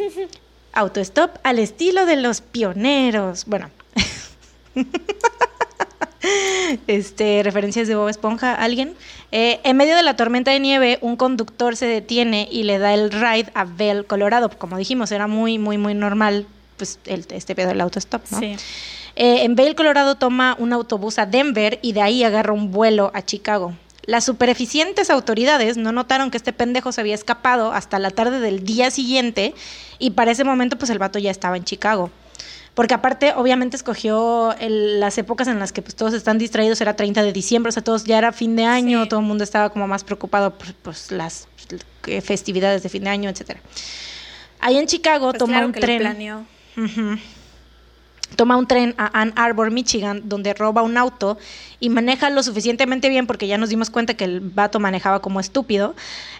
[0.74, 3.46] autostop al estilo de los pioneros.
[3.46, 3.70] Bueno.
[6.86, 8.92] Este, referencias de Bob Esponja, ¿alguien?
[9.32, 12.92] Eh, en medio de la tormenta de nieve, un conductor se detiene y le da
[12.92, 14.50] el ride a Bell, Colorado.
[14.50, 16.46] Como dijimos, era muy, muy, muy normal,
[16.80, 18.38] pues, el, este pedo del autostop, ¿no?
[18.38, 18.56] Sí.
[19.16, 23.10] Eh, en Vail, Colorado, toma un autobús a Denver y de ahí agarra un vuelo
[23.14, 23.74] a Chicago.
[24.06, 28.64] Las supereficientes autoridades no notaron que este pendejo se había escapado hasta la tarde del
[28.64, 29.52] día siguiente
[29.98, 32.10] y para ese momento pues el vato ya estaba en Chicago.
[32.74, 36.96] Porque aparte, obviamente escogió el- las épocas en las que pues, todos están distraídos, era
[36.96, 39.08] 30 de diciembre, o sea, todos ya era fin de año, Sí.
[39.10, 41.46] todo el mundo estaba como más preocupado por pues, las
[42.22, 43.60] festividades de fin de año, etcétera.
[44.60, 46.46] Ahí en Chicago Pues toma claro un que lo tren.
[48.36, 51.36] Toma un tren a Ann Arbor, Michigan, donde roba un auto
[51.80, 55.40] y maneja lo suficientemente bien, porque ya nos dimos cuenta que el vato manejaba como
[55.40, 55.94] estúpido,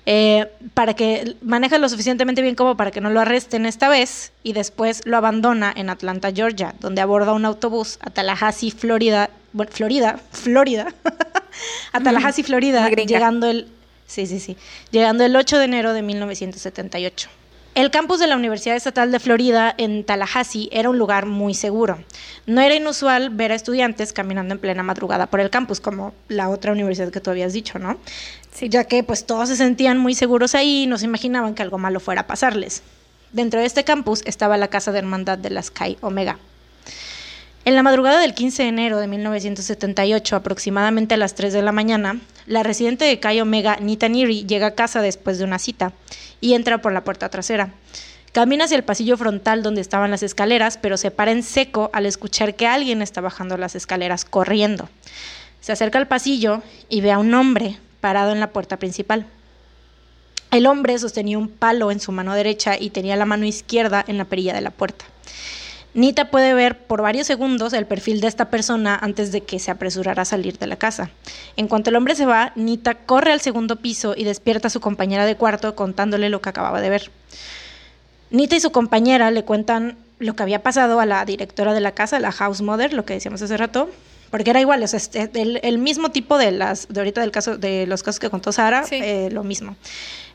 [0.07, 4.33] eh, para que maneja lo suficientemente bien como para que no lo arresten esta vez
[4.43, 9.73] y después lo abandona en Atlanta, Georgia, donde aborda un autobús a Tallahassee, Florida, bueno,
[9.73, 10.95] Florida, Florida,
[11.93, 13.67] a Tallahassee, Florida, llegando el,
[14.07, 14.57] sí, sí, sí,
[14.93, 17.40] llegando el 8 de enero de 1978.
[17.77, 22.01] El campus de la Universidad Estatal de Florida en Tallahassee era un lugar muy seguro.
[22.45, 26.49] No era inusual ver a estudiantes caminando en plena madrugada por el campus, como la
[26.49, 27.97] otra universidad que tú habías dicho, ¿no?
[28.53, 28.69] Sí.
[28.69, 31.79] Ya que pues todos se sentían muy seguros ahí y no se imaginaban que algo
[31.79, 32.83] malo fuera a pasarles.
[33.33, 36.39] Dentro de este campus estaba la casa de hermandad de las Chi Omega.
[37.65, 41.73] En la madrugada del 15 de enero de 1978, aproximadamente a las 3 de la
[41.73, 45.93] mañana, la residente de Chi Omega, Nita Neary, llega a casa después de una cita
[46.41, 47.73] y entra por la puerta trasera.
[48.33, 52.07] Camina hacia el pasillo frontal donde estaban las escaleras, pero se para en seco al
[52.07, 54.89] escuchar que alguien está bajando las escaleras corriendo.
[55.61, 59.27] Se acerca al pasillo y ve a un hombre parado en la puerta principal.
[60.51, 64.19] El hombre sostenía un palo en su mano derecha y tenía la mano izquierda en
[64.19, 65.05] la perilla de la puerta.
[65.93, 69.71] Nita puede ver por varios segundos el perfil de esta persona antes de que se
[69.73, 71.11] apresurara a salir de la casa.
[71.57, 74.81] En cuanto el hombre se va, Nita corre al segundo piso y despierta a su
[74.81, 77.11] compañera de cuarto contándole lo que acababa de ver.
[78.31, 81.93] Nita y su compañera le cuentan lo que había pasado a la directora de la
[81.93, 83.91] casa, la house mother, lo que decíamos hace rato,
[84.31, 85.01] porque era igual, o sea,
[85.35, 88.53] el, el mismo tipo de las de ahorita del caso de los casos que contó
[88.53, 88.95] Sara, Sí.
[89.03, 89.75] eh, lo mismo.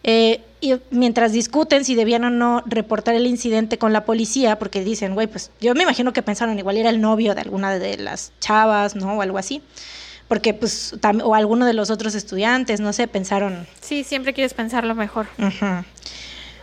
[0.07, 4.83] Eh, y mientras discuten si debían o no reportar el incidente con la policía, porque
[4.83, 7.97] dicen, güey, pues yo me imagino que pensaron igual era el novio de alguna de
[7.97, 9.17] las chavas, ¿no?
[9.17, 9.63] O algo así.
[10.27, 14.83] Porque, pues, o alguno de los otros estudiantes, no sé, pensaron, Sí, siempre quieres pensar
[14.85, 15.25] lo mejor.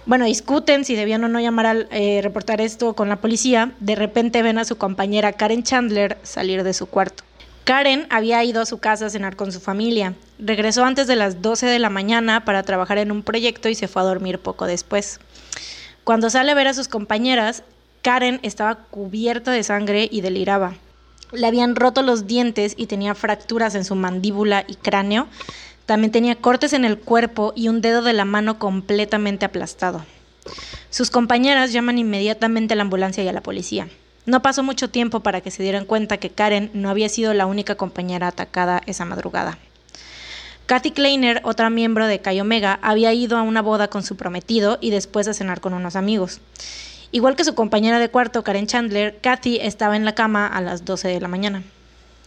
[0.07, 3.73] Bueno, discuten si debían o no llamar al eh, reportar esto con la policía.
[3.81, 7.25] De repente ven a su compañera Karen Chandler salir de su cuarto.
[7.65, 10.15] Karen había ido a su casa a cenar con su familia.
[10.39, 13.87] Regresó antes de las 12 de la mañana para trabajar en un proyecto y se
[13.87, 15.21] fue a dormir poco después.
[16.03, 17.63] Cuando sale a ver a sus compañeras,
[18.03, 20.75] Karen estaba cubierta de sangre y deliraba.
[21.31, 25.29] Le habían roto los dientes y tenía fracturas en su mandíbula y cráneo.
[25.87, 30.05] También tenía cortes en el cuerpo y un dedo de la mano completamente aplastado.
[30.91, 33.89] Sus compañeras llaman inmediatamente a la ambulancia y a la policía.
[34.25, 37.47] No pasó mucho tiempo para que se dieran cuenta que Karen no había sido la
[37.47, 39.59] única compañera atacada esa madrugada.
[40.67, 44.79] Kathy Kleiner, otra miembro de Chi Omega, había ido a una boda con su prometido
[44.81, 46.41] y después a cenar con unos amigos.
[47.11, 50.85] Igual que su compañera de cuarto, Karen Chandler, Kathy estaba en la cama a las
[50.85, 51.63] 12 de la mañana.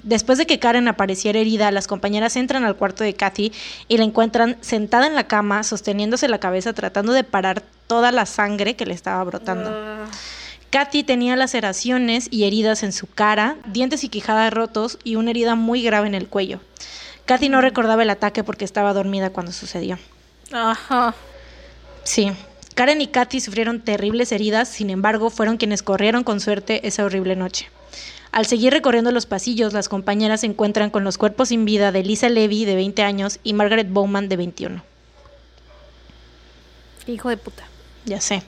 [0.03, 3.51] Después de que Karen apareciera herida, las compañeras entran al cuarto de Kathy
[3.87, 8.27] y la encuentran sentada en la cama, sosteniéndose la cabeza, tratando de parar toda la
[8.27, 9.71] sangre que le estaba brotando.
[10.75, 15.55] Kathy tenía laceraciones y heridas en su cara, dientes y quijadas rotos y una herida
[15.55, 16.59] muy grave en el cuello.
[17.23, 19.97] Kathy no recordaba el ataque porque estaba dormida cuando sucedió.
[20.51, 21.15] Ajá.
[22.03, 22.29] Sí,
[22.73, 27.37] Karen y Kathy sufrieron terribles heridas, sin embargo, fueron quienes corrieron con suerte esa horrible
[27.37, 27.69] noche.
[28.33, 32.03] Al seguir recorriendo los pasillos, las compañeras se encuentran con los cuerpos sin vida de
[32.03, 34.83] Lisa Levy, de 20 años, y Margaret Bowman, de 21.
[37.07, 37.63] Hijo de puta.
[38.03, 38.43] Ya sé.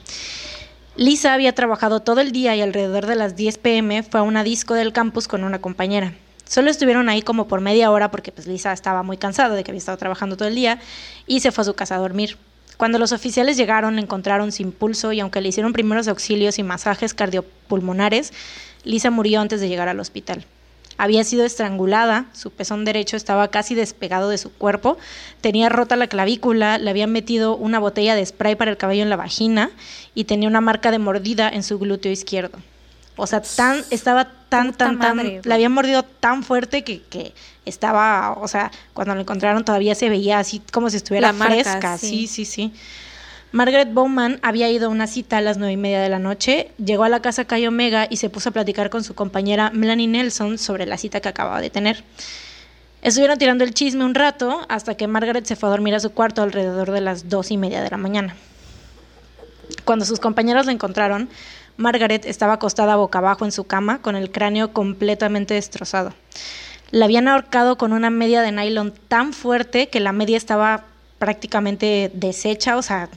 [0.98, 4.44] Lisa había trabajado todo el día y alrededor de las 10 pm fue a una
[4.44, 6.16] disco del campus con una compañera.
[6.44, 9.70] Solo estuvieron ahí como por media hora porque pues Lisa estaba muy cansada de que
[9.70, 10.80] había estado trabajando todo el día
[11.28, 12.38] y se fue a su casa a dormir.
[12.78, 17.14] Cuando los oficiales llegaron, encontraron sin pulso y aunque le hicieron primeros auxilios y masajes
[17.14, 18.34] cardiopulmonares,
[18.84, 20.46] Lisa murió antes de llegar al hospital.
[20.98, 24.98] Había sido estrangulada, su pezón derecho estaba casi despegado de su cuerpo,
[25.42, 29.10] tenía rota la clavícula, le habían metido una botella de spray para el cabello en
[29.10, 29.70] la vagina
[30.16, 32.58] y tenía una marca de mordida en su glúteo izquierdo.
[33.16, 37.02] O sea, tan, estaba tan, Puta tan, tan, madre, la habían mordido tan fuerte que,
[37.10, 37.34] que
[37.66, 41.54] estaba, o sea, cuando lo encontraron todavía se veía así como si estuviera La marca,
[41.64, 41.98] fresca.
[41.98, 42.28] sí.
[42.28, 42.74] sí, sí, sí.
[43.58, 46.70] Margaret Bowman había ido a una cita a las nueve y media de la noche,
[46.78, 50.08] llegó a la casa Calle Omega y se puso a platicar con su compañera Melanie
[50.08, 52.04] Nelson sobre la cita que acababa de tener.
[53.02, 56.12] Estuvieron tirando el chisme un rato hasta que Margaret se fue a dormir a su
[56.12, 58.36] cuarto alrededor de las dos y media de la mañana.
[59.86, 61.28] Cuando sus compañeros la encontraron,
[61.78, 66.14] Margaret estaba acostada boca abajo en su cama con el cráneo completamente destrozado.
[66.92, 70.84] La habían ahorcado con una media de nylon tan fuerte que la media estaba
[71.18, 73.10] prácticamente deshecha, o sea.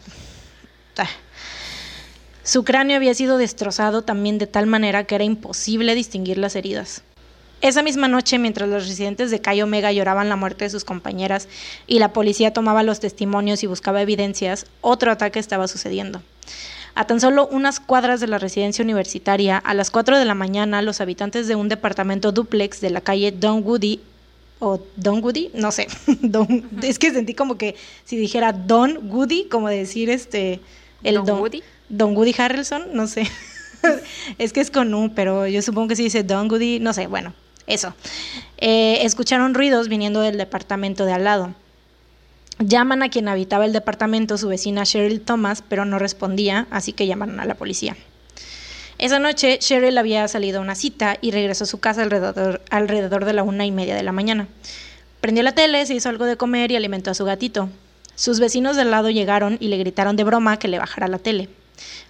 [2.43, 7.03] Su cráneo había sido destrozado también de tal manera que era imposible distinguir las heridas.
[7.61, 11.47] Esa misma noche, mientras los residentes de Cayo Omega lloraban la muerte de sus compañeras
[11.87, 16.23] y la policía tomaba los testimonios y buscaba evidencias, otro ataque estaba sucediendo.
[16.95, 20.81] A tan solo unas cuadras de la residencia universitaria, a las 4 de la mañana,
[20.83, 24.01] los habitantes de un departamento duplex de la calle Dunwoody
[24.59, 25.87] o Don Woody, no sé,
[26.23, 30.61] Don- es que sentí como que si dijera Don Woody, como decir este
[31.03, 31.63] el ¿Don Woody?
[31.89, 33.27] Don Woody Harrelson, no sé.
[34.39, 37.07] es que es con U, pero yo supongo que se dice Don Woody, no sé,
[37.07, 37.35] bueno,
[37.67, 37.95] eso.
[38.59, 41.55] Eh, escucharon ruidos viniendo del departamento de al lado.
[42.59, 47.07] Llaman a quien habitaba el departamento, su vecina Cheryl Thomas, pero no respondía, así que
[47.07, 47.97] llamaron a la policía.
[48.99, 53.25] Esa noche, Cheryl había salido a una cita y regresó a su casa alrededor, alrededor
[53.25, 54.47] de la una y media de la mañana.
[55.23, 57.71] Prendió la tele, se hizo algo de comer y alimentó a su gatito.
[58.21, 61.49] Sus vecinos del lado llegaron y le gritaron de broma que le bajara la tele.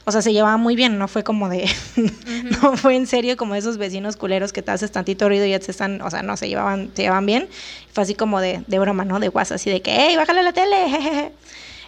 [0.07, 1.71] O sea, se llevaba muy bien, no fue como de.
[2.63, 5.61] no fue en serio como esos vecinos culeros que te haces tantito ruido y ya
[5.61, 6.03] se están.
[6.03, 7.49] O sea, no, se llevaban, se llevaban bien.
[7.93, 9.21] Fue así como de, de broma, ¿no?
[9.21, 10.89] De guasa, así de que, ¡hey, bájale la tele!
[10.91, 11.33] jejeje".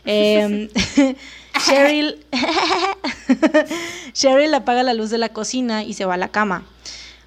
[0.04, 0.68] Em,
[1.66, 2.24] Cheryl.
[4.12, 6.64] Cheryl apaga la luz de la cocina y se va a la cama.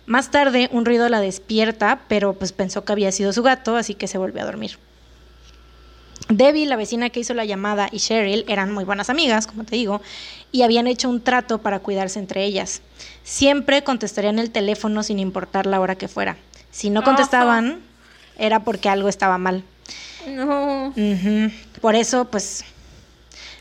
[0.06, 3.96] Más tarde, un ruido la despierta, pero pues pensó que había sido su gato, así
[3.96, 4.78] que se volvió a dormir.
[6.30, 9.76] Debbie, la vecina que hizo la llamada, y Cheryl eran muy buenas amigas, como te
[9.76, 10.02] digo,
[10.52, 12.82] y habían hecho un trato para cuidarse entre ellas.
[13.24, 16.38] Siempre contestarían el teléfono sin importar la hora que fuera.
[16.72, 17.80] Si no contestaban,
[18.38, 19.64] era porque algo estaba mal.
[20.28, 20.94] No.
[21.82, 22.66] Por eso, pues,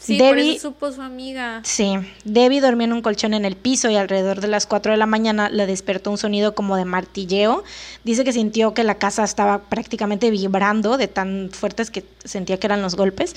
[0.04, 1.60] Sí, por Debbie- eso supo su amiga.
[1.64, 1.94] Sí,
[2.24, 5.06] Debbie dormía en un colchón en el piso y alrededor de las 4 de la
[5.06, 7.64] mañana le despertó un sonido como de martilleo.
[8.04, 12.66] Dice que sintió que la casa estaba prácticamente vibrando de tan fuertes que sentía que
[12.66, 13.34] eran los golpes.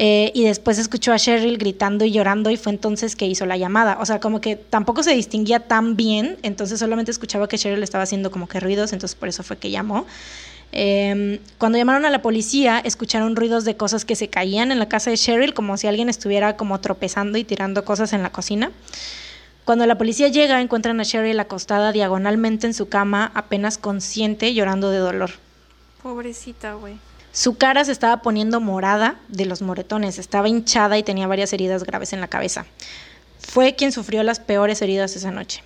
[0.00, 3.56] Eh, y después escuchó a Cheryl gritando y llorando y fue entonces que hizo la
[3.56, 3.98] llamada.
[4.00, 8.04] O sea, como que tampoco se distinguía tan bien, entonces solamente escuchaba que Cheryl estaba
[8.04, 10.06] haciendo como que ruidos, entonces por eso fue que llamó.
[10.72, 14.88] Eh, cuando llamaron a la policía, escucharon ruidos de cosas que se caían en la
[14.88, 18.70] casa de Cheryl, como si alguien estuviera como tropezando y tirando cosas en la cocina.
[19.64, 24.90] Cuando la policía llega, encuentran a Cheryl acostada diagonalmente en su cama, apenas consciente, llorando
[24.90, 25.30] de dolor.
[26.02, 26.96] Pobrecita, güey.
[27.32, 31.84] Su cara se estaba poniendo morada de los moretones, estaba hinchada y tenía varias heridas
[31.84, 32.66] graves en la cabeza.
[33.38, 35.62] Fue quien sufrió las peores heridas esa noche.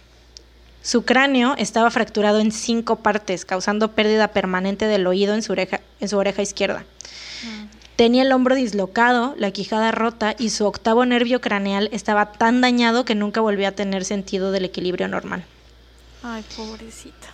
[0.83, 5.81] Su cráneo estaba fracturado en cinco partes, causando pérdida permanente del oído en su oreja,
[6.01, 6.85] en su oreja izquierda.
[7.95, 13.05] Tenía el hombro dislocado, la quijada rota y su octavo nervio craneal estaba tan dañado
[13.05, 15.45] que nunca volvió a tener sentido del equilibrio normal.
[16.25, 17.29] Ay, pobrecita.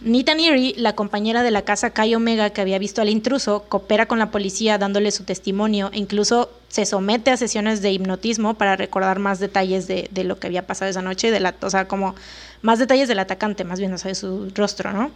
[0.00, 4.06] Nita Neary, la compañera de la casa Kai Omega que había visto al intruso, coopera
[4.06, 8.76] con la policía dándole su testimonio e incluso se somete a sesiones de hipnotismo para
[8.76, 11.88] recordar más detalles de, de lo que había pasado esa noche, de la, o sea,
[11.88, 12.14] como
[12.62, 15.10] más detalles del atacante, más bien, o sea, de su rostro, ¿no?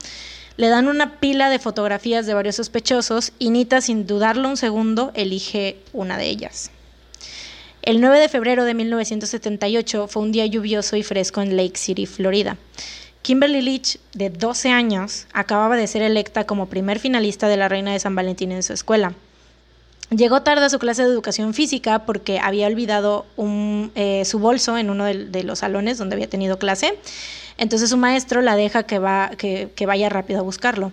[0.57, 5.13] Le dan una pila de fotografías de varios sospechosos y Nita, sin dudarlo un segundo,
[5.15, 6.73] elige una de ellas.
[7.83, 12.05] El 9 de febrero de 1978 fue un día lluvioso y fresco en Lake City,
[12.05, 12.59] Florida.
[13.23, 17.93] Kimberly Leach, de 12 años, acababa de ser electa como primer finalista de la Reina
[17.93, 19.15] de San Valentín en su escuela.
[20.11, 23.25] Llegó tarde a su clase de educación física porque había olvidado
[23.95, 26.99] eh, su bolso en uno de, los salones donde había tenido clase.
[27.57, 30.93] Entonces su maestro la deja que, que vaya rápido a buscarlo.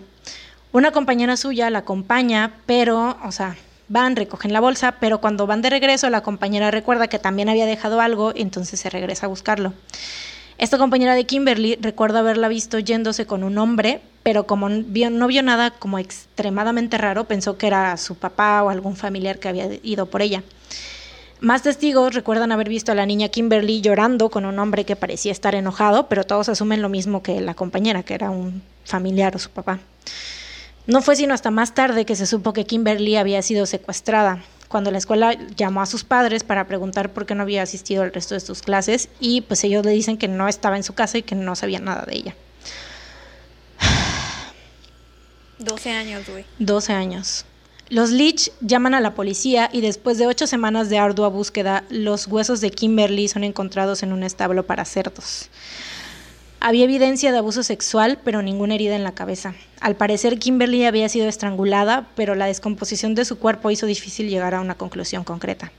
[0.72, 3.56] Una compañera suya la acompaña, pero, o sea,
[3.88, 7.66] van, recogen la bolsa, pero cuando van de regreso la compañera recuerda que también había
[7.66, 9.72] dejado algo, entonces se regresa a buscarlo.
[10.58, 15.28] Esta compañera de Kimberly recuerda haberla visto yéndose con un hombre, pero como vio, no
[15.28, 19.68] vio nada como extremadamente raro, pensó que era su papá o algún familiar que había
[19.82, 20.42] ido por ella.
[21.40, 25.30] Más testigos recuerdan haber visto a la niña Kimberly llorando con un hombre que parecía
[25.30, 29.38] estar enojado, pero todos asumen lo mismo que la compañera, que era un familiar o
[29.38, 29.78] su papá.
[30.88, 34.90] No fue sino hasta más tarde que se supo que Kimberly había sido secuestrada, cuando
[34.90, 38.32] la escuela llamó a sus padres para preguntar por qué no había asistido al resto
[38.32, 41.22] de sus clases y pues ellos le dicen que no estaba en su casa y
[41.22, 42.34] que no sabían nada de ella.
[45.58, 46.46] 12 años, güey.
[46.58, 47.44] 12 años.
[47.90, 52.28] Los Leach llaman a la policía y después de ocho semanas de ardua búsqueda, los
[52.28, 55.50] huesos de Kimberly son encontrados en un establo para cerdos.
[56.60, 59.54] Había evidencia de abuso sexual, pero ninguna herida en la cabeza.
[59.80, 64.54] Al parecer, Kimberly había sido estrangulada, pero la descomposición de su cuerpo hizo difícil llegar
[64.54, 65.70] a una conclusión concreta.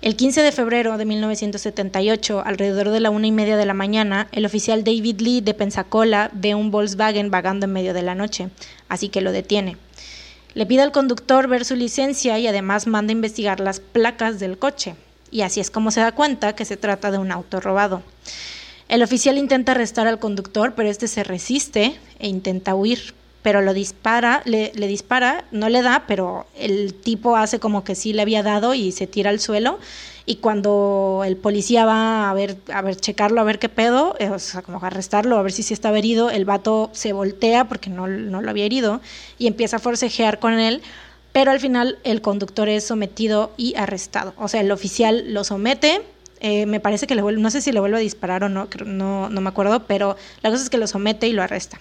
[0.00, 4.28] El 15 de febrero de 1978, alrededor de la una y media de la mañana,
[4.32, 8.50] el oficial David Lee de Pensacola ve un Volkswagen vagando en medio de la noche,
[8.88, 9.76] así que lo detiene.
[10.54, 14.94] Le pide al conductor ver su licencia y además manda investigar las placas del coche.
[15.30, 18.02] Y así es como se da cuenta que se trata de un auto robado.
[18.92, 23.14] El oficial intenta arrestar al conductor, pero este se resiste e intenta huir.
[23.40, 28.12] Pero lo dispara, le, dispara, no le da, pero el tipo hace como que sí
[28.12, 29.78] le había dado y se tira al suelo.
[30.26, 34.28] Y cuando el policía va a ver, a ver, checarlo, a ver qué pedo, eh,
[34.28, 37.88] o sea, como arrestarlo, a ver si sí estaba herido, el vato se voltea porque
[37.88, 39.00] no, no lo había herido
[39.38, 40.82] y empieza a forcejear con él.
[41.32, 44.34] Pero al final el conductor es sometido y arrestado.
[44.36, 46.02] O sea, el oficial lo somete,
[46.44, 48.68] eh, me parece que le vuelve, no sé si le vuelve a disparar o no,
[48.84, 51.80] no, no me acuerdo, pero la cosa es que lo somete y lo arresta.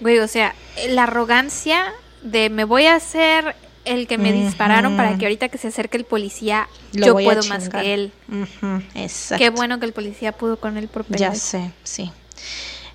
[0.00, 0.56] Güey, o sea,
[0.88, 3.54] la arrogancia de me voy a hacer
[3.84, 4.44] el que me uh -huh.
[4.46, 8.12] dispararon para que ahorita que se acerque el policía lo yo puedo más que él.
[8.28, 8.82] Uh -huh.
[8.96, 9.44] Exacto.
[9.44, 12.10] Qué bueno que el policía pudo con él por Ya sé, sí.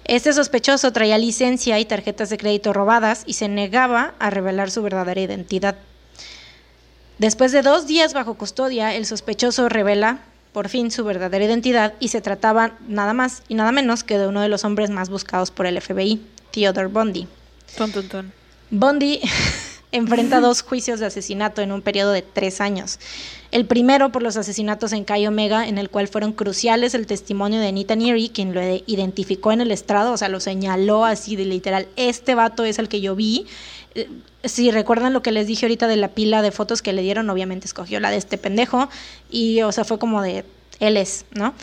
[0.04, 4.82] Este sospechoso traía licencia y tarjetas de crédito robadas y se negaba a revelar su
[4.84, 5.78] verdadera identidad.
[7.18, 10.20] Después de dos días bajo custodia, el sospechoso revela
[10.54, 14.28] por fin su verdadera identidad y se trataba nada más y nada menos que de
[14.28, 16.22] uno de los hombres más buscados por el FBI,
[16.52, 17.28] Theodore Bundy.
[17.78, 18.32] Ton, ton, ton.
[18.70, 19.22] Bundy
[19.92, 23.00] enfrenta dos juicios de asesinato en un periodo de tres años.
[23.52, 27.60] El primero por los asesinatos en Cayo Omega, en el cual fueron cruciales el testimonio
[27.60, 31.46] de Anita Neary, quien lo identificó en el estrado, o sea, lo señaló así de
[31.46, 33.46] literal, este vato es el que yo vi.
[34.44, 37.30] Si recuerdan lo que les dije ahorita de la pila de fotos que le dieron,
[37.30, 38.90] obviamente escogió la de este pendejo
[39.30, 40.46] y, o sea, fue como de,
[40.80, 41.54] él es, ¿no?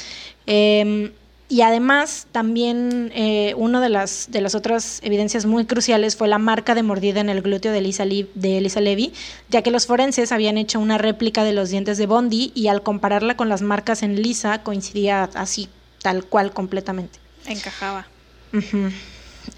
[0.47, 1.13] Eh,
[1.51, 6.37] y además, también eh, una de las, de las otras evidencias muy cruciales fue la
[6.37, 9.15] marca de mordida en el glúteo de Elisa, de Elisa Levy,
[9.49, 12.83] ya que los forenses habían hecho una réplica de los dientes de Bondi y al
[12.83, 15.71] compararla con las marcas en Lisa coincidía así,
[16.03, 17.19] tal cual, completamente.
[17.47, 18.07] Encajaba.
[18.53, 18.93] Uh -huh.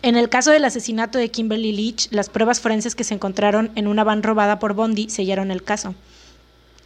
[0.02, 3.86] En el caso del asesinato de Kimberly Leach, las pruebas forenses que se encontraron en
[3.86, 5.94] una van robada por Bondi sellaron el caso.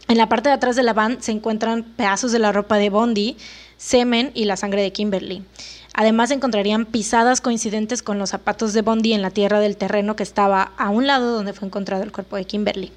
[0.09, 2.89] En la parte de atrás de la van se encuentran pedazos de la ropa de
[2.89, 3.37] Bondi,
[3.77, 5.43] semen y la sangre de Kimberly.
[5.93, 10.23] Además encontrarían pisadas coincidentes con los zapatos de Bondi en la tierra del terreno que
[10.23, 12.91] estaba a un lado donde fue encontrado el cuerpo de Kimberly.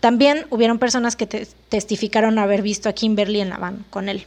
[0.00, 4.26] También hubieron personas que te testificaron haber visto a Kimberly en la van con él.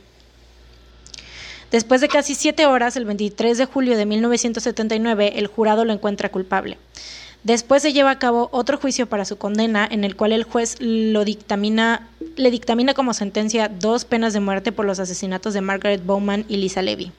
[1.73, 6.29] Después de casi siete horas, el 23 de julio de 1979, el jurado lo encuentra
[6.29, 6.77] culpable.
[7.41, 10.79] Después se lleva a cabo otro juicio para su condena, en el cual el juez
[10.79, 12.07] le dictamina
[12.93, 17.11] como sentencia dos penas de muerte por los asesinatos de Margaret Bowman y Lisa Levy.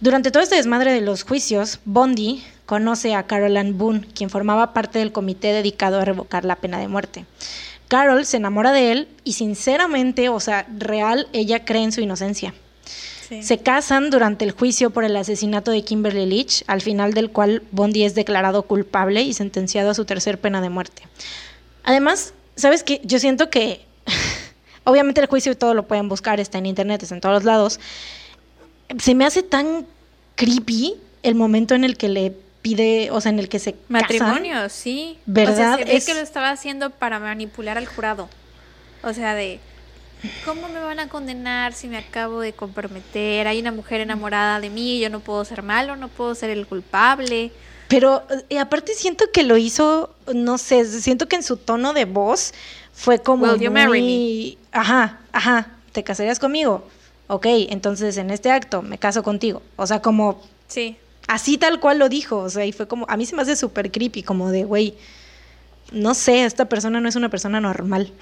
[0.00, 4.74] Durante todo este desmadre de los juicios, Bondi conoce a Carol Ann Boone, quien formaba
[4.74, 7.24] parte del comité dedicado a revocar la pena de muerte.
[7.88, 12.52] Carol se enamora de él y sinceramente, o sea, real, ella cree en su inocencia.
[13.28, 13.42] Sí.
[13.42, 17.62] Se casan durante el juicio por el asesinato de Kimberly Leach, al final del cual
[17.72, 21.02] Bondi es declarado culpable y sentenciado a su tercer pena de muerte.
[21.82, 23.00] Además, ¿sabes qué?
[23.04, 23.84] Yo siento que,
[24.84, 27.80] obviamente el juicio y todo lo pueden buscar, está en internet, está en todos lados.
[28.98, 29.86] Se me hace tan
[30.36, 32.32] creepy el momento en el que le
[32.62, 33.84] pide, o sea, en el que se casan.
[33.88, 35.18] Matrimonio, sí.
[35.26, 35.52] ¿Verdad?
[35.54, 38.28] O sea, se ve Es- que lo estaba haciendo para manipular al jurado.
[39.02, 39.60] O sea, de
[40.44, 43.46] ¿cómo me van a condenar si me acabo de comprometer?
[43.46, 46.66] Hay una mujer enamorada de mí, yo no puedo ser malo, no puedo ser el
[46.66, 47.52] culpable.
[47.88, 52.04] Pero eh, aparte siento que lo hizo, no sé, siento que en su tono de
[52.04, 52.52] voz
[52.92, 54.58] fue como Will you marry muy...
[54.72, 56.86] Ajá, ajá, ¿te casarías conmigo?
[57.28, 59.62] Ok, entonces en este acto me caso contigo.
[59.76, 60.96] O sea, como Sí.
[61.28, 62.38] así tal cual lo dijo.
[62.38, 64.94] O sea, y fue como, a mí se me hace súper creepy, como de, güey,
[65.92, 68.12] no sé, esta persona no es una persona normal.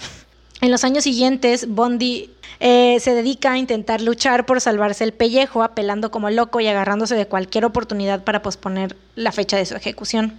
[0.61, 5.63] En los años siguientes, Bondi eh, se dedica a intentar luchar por salvarse el pellejo,
[5.63, 10.39] apelando como loco y agarrándose de cualquier oportunidad para posponer la fecha de su ejecución.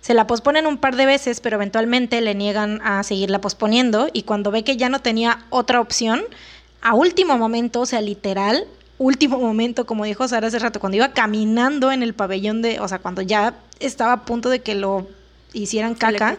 [0.00, 4.24] Se la posponen un par de veces, pero eventualmente le niegan a seguirla posponiendo y
[4.24, 6.22] cuando ve que ya no tenía otra opción,
[6.82, 8.66] a último momento, o sea, literal,
[8.98, 12.86] último momento, como dijo Sara hace rato, cuando iba caminando en el pabellón de, o
[12.86, 15.08] sea, cuando ya estaba a punto de que lo
[15.54, 16.36] hicieran caca.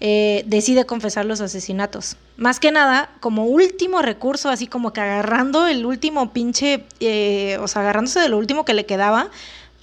[0.00, 2.16] Eh, decide confesar los asesinatos.
[2.36, 7.68] Más que nada, como último recurso, así como que agarrando el último pinche, eh, o
[7.68, 9.30] sea, agarrándose de lo último que le quedaba,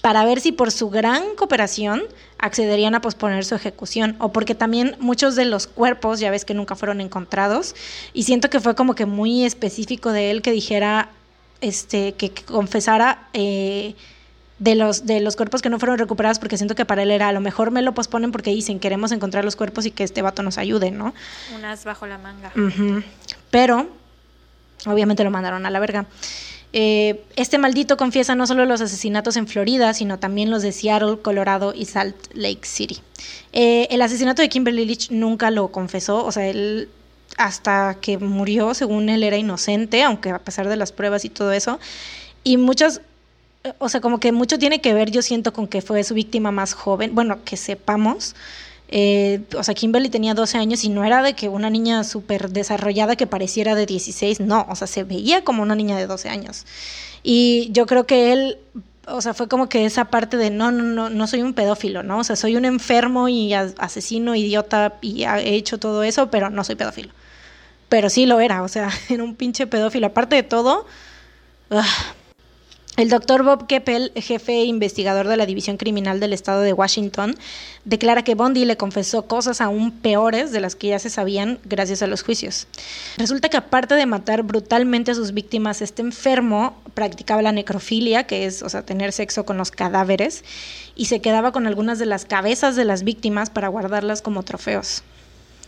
[0.02, 2.02] para ver si por su gran cooperación
[2.38, 6.54] accederían a posponer su ejecución, o porque también muchos de los cuerpos, ya ves que
[6.54, 7.74] nunca fueron encontrados,
[8.12, 11.10] y siento que fue como que muy específico de él que dijera,
[11.60, 13.94] este, que, confesara eh,
[14.62, 17.26] de los, de los cuerpos que no fueron recuperados, porque siento que para él era,
[17.26, 20.22] a lo mejor me lo posponen porque dicen, queremos encontrar los cuerpos y que este
[20.22, 21.14] vato nos ayude, ¿no?
[21.56, 22.52] Unas bajo la manga.
[23.50, 23.88] Pero,
[24.86, 26.06] obviamente lo mandaron a la verga.
[26.72, 31.18] Eh, este maldito confiesa no solo los asesinatos en Florida, sino también los de Seattle,
[31.20, 33.00] Colorado y Salt Lake City.
[33.52, 36.88] Eh, el asesinato de Kimberly Leach nunca lo confesó, o sea, él
[37.36, 41.50] hasta que murió, según él, era inocente, aunque a pesar de las pruebas y todo
[41.50, 41.80] eso.
[42.44, 43.00] Y muchas,
[43.78, 46.50] o sea, como que mucho tiene que ver, yo siento, con que fue su víctima
[46.50, 48.34] más joven, bueno, que sepamos.
[48.88, 52.50] Eh, o sea, Kimberly tenía 12 años y no era de que una niña súper
[52.50, 56.28] desarrollada que pareciera de 16, no, o sea, se veía como una niña de 12
[56.28, 56.66] años.
[57.22, 58.58] Y yo creo que él,
[59.06, 62.02] o sea, fue como que esa parte de no, no, no, no soy un pedófilo,
[62.02, 62.18] ¿no?
[62.18, 66.64] O sea, soy un enfermo y asesino, idiota y he hecho todo eso, pero no
[66.64, 67.12] soy pedófilo.
[67.88, 70.08] Pero sí lo era, o sea, era un pinche pedófilo.
[70.08, 70.86] Aparte de todo,
[71.70, 71.82] ugh,
[72.98, 77.34] el doctor Bob Keppel, jefe investigador de la División Criminal del Estado de Washington,
[77.86, 82.02] declara que Bondi le confesó cosas aún peores de las que ya se sabían gracias
[82.02, 82.66] a los juicios.
[83.16, 88.44] Resulta que aparte de matar brutalmente a sus víctimas, este enfermo practicaba la necrofilia, que
[88.44, 90.44] es, o sea, tener sexo con los cadáveres,
[90.94, 95.02] y se quedaba con algunas de las cabezas de las víctimas para guardarlas como trofeos.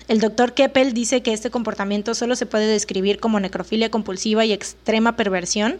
[0.06, 4.52] El doctor Keppel dice que este comportamiento solo se puede describir como necrofilia compulsiva y
[4.52, 5.78] extrema perversión,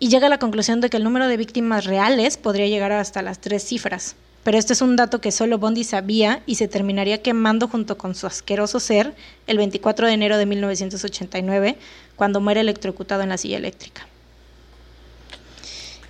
[0.00, 3.20] y llega a la conclusión de que el número de víctimas reales podría llegar hasta
[3.22, 4.16] las tres cifras.
[4.42, 8.14] Pero este es un dato que solo Bondi sabía y se terminaría quemando junto con
[8.14, 9.14] su asqueroso ser
[9.46, 11.76] el 24 de enero de 1989,
[12.16, 14.06] cuando muere electrocutado en la silla eléctrica.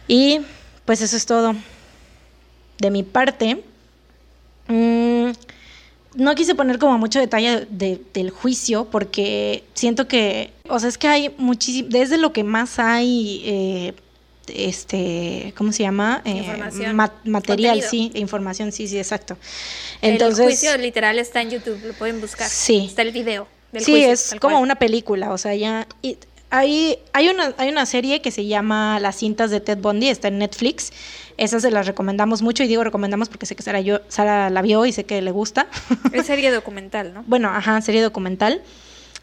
[0.07, 0.41] Y
[0.85, 1.57] pues eso es todo.
[2.79, 3.65] De mi parte,
[4.69, 5.31] mm,
[6.15, 10.99] no quise poner como mucho detalle de- del juicio porque siento que, o sea, es
[10.99, 13.93] que hay muchísimo, desde lo que más hay, eh,
[14.49, 16.23] este, ¿cómo se llama?
[16.25, 16.45] Eh,
[16.93, 17.89] ma- material, Contenido.
[17.91, 19.37] sí, información, sí, sí, exacto.
[20.03, 22.49] el juicio literal está en YouTube, lo pueden buscar.
[22.49, 22.87] Sí.
[22.89, 24.63] Está el video del sí, juicio, es como cual.
[24.65, 25.87] una película, o sea, ya...
[26.03, 26.19] y
[26.51, 30.29] hay, hay, una, hay una serie que se llama Las cintas de Ted Bundy, está
[30.29, 30.93] en Netflix.
[31.37, 34.61] Esas se las recomendamos mucho y digo recomendamos porque sé que Sara, yo, Sara la
[34.61, 35.69] vio y sé que le gusta.
[36.13, 37.25] Es serie documental, ¿no?
[37.27, 38.63] bueno, ajá, serie documental.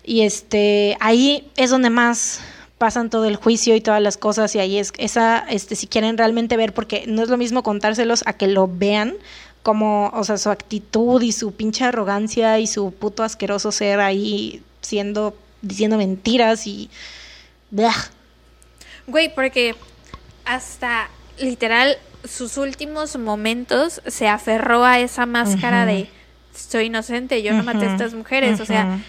[0.03, 2.39] Y este, ahí es donde más
[2.77, 6.17] pasan todo el juicio y todas las cosas y ahí es esa, este, si quieren
[6.17, 9.15] realmente ver, porque no es lo mismo contárselos a que lo vean,
[9.63, 14.63] como, o sea, su actitud y su pinche arrogancia y su puto asqueroso ser ahí
[14.81, 16.89] siendo, diciendo mentiras y...
[17.69, 17.95] Blah.
[19.07, 19.75] Güey, porque
[20.45, 26.09] hasta literal sus últimos momentos se aferró a esa máscara de
[26.53, 28.59] soy inocente, yo no maté a estas mujeres.
[28.59, 28.99] O sea.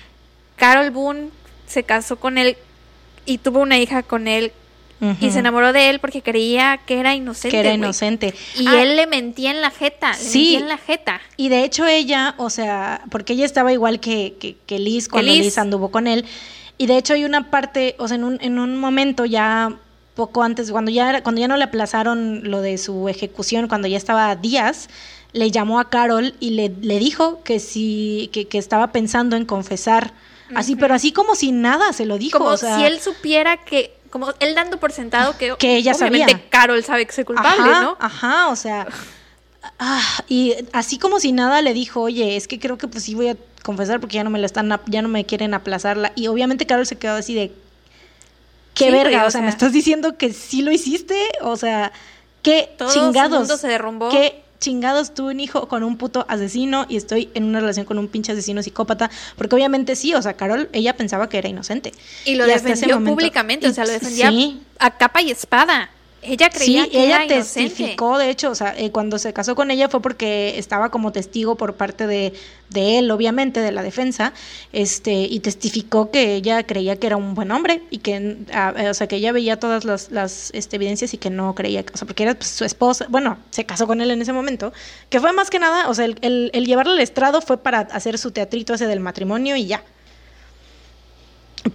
[0.59, 1.31] Carol Boone
[1.67, 2.57] se casó con él
[3.25, 4.53] y tuvo una hija con él
[5.21, 7.51] y se enamoró de él porque creía que era inocente.
[7.51, 8.35] que era inocente.
[8.59, 10.39] Y Ah, él le mentía en la jeta, le Sí.
[10.41, 11.21] mentía en la jeta.
[11.37, 15.31] Y de hecho ella, o sea, porque ella estaba igual que, que, que Liz cuando
[15.33, 15.45] Liz.
[15.45, 15.59] Liz.
[15.59, 16.25] anduvo con él.
[16.79, 19.73] Y de hecho hay una parte, o sea, en un, en un momento ya,
[20.15, 23.87] poco antes, cuando ya, era, cuando ya no le aplazaron lo de su ejecución, cuando
[23.89, 24.89] ya estaba a días,
[25.33, 29.45] le llamó a Carol y le, le dijo que sí, que, que estaba pensando en
[29.45, 30.13] confesar.
[30.55, 32.39] Así, pero así como si nada se lo dijo.
[32.39, 35.93] Como o sea, si él supiera que, como él dando por sentado que, Que ella
[35.93, 36.49] obviamente sabía.
[36.51, 37.97] Carol sabe que es culpable, ajá, ¿no?
[38.01, 38.87] Ajá, o sea.
[39.79, 43.15] ah, y así como si nada le dijo, oye, es que creo que pues sí
[43.15, 46.13] voy a confesar porque ya no me la están, ya no me quieren aplazarla.
[46.15, 47.53] Y obviamente Carol se quedó así de
[48.75, 51.93] qué Sí, verga, o, sea, me estás diciendo que sí lo hiciste, o sea,
[52.43, 53.39] qué Todo su chingados.
[53.41, 54.09] mundo se derrumbó.
[54.11, 57.99] Qué chingados tuve un hijo con un puto asesino y estoy en una relación con
[57.99, 61.93] un pinche asesino psicópata, porque obviamente sí, o sea, Carol, ella pensaba que era inocente.
[62.25, 65.91] Y lo defendió momento- públicamente, o sea, lo defendía Sí, a capa y espada.
[66.29, 67.71] Ella creía Sí, que ella era inocente.
[67.75, 71.13] testificó, de hecho, o sea, eh, cuando se casó con ella fue porque estaba como
[71.13, 72.35] testigo por parte de,
[72.71, 74.33] de él, obviamente, de la defensa,
[74.73, 78.89] este, y testificó que ella creía que era un buen hombre y que, ah, eh,
[78.91, 81.97] o sea, que ella veía todas las, las este, evidencias y que no creía, o
[81.97, 84.73] sea, porque era pues, su esposa, bueno, se casó con él en ese momento,
[85.09, 87.81] que fue más que nada, o sea, el, el, el llevarla al estrado fue para
[87.81, 89.83] hacer su teatrito ese del matrimonio y ya.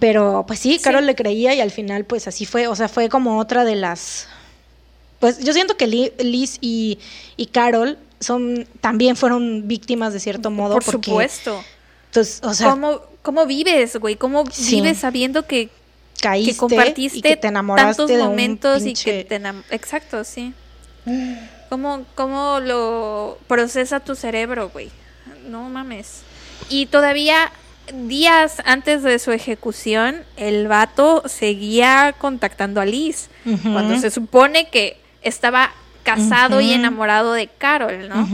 [0.00, 0.80] Pero pues sí, Sí.
[0.80, 3.76] Carol le creía y al final pues así fue, o sea, fue como otra de
[3.76, 4.28] las...
[5.20, 6.98] Pues yo siento que Li- Liz y,
[7.36, 10.74] y Carol son también fueron víctimas de cierto modo.
[10.74, 11.64] Por porque, supuesto.
[12.12, 14.16] Pues, o sea, ¿Cómo, ¿Cómo vives, güey?
[14.16, 14.76] ¿Cómo Sí.
[14.76, 15.70] vives sabiendo que,
[16.20, 19.40] caíste que compartiste y que te enamoraste tantos de un momentos y pinche- que te
[19.74, 20.52] Exacto, sí.
[21.68, 24.90] ¿Cómo, ¿Cómo lo procesa tu cerebro, güey?
[25.48, 26.22] No mames.
[26.68, 27.52] Y todavía
[28.06, 33.28] días antes de su ejecución, el vato seguía contactando a Liz.
[33.62, 35.72] Cuando se supone que estaba
[36.04, 38.28] casado y enamorado de Carol, ¿no?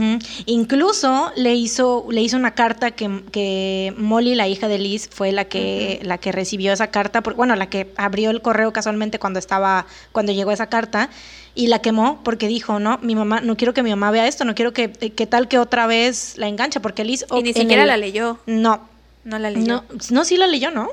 [0.45, 5.31] Incluso le hizo, le hizo una carta que, que Molly, la hija de Liz, fue
[5.31, 9.19] la que, la que recibió esa carta, por- bueno, la que abrió el correo casualmente
[9.19, 11.09] cuando estaba, cuando llegó esa carta,
[11.55, 14.43] y la quemó porque dijo, no, mi mamá, no quiero que mi mamá vea esto,
[14.43, 17.83] no quiero que, que tal que otra vez la engancha, porque Liz Y ni siquiera
[17.83, 18.37] el- la leyó.
[18.47, 18.81] No,
[19.23, 19.65] No la leyó.
[19.65, 20.89] no, no, sí la leyó, ¿no?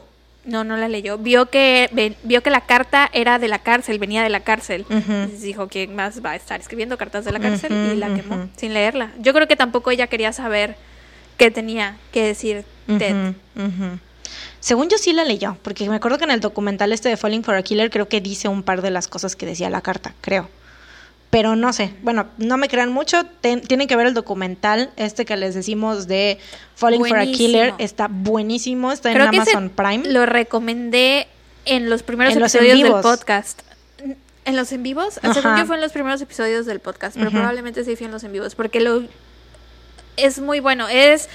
[0.49, 1.19] No, no la leyó.
[1.19, 4.87] Vio que ve- vio que la carta era de la cárcel, venía de la cárcel.
[5.41, 7.73] Dijo, ¿quién más va a estar escribiendo cartas de la cárcel?
[7.93, 9.13] Y la quemó sin leerla.
[9.21, 10.77] Yo creo que tampoco ella quería saber
[11.37, 12.65] qué tenía que decir
[12.99, 13.35] Ted.
[14.61, 17.45] Según yo sí la leyó, porque me acuerdo que en el documental este de Falling
[17.45, 20.15] for a Killer creo que dice un par de las cosas que decía la carta,
[20.21, 20.49] creo.
[21.31, 25.27] Pero no sé, bueno, no me crean mucho, ten- tienen que ver el documental este
[25.27, 26.39] que les decimos de
[26.75, 27.27] Falling for a.
[27.27, 30.09] Killer, está buenísimo, está Creo en que Amazon Prime.
[30.11, 31.27] lo recomendé
[31.67, 33.61] en los primeros En los en episodios del podcast.
[34.47, 35.15] ¿En los en vivos?
[35.21, 35.59] Según Ajá.
[35.59, 38.33] yo fue en los primeros episodios del podcast, pero probablemente sí fue en los en
[38.33, 39.03] vivos, porque lo
[40.17, 40.89] es muy bueno.
[40.89, 41.29] Es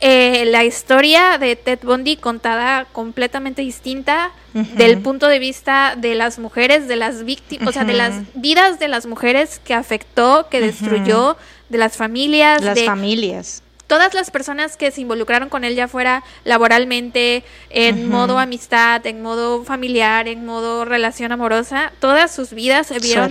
[0.00, 6.38] eh, la historia de Ted Bundy contada completamente distinta del punto de vista de las
[6.38, 10.60] mujeres, de las víctimas, o sea, de las vidas de las mujeres que afectó, que
[10.62, 11.36] destruyó,
[11.68, 13.62] de las familias, Las de familias.
[13.86, 19.20] todas las personas que se involucraron con él, ya fuera laboralmente, en modo amistad, en
[19.22, 23.28] modo familiar, en modo relación amorosa, todas sus vidas se vieron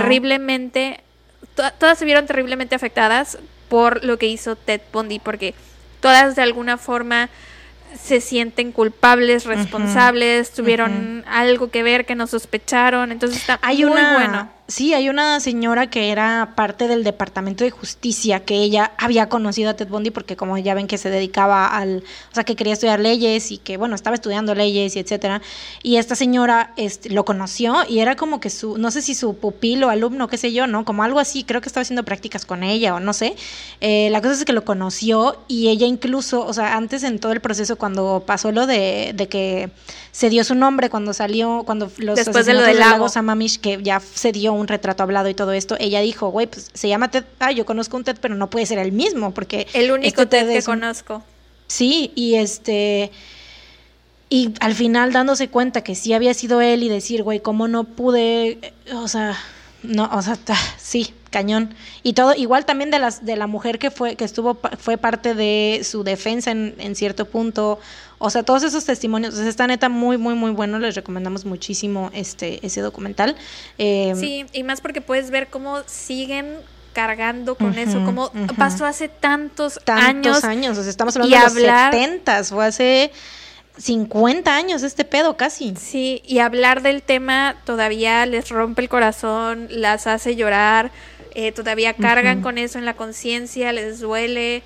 [0.00, 1.00] terriblemente,
[1.56, 3.38] to- todas se vieron terriblemente afectadas
[3.68, 5.54] por lo que hizo Ted Bundy, porque
[6.00, 7.28] todas de alguna forma
[7.98, 13.92] se sienten culpables, responsables, tuvieron algo que ver, que no sospecharon, entonces está Hay muy
[13.92, 14.57] una, bueno.
[14.68, 19.70] Sí, hay una señora que era parte del Departamento de Justicia que ella había conocido
[19.70, 22.74] a Ted Bundy porque como ya ven que se dedicaba al, o sea, que quería
[22.74, 25.40] estudiar leyes y que bueno, estaba estudiando leyes y etcétera.
[25.82, 29.36] Y esta señora este, lo conoció y era como que su, no sé si su
[29.36, 30.84] pupilo, alumno, qué sé yo, ¿no?
[30.84, 33.36] Como algo así, creo que estaba haciendo prácticas con ella o no sé.
[33.80, 37.32] Eh, la cosa es que lo conoció y ella incluso, o sea, antes en todo
[37.32, 39.70] el proceso cuando pasó lo de, de que
[40.12, 43.80] se dio su nombre, cuando salió, cuando los Después de lo del lago Samamish, que
[43.82, 47.10] ya se dio un retrato hablado y todo esto, ella dijo, güey, pues se llama
[47.10, 49.66] Ted, ah, yo conozco un Ted, pero no puede ser el mismo, porque...
[49.72, 51.22] El único este Ted que es conozco.
[51.66, 53.10] Sí, y este...
[54.30, 57.84] Y al final dándose cuenta que sí había sido él y decir, güey, ¿cómo no
[57.84, 58.74] pude?
[58.94, 59.34] O sea,
[59.82, 61.74] no, o sea, ta- sí, cañón.
[62.02, 65.32] Y todo, igual también de las, de la mujer que fue, que estuvo, fue parte
[65.34, 67.78] de su defensa en, en cierto punto.
[68.18, 69.34] O sea, todos esos testimonios.
[69.34, 70.78] O sea, está neta muy, muy, muy bueno.
[70.78, 73.36] Les recomendamos muchísimo este, ese documental.
[73.78, 76.56] Eh, Sí, y más porque puedes ver cómo siguen
[76.94, 78.54] cargando con eso, cómo ujú.
[78.56, 80.44] pasó hace tantos, tantos años.
[80.44, 80.78] años.
[80.78, 83.12] O sea, estamos hablando de los hablar- 70 fue hace
[83.76, 85.74] 50 años este pedo casi.
[85.76, 90.90] Sí, y hablar del tema todavía les rompe el corazón, las hace llorar,
[91.34, 94.62] eh, todavía cargan con eso en la conciencia, les duele.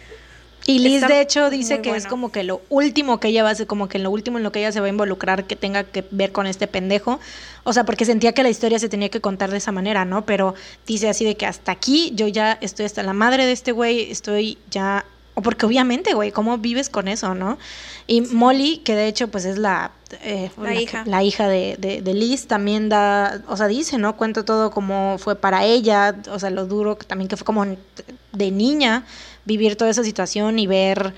[0.66, 3.48] Y Liz, Está de hecho, dice que es como que lo último que ella va
[3.48, 5.44] a hacer, como que en lo último en lo que ella se va a involucrar
[5.44, 7.18] que tenga que ver con este pendejo.
[7.64, 10.24] O sea, porque sentía que la historia se tenía que contar de esa manera, ¿no?
[10.24, 10.54] Pero
[10.86, 14.10] dice así de que hasta aquí yo ya estoy hasta la madre de este güey,
[14.10, 15.04] estoy ya.
[15.34, 17.58] O porque obviamente, güey, ¿cómo vives con eso, no?
[18.06, 19.90] Y Molly, que de hecho, pues es la.
[20.22, 21.04] eh, La hija.
[21.06, 23.40] la hija de, de, de Liz, también da.
[23.48, 24.16] O sea, dice, ¿no?
[24.16, 27.64] Cuenta todo cómo fue para ella, o sea, lo duro que también que fue como
[27.64, 29.04] de niña
[29.44, 31.14] vivir toda esa situación y ver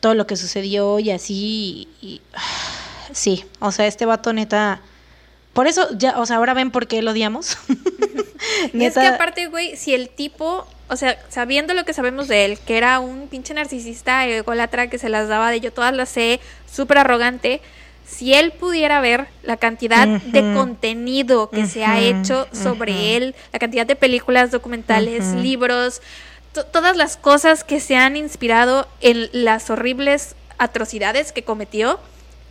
[0.00, 1.88] todo lo que sucedió y así.
[2.02, 2.20] Y, y-
[3.12, 4.80] sí, o sea, este vato neta.
[5.52, 7.56] Por eso, ya, o sea, ahora ven por qué lo odiamos.
[8.72, 12.44] Y es que aparte, güey, si el tipo, o sea, sabiendo lo que sabemos de
[12.44, 16.08] él, que era un pinche narcisista, ególatra, que se las daba de yo todas las
[16.08, 17.60] sé, súper arrogante,
[18.06, 23.58] si él pudiera ver la cantidad de contenido que se ha hecho sobre él, la
[23.58, 26.00] cantidad de películas, documentales, libros,
[26.64, 31.98] todas las cosas que se han inspirado en las horribles atrocidades que cometió,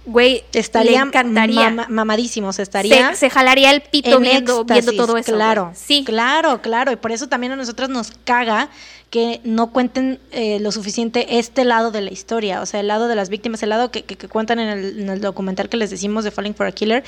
[0.05, 1.69] güey, estaría le encantaría.
[1.71, 3.09] mama- mamadísimo, se estaría.
[3.11, 5.33] se, se jalaría el pito en viendo, viendo todo eso.
[5.33, 6.03] Claro, Sí.
[6.05, 6.91] claro, claro.
[6.91, 8.69] Y por eso también a nosotros nos caga
[9.09, 13.07] que no cuenten eh, lo suficiente este lado de la historia, o sea, el lado
[13.07, 15.77] de las víctimas, el lado que, que- que cuentan en el, en el documental que
[15.77, 17.03] les decimos de Falling for a Killer,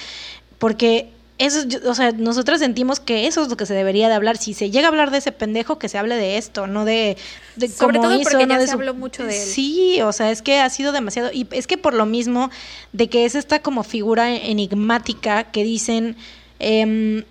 [0.57, 4.37] porque eso, o sea, nosotros sentimos que eso es lo que se debería de hablar.
[4.37, 7.15] Si se llega a hablar de ese pendejo, que se hable de esto, no de,
[7.55, 9.47] de Sobre cómo todo hizo, porque no ya de se su- habló mucho de él.
[9.47, 11.29] Sí, o sea, es que ha sido demasiado.
[11.31, 12.49] Y es que por lo mismo
[12.93, 16.15] de que es esta como figura enigmática que dicen.
[16.59, 17.23] em,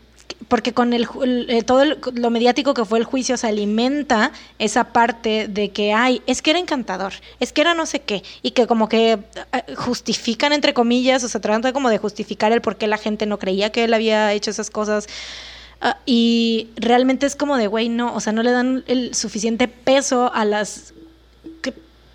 [0.49, 1.09] porque con el,
[1.49, 6.23] eh, todo lo mediático que fue el juicio se alimenta esa parte de que ay
[6.27, 9.75] es que era encantador es que era no sé qué y que como que eh,
[9.77, 13.39] justifican entre comillas o se trata como de justificar el por qué la gente no
[13.39, 15.09] creía que él había hecho esas cosas
[15.81, 19.69] Ah, y realmente es como de güey no o sea no le dan el suficiente
[19.69, 20.95] peso a las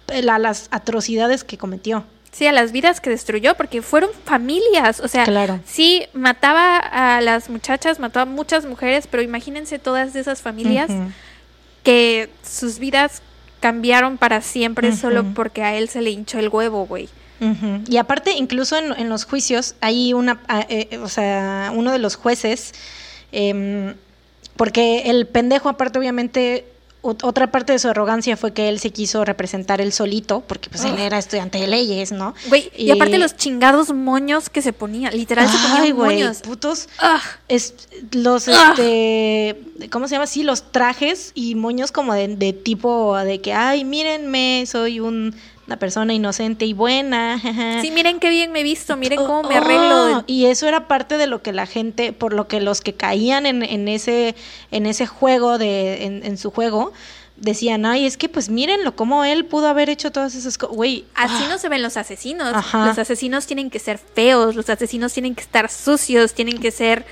[0.10, 5.00] a las atrocidades que cometió Sí, a las vidas que destruyó, porque fueron familias.
[5.02, 5.60] O sea, Claro.
[5.66, 10.90] sí, mataba a las muchachas, mató a muchas mujeres, pero imagínense todas esas familias
[11.84, 13.22] que sus vidas
[13.60, 17.10] cambiaron para siempre solo porque a él se le hinchó el huevo, güey.
[17.88, 20.40] Y aparte, incluso en, en los juicios, hay una,
[20.70, 22.72] eh, o sea, uno de los jueces,
[23.32, 23.96] em,
[24.56, 26.66] porque el pendejo, aparte, obviamente,
[27.04, 30.84] otra parte de su arrogancia fue que él se quiso representar él solito, porque pues
[30.86, 31.00] él Ugh.
[31.00, 32.36] era estudiante de leyes, ¿no?
[32.48, 36.38] Güey, y, aparte los chingados moños que se ponía, literal se ponían güey, moños.
[36.42, 36.90] putos.
[37.00, 37.74] Ah, Es,
[38.12, 38.54] los, Ugh.
[38.54, 39.60] este,
[39.90, 40.28] ¿cómo se llama?
[40.28, 45.36] Sí, los trajes y moños como de, de tipo de que, ay, mírenme, soy un-
[45.68, 47.40] una persona inocente y buena.
[47.40, 47.82] jaja".
[47.82, 50.24] sí, miren qué bien me he visto, miren cómo me Oh, arreglo.
[50.28, 53.46] y eso era parte de lo que la gente, por lo que los que caían
[53.46, 54.36] en, en ese,
[54.72, 56.92] en ese juego, de, en, en su juego,
[57.38, 60.76] decían, ay, es que pues mírenlo, cómo él pudo haber hecho todas esas cosas.
[60.76, 62.54] Güey, Así ah, no se ven los asesinos.
[62.54, 62.86] Ajá.
[62.86, 67.06] Los asesinos tienen que ser feos, los asesinos tienen que estar sucios, tienen que ser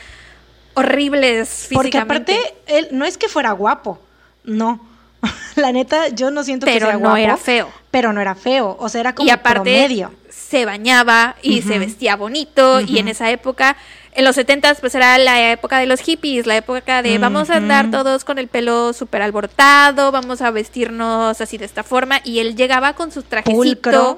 [0.76, 2.34] horribles Porque físicamente.
[2.36, 4.00] aparte, él no es que fuera guapo,
[4.44, 4.88] no.
[5.56, 7.18] la neta, yo no siento que sea no guapo.
[7.18, 7.70] era feo.
[7.92, 10.14] Pero no era feo, o sea, era como y aparte promedio.
[10.30, 13.76] se bañaba y se vestía bonito y en esa época
[14.14, 17.58] en los setentas pues era la época de los hippies, la época de vamos a
[17.58, 22.40] andar todos con el pelo súper alborotado, vamos a vestirnos así de esta forma y
[22.40, 24.18] él llegaba con su trajecito, Pulcro.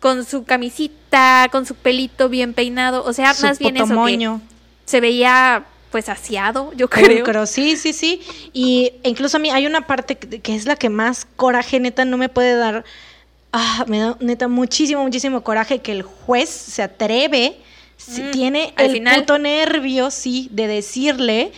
[0.00, 4.38] con su camisita, con su pelito bien peinado, o sea, Su más bien eso que
[4.84, 7.24] se veía pues aseado, yo creo.
[7.24, 8.20] Pulcro, sí, sí, sí.
[8.52, 12.16] Y incluso a mí hay una parte que, es la que más coraje, neta, no
[12.16, 12.84] me puede dar.
[13.52, 17.56] Ah, me da neta muchísimo, muchísimo coraje que el juez se atreve,
[17.96, 19.20] si Mm, tiene el final.
[19.20, 21.52] puto nervio, sí, de decirle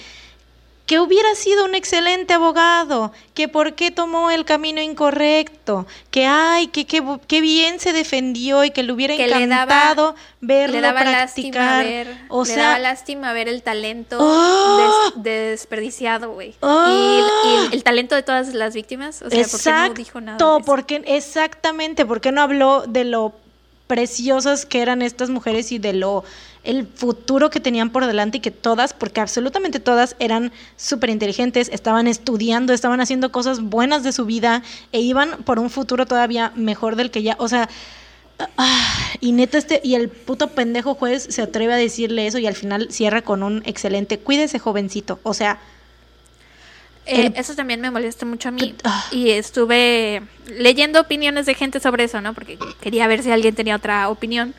[0.90, 6.66] que hubiera sido un excelente abogado, que por qué tomó el camino incorrecto, que ay,
[6.66, 11.84] que que bien se defendió y que le hubiera Que encantado verlo le daba practicar.
[11.84, 15.12] ver, o le sea, daba lástima ver el talento ¡Oh!
[15.14, 16.56] des- desperdiciado, güey.
[16.58, 16.86] ¡Oh!
[16.88, 19.94] Y, el, y el- el talento de todas las víctimas, o sea, ¿por qué no
[19.94, 20.38] dijo nada?
[20.38, 23.32] Exacto, porque exactamente, ¿por qué no habló de lo
[23.86, 26.24] preciosas que eran estas mujeres y de lo
[26.64, 31.70] el futuro que tenían por delante y que todas, porque absolutamente todas eran súper inteligentes,
[31.72, 34.62] estaban estudiando, estaban haciendo cosas buenas de su vida
[34.92, 37.68] e iban por un futuro todavía mejor del que ya, o sea,
[38.58, 42.46] ah, y neta este, y el puto pendejo juez se atreve a decirle eso y
[42.46, 45.60] al final cierra con un excelente, cuídese jovencito, o sea,
[47.10, 48.74] Eh, Eso también me molesta mucho a mí.
[48.84, 49.04] Ah.
[49.10, 52.34] Y estuve leyendo opiniones de gente sobre eso, ¿no?
[52.34, 54.54] Porque quería ver si alguien tenía otra opinión.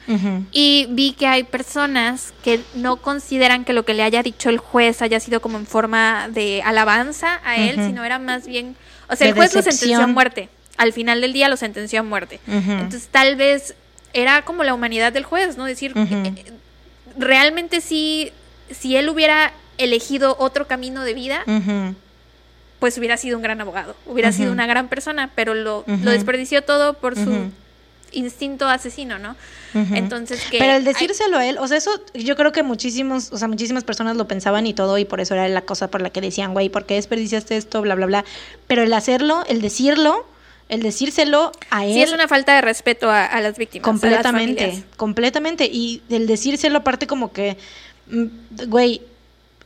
[0.51, 4.57] Y vi que hay personas que no consideran que lo que le haya dicho el
[4.57, 8.75] juez haya sido como en forma de alabanza a él, sino era más bien...
[9.07, 10.49] O sea, el juez lo sentenció a muerte.
[10.77, 12.39] al final del día lo sentenció a muerte.
[12.47, 13.75] Entonces tal vez
[14.13, 15.65] era como la humanidad del juez, ¿no?
[15.65, 16.33] Decir, eh,
[17.17, 18.31] realmente sí,
[18.69, 21.43] si él hubiera elegido otro camino de vida,
[22.81, 26.63] pues hubiera sido un gran abogado, hubiera sido una gran persona, pero lo, lo desperdició
[26.63, 27.51] todo por su
[28.11, 29.35] instinto asesino, ¿no?
[29.75, 33.37] Entonces que Pero el decírselo a él, o sea, eso yo creo que muchísimos, o
[33.37, 36.09] sea, muchísimas personas lo pensaban y todo y por eso era la cosa por la
[36.09, 37.83] que decían, güey, ¿por qué desperdiciaste esto?
[37.83, 38.25] bla bla bla.
[38.65, 40.25] Pero el hacerlo, el decirlo,
[40.67, 41.93] el decírselo a él.
[41.93, 43.85] Sí, es una falta de respeto a, las víctimas.
[43.85, 45.69] Completamente, completamente.
[45.71, 47.57] Y el decírselo aparte como que,
[48.07, 48.25] mm,
[48.69, 49.01] güey,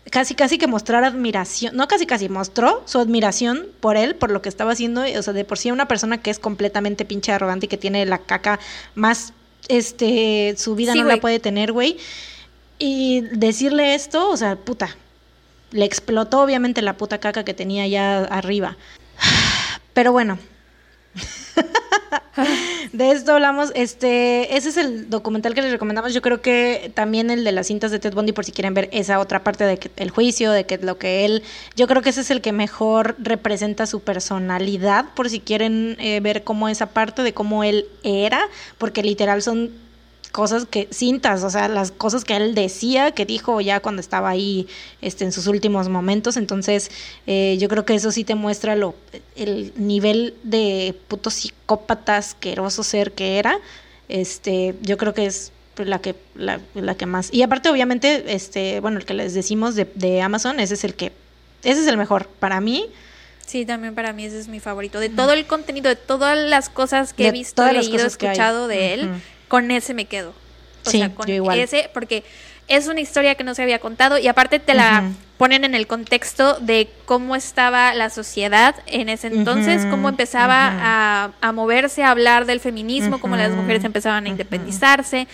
[0.10, 4.42] casi casi que mostrar admiración, no casi casi, mostró su admiración por él, por lo
[4.42, 7.66] que estaba haciendo, o sea, de por sí una persona que es completamente pinche arrogante
[7.66, 8.60] y que tiene la caca
[8.94, 9.34] más,
[9.68, 11.98] este, su vida no la puede tener, güey.
[12.78, 14.96] Y decirle esto, o sea, puta,
[15.72, 18.78] le explotó obviamente la puta caca que tenía ya arriba.
[19.94, 20.38] Pero bueno,
[22.94, 23.72] de esto hablamos.
[23.76, 26.14] Este, ese es el documental que les recomendamos.
[26.14, 28.90] Yo creo que también el de las cintas de Ted Bundy, por si quieren ver
[28.92, 31.44] esa otra parte de el juicio, de que lo que él.
[31.76, 36.20] Yo creo que ese es el que mejor representa su personalidad, por si quieren eh,
[36.20, 38.48] ver cómo esa parte de cómo él era,
[38.78, 39.85] porque literal son
[40.36, 44.28] cosas que, cintas, o sea, las cosas que él decía, que dijo ya cuando estaba
[44.28, 44.68] ahí
[45.02, 46.36] este, en sus últimos momentos.
[46.36, 46.92] Entonces,
[47.26, 48.96] eh, yo creo que eso sí te muestra lo,
[49.38, 53.60] el nivel de puto psicópata asqueroso ser que era.
[54.10, 56.60] Este, yo creo que es la que, la,
[56.96, 57.34] que más.
[57.34, 60.96] Y aparte, obviamente, este, bueno, el que les decimos de, de Amazon, ese es el
[60.96, 61.14] que,
[61.64, 62.28] ese es el mejor.
[62.28, 62.90] Para mí,
[63.46, 65.00] Sí, también para mí ese es mi favorito.
[65.00, 69.12] De todo el contenido, de todas las cosas que he visto, leído, escuchado de él,
[69.48, 70.34] con ese me quedo.
[70.86, 72.24] O sea, con ese, porque
[72.68, 75.88] es una historia que no se había contado y aparte te la ponen en el
[75.88, 82.46] contexto de cómo estaba la sociedad en ese entonces, cómo empezaba a, moverse, a hablar
[82.46, 85.28] del feminismo, cómo las mujeres empezaban a independizarse.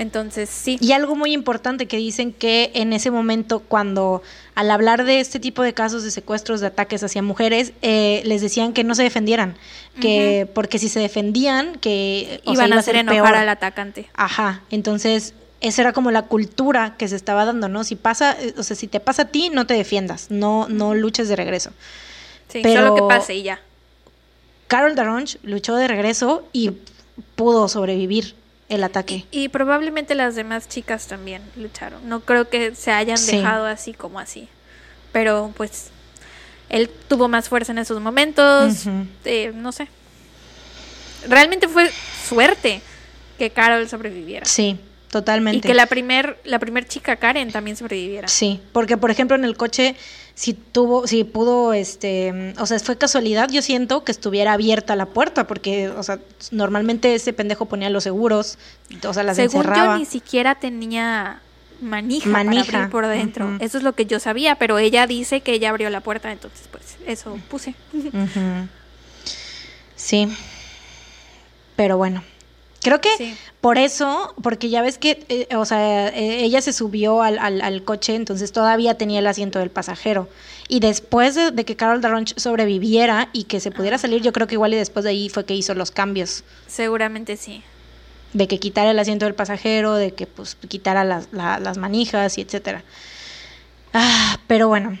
[0.00, 0.78] Entonces, sí.
[0.80, 4.22] Y algo muy importante que dicen que en ese momento, cuando
[4.54, 8.40] al hablar de este tipo de casos de secuestros, de ataques hacia mujeres, eh, les
[8.40, 9.58] decían que no se defendieran,
[10.00, 14.08] que porque si se defendían, que iban a hacer enojar al atacante.
[14.14, 17.84] Ajá, entonces esa era como la cultura que se estaba dando, ¿no?
[17.84, 20.94] Si pasa, eh, o sea, si te pasa a ti, no te defiendas, no, no
[20.94, 21.72] luches de regreso.
[22.48, 23.60] Sí, Pero solo que pase y ya.
[24.66, 26.70] Carol Daronch luchó de regreso y
[27.36, 28.39] pudo sobrevivir
[28.70, 29.26] el ataque.
[29.30, 32.08] Y, probablemente las demás chicas también lucharon.
[32.08, 34.48] No creo que se hayan dejado así como así.
[35.12, 35.90] Pero pues
[36.68, 38.84] él tuvo más fuerza en esos momentos.
[39.24, 39.88] Eh, no sé.
[41.28, 41.90] Realmente fue
[42.26, 42.80] suerte
[43.38, 44.46] que Carol sobreviviera.
[44.46, 44.78] Sí,
[45.10, 45.58] totalmente.
[45.58, 48.28] Y que la primer, la primer chica Karen también sobreviviera.
[48.28, 49.96] Sí, porque por ejemplo en el coche
[50.40, 55.04] si tuvo, si pudo, este, o sea, fue casualidad, yo siento que estuviera abierta la
[55.04, 56.18] puerta, porque, o sea,
[56.50, 58.56] normalmente ese pendejo ponía los seguros,
[59.06, 61.42] o sea, las Según yo ni siquiera tenía
[61.82, 62.88] manija, manija.
[62.88, 63.58] por dentro.
[63.60, 66.68] Eso es lo que yo sabía, pero ella dice que ella abrió la puerta, entonces,
[66.72, 67.74] pues, eso puse.
[69.94, 70.26] Sí.
[71.76, 72.24] Pero bueno.
[72.80, 77.22] Creo que por eso, porque ya ves que, eh, o sea, eh, ella se subió
[77.22, 80.28] al, al, coche, entonces todavía tenía el asiento del pasajero.
[80.66, 84.54] Y después de, que Carol Darronch sobreviviera y que se pudiera salir, yo creo que
[84.54, 86.42] igual y después de ahí fue que hizo los cambios.
[86.68, 87.62] Seguramente sí.
[88.32, 92.40] De que quitara el asiento del pasajero, de que pues quitara las, las manijas y
[92.40, 92.82] etcétera.
[93.92, 94.96] Ah, pero bueno,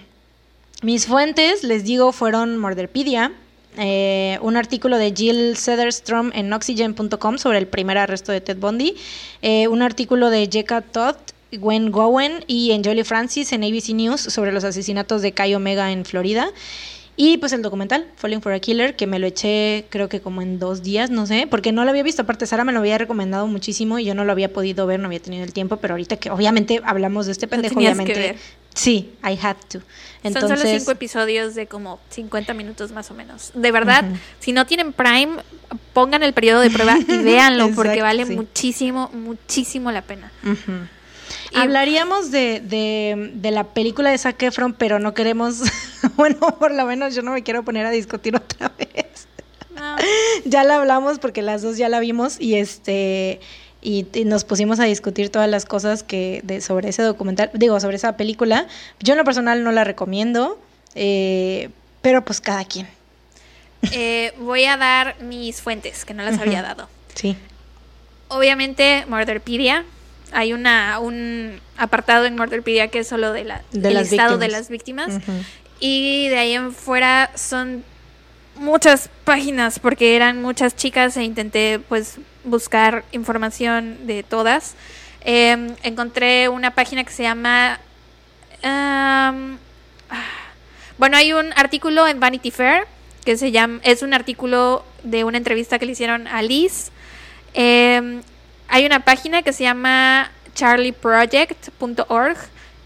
[0.82, 3.32] mis fuentes, les digo, fueron Morderpedia,
[3.76, 8.96] eh, un artículo de Jill Sederstrom en oxygen.com sobre el primer arresto de Ted Bundy,
[9.42, 11.16] eh, un artículo de Jeka Todd,
[11.52, 16.04] Gwen Gowen y Jolie Francis en ABC News sobre los asesinatos de Kai Omega en
[16.04, 16.50] Florida.
[17.16, 20.40] Y pues el documental, Falling for a Killer, que me lo eché creo que como
[20.40, 22.22] en dos días, no sé, porque no lo había visto.
[22.22, 25.06] Aparte, Sara me lo había recomendado muchísimo y yo no lo había podido ver, no
[25.06, 28.36] había tenido el tiempo, pero ahorita que obviamente hablamos de este pendejo, obviamente.
[28.74, 29.80] Sí, I had to.
[30.22, 33.50] Entonces, Son solo cinco episodios de como 50 minutos más o menos.
[33.54, 34.04] De verdad,
[34.38, 35.36] si no tienen Prime,
[35.92, 40.30] pongan el periodo de prueba y véanlo porque vale muchísimo, muchísimo la pena.
[41.54, 45.62] Hablaríamos de, de, de, la película de Zac Efron, pero no queremos,
[46.16, 49.26] bueno, por lo menos yo no me quiero poner a discutir otra vez.
[50.44, 53.40] ya la hablamos porque las dos ya la vimos y este
[53.82, 57.96] y, nos pusimos a discutir todas las cosas que de, sobre ese documental, digo, sobre
[57.96, 58.66] esa película.
[59.00, 60.58] Yo en lo personal no la recomiendo,
[60.94, 61.70] eh,
[62.02, 62.88] pero pues cada quien.
[63.92, 66.88] Eh, voy a dar mis fuentes, que no las había dado.
[67.14, 67.36] Sí.
[68.28, 69.84] Obviamente, Murderpedia.
[70.32, 74.68] Hay una, un apartado en Murderpedia que es solo de la, del estado de las
[74.68, 75.18] víctimas.
[75.80, 77.84] Y de ahí en fuera son
[78.56, 84.74] muchas páginas porque eran muchas chicas e intenté pues buscar información de todas.
[85.22, 87.78] Em, encontré una página que se llama...
[88.62, 89.56] Um,
[90.98, 92.86] bueno, hay un artículo en Vanity Fair
[93.24, 96.90] que se llama, es un artículo de una entrevista que le hicieron a Liz.
[97.54, 98.22] Em,
[98.70, 102.36] hay una página que se llama charlieproject.org,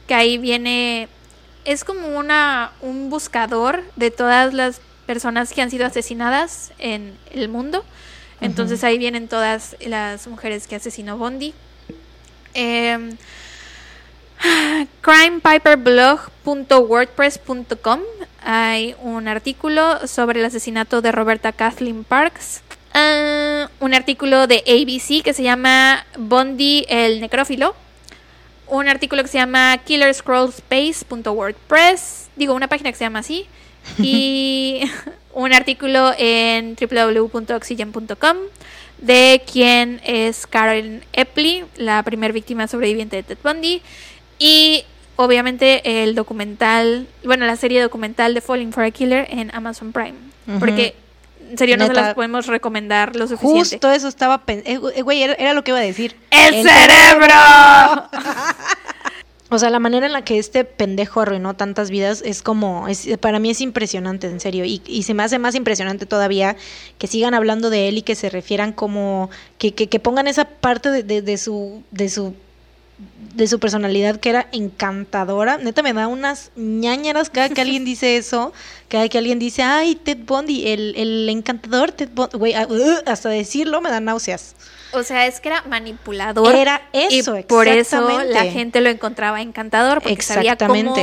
[0.07, 1.09] que ahí viene,
[1.65, 7.49] es como una, un buscador de todas las personas que han sido asesinadas en el
[7.49, 7.85] mundo.
[8.41, 11.55] Entonces ahí vienen todas las mujeres que asesinó Bondi.
[12.55, 13.15] Eh,
[15.01, 18.01] crimepiperblog.wordpress.com
[18.43, 22.63] hay un artículo sobre el asesinato de Roberta Kathleen Parks.
[22.95, 27.75] Ah, un artículo de ABC que se llama Bondi el necrófilo.
[28.69, 32.29] Un artículo que se llama killerscrollspace.wordpress.
[32.37, 33.47] Digo, una página que se llama así.
[33.99, 34.81] Y
[35.35, 38.37] un artículo en www.oxygen.com
[38.99, 43.83] de quién es Karen Epley, la primera víctima sobreviviente de Ted Bundy.
[44.39, 44.85] Y
[45.17, 50.15] obviamente el documental, bueno, la serie documental de Falling for a Killer en Amazon Prime.
[50.59, 50.95] Porque
[51.55, 53.59] en serio no se las podemos recomendar lo suficiente.
[53.59, 54.91] Justo eso estaba pensando.
[54.91, 56.17] Eh, güey, era, lo que iba a decir.
[56.31, 57.33] ¡El, cerebro!
[59.51, 63.07] o sea, la manera en la que este pendejo arruinó tantas vidas es como, es,
[63.19, 64.65] para mí es impresionante, en serio.
[64.65, 66.57] Y, y, se me hace más impresionante todavía
[66.99, 70.47] que sigan hablando de él y que se refieran como, que, que, que pongan esa
[70.47, 72.35] parte de, de, de su, de su
[73.35, 75.59] de su personalidad que era encantadora.
[75.59, 78.53] Neta me da unas ñañeras cada que alguien dice eso,
[78.89, 83.11] cada que alguien dice, ay, Ted Bundy, el, el encantador Ted Bundy, güey, ah, uh,
[83.11, 84.55] hasta decirlo me da náuseas.
[84.93, 86.55] O sea, es que era manipulador.
[86.55, 90.95] Era eso, y por eso la gente lo encontraba encantador, porque sabía cómo,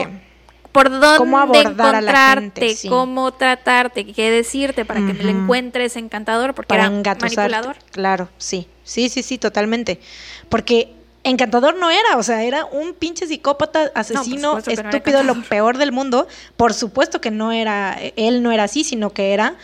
[0.72, 5.24] por dónde cómo abordar encontrarte, a la gente, cómo tratarte, qué decirte para que me
[5.26, 7.76] lo encuentres encantador, porque era manipulador.
[7.92, 10.00] Claro, sí, sí, sí, sí, totalmente.
[10.48, 10.94] Porque
[11.24, 16.28] encantador no era, o sea, era un pinche psicópata, asesino, estúpido, lo peor del mundo.
[16.58, 19.56] Por supuesto que no era, él no era así, sino que era...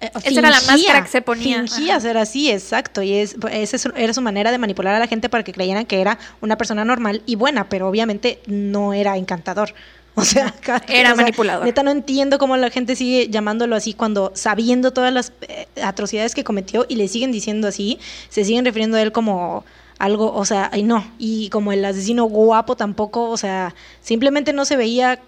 [0.00, 1.66] Eh, esa era la máscara que se ponía.
[1.66, 3.02] Fingía ser así, exacto.
[3.02, 6.00] Y es, esa era su manera de manipular a la gente para que creyeran que
[6.00, 9.74] era una persona normal y buena, pero obviamente no era encantador.
[10.18, 10.52] O sea,
[10.88, 11.64] era manipulador.
[11.64, 16.34] Neta, no entiendo cómo la gente sigue llamándolo así cuando sabiendo todas las eh, atrocidades
[16.34, 19.64] que cometió y le siguen diciendo así, se siguen refiriendo a él como
[19.98, 24.64] algo, o sea, y no, y como el asesino guapo tampoco, o sea, simplemente no
[24.64, 25.20] se veía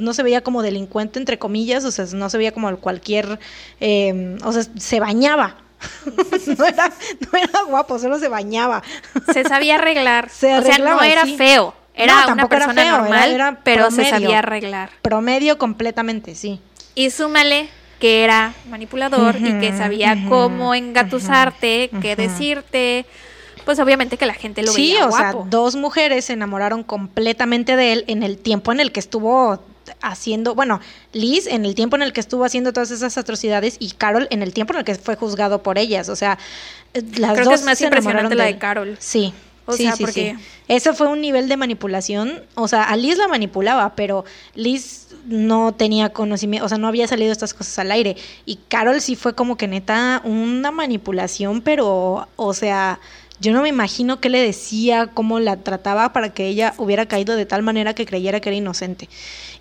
[0.00, 3.38] no se veía como delincuente entre comillas, o sea, no se veía como cualquier,
[3.80, 5.56] eh, o sea, se bañaba,
[6.58, 8.82] no, era, no era guapo, solo se bañaba.
[9.32, 10.28] Se sabía arreglar.
[10.30, 11.74] Se o sea, no era feo.
[11.94, 14.90] Era una persona normal, pero se sabía arreglar.
[15.02, 16.60] Promedio completamente, sí.
[16.94, 17.68] Y súmale
[17.98, 23.04] que era manipulador y que sabía cómo engatusarte, qué decirte,
[23.68, 25.14] pues obviamente que la gente lo veía guapo.
[25.14, 28.92] Sí, o sea, dos mujeres se enamoraron completamente de él en el tiempo en el
[28.92, 29.62] que estuvo
[30.00, 30.80] haciendo, bueno,
[31.12, 34.42] Liz en el tiempo en el que estuvo haciendo todas esas atrocidades y Carol en
[34.42, 36.38] el tiempo en el que fue juzgado por ellas, o sea,
[36.94, 38.96] las Creo dos que es más impresionante la de Carol.
[38.98, 39.34] Sí.
[39.66, 40.36] O sí, sea, sí, porque...
[40.38, 40.44] sí.
[40.68, 42.42] Eso fue un nivel de manipulación.
[42.54, 44.24] O sea, a Liz la manipulaba, pero
[44.54, 48.16] Liz no tenía conocimiento, o sea, no había salido estas cosas al aire.
[48.46, 52.98] Y Carol sí fue como que neta una manipulación, pero, o sea,
[53.40, 57.36] yo no me imagino qué le decía, cómo la trataba para que ella hubiera caído
[57.36, 59.08] de tal manera que creyera que era inocente.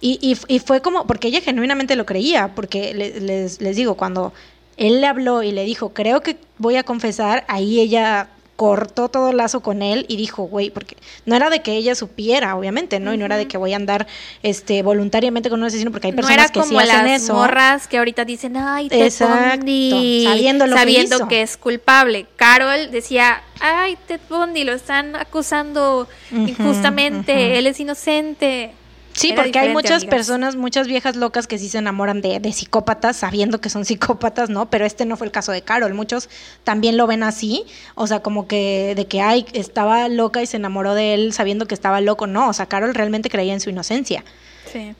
[0.01, 4.33] Y, y, fue como, porque ella genuinamente lo creía, porque les, les digo, cuando
[4.77, 9.31] él le habló y le dijo, creo que voy a confesar, ahí ella cortó todo
[9.33, 13.13] lazo con él y dijo, güey, porque no era de que ella supiera, obviamente, ¿no?
[13.13, 14.07] Y no era de que voy a andar
[14.41, 17.35] este voluntariamente con un asesino, porque hay personas que sí hacen las eso.
[17.35, 22.25] morras que ahorita dicen, ay, te Exacto, sabiendo, lo sabiendo que, es culpable.
[22.35, 28.73] Carol decía, ay, Ted Bundy, lo están acusando injustamente, él es inocente.
[29.17, 33.17] Sí, porque hay muchas personas, muchas viejas locas que sí se enamoran de, de, psicópatas
[33.17, 34.69] sabiendo que son psicópatas, ¿no?
[34.69, 35.95] Pero este no fue el caso de Carol.
[35.95, 36.29] Muchos
[36.63, 37.65] también lo ven así,
[37.95, 41.65] o sea, como que de que, ay, estaba loca y se enamoró de él sabiendo
[41.65, 42.27] que estaba loco.
[42.27, 44.23] No, o sea, Carol realmente creía en su inocencia.
[44.71, 44.93] Sí.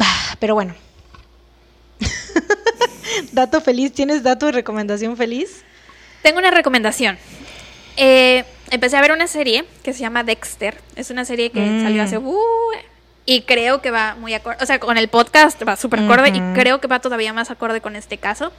[0.00, 0.74] Ah, pero bueno.
[3.32, 5.62] dato feliz, ¿tienes dato de recomendación feliz?
[6.22, 7.16] Tengo una recomendación.
[7.96, 10.80] Eh, empecé a ver una serie que se llama Dexter.
[10.96, 11.82] Es una serie que mm.
[11.84, 12.18] salió hace...
[12.18, 12.34] Uh,
[13.26, 16.40] y creo que va muy acorde, o sea, con el podcast va súper acorde y
[16.54, 18.52] creo que va todavía más acorde con este caso.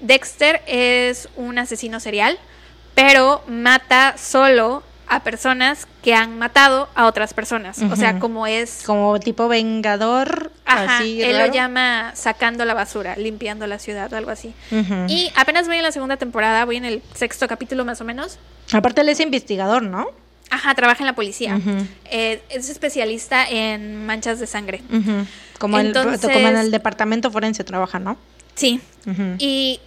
[0.00, 2.38] Dexter es un asesino serial,
[2.94, 7.82] pero mata solo a personas que han matado a otras personas.
[7.82, 8.84] O sea, como es...
[8.86, 10.52] Como tipo vengador.
[10.64, 11.48] Ajá, así él raro.
[11.48, 14.54] lo llama sacando la basura, limpiando la ciudad o algo así.
[14.70, 15.06] Ujú.
[15.08, 18.38] Y apenas voy en la segunda temporada, voy en el sexto capítulo más o menos.
[18.72, 20.06] Aparte él es investigador, ¿no?
[20.50, 21.58] Ajá, trabaja en la policía.
[22.06, 24.82] Eh, es especialista en manchas de sangre.
[25.58, 28.16] Como, el- Entonces- como en el departamento forense trabaja, ¿no?
[28.54, 28.80] Sí.
[29.38, 29.80] Y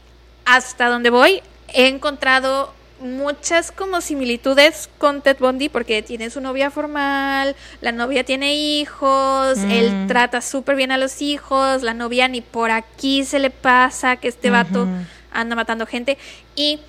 [0.45, 1.41] hasta donde voy,
[1.73, 8.23] he encontrado muchas como similitudes con Ted Bundy porque tiene su novia formal, la novia
[8.23, 9.71] tiene hijos, Mm.
[9.71, 14.15] él trata súper bien a los hijos, la novia ni por aquí se le pasa
[14.15, 14.91] que este vato Ujú.
[15.33, 16.17] anda matando gente
[16.55, 16.79] y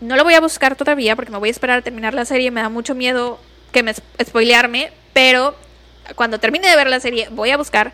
[0.00, 2.50] no lo voy a buscar todavía porque me voy a esperar a terminar la serie,
[2.50, 3.38] me da mucho miedo
[3.72, 5.54] que me spoilearme, pero
[6.14, 7.92] cuando termine de ver la serie voy a buscar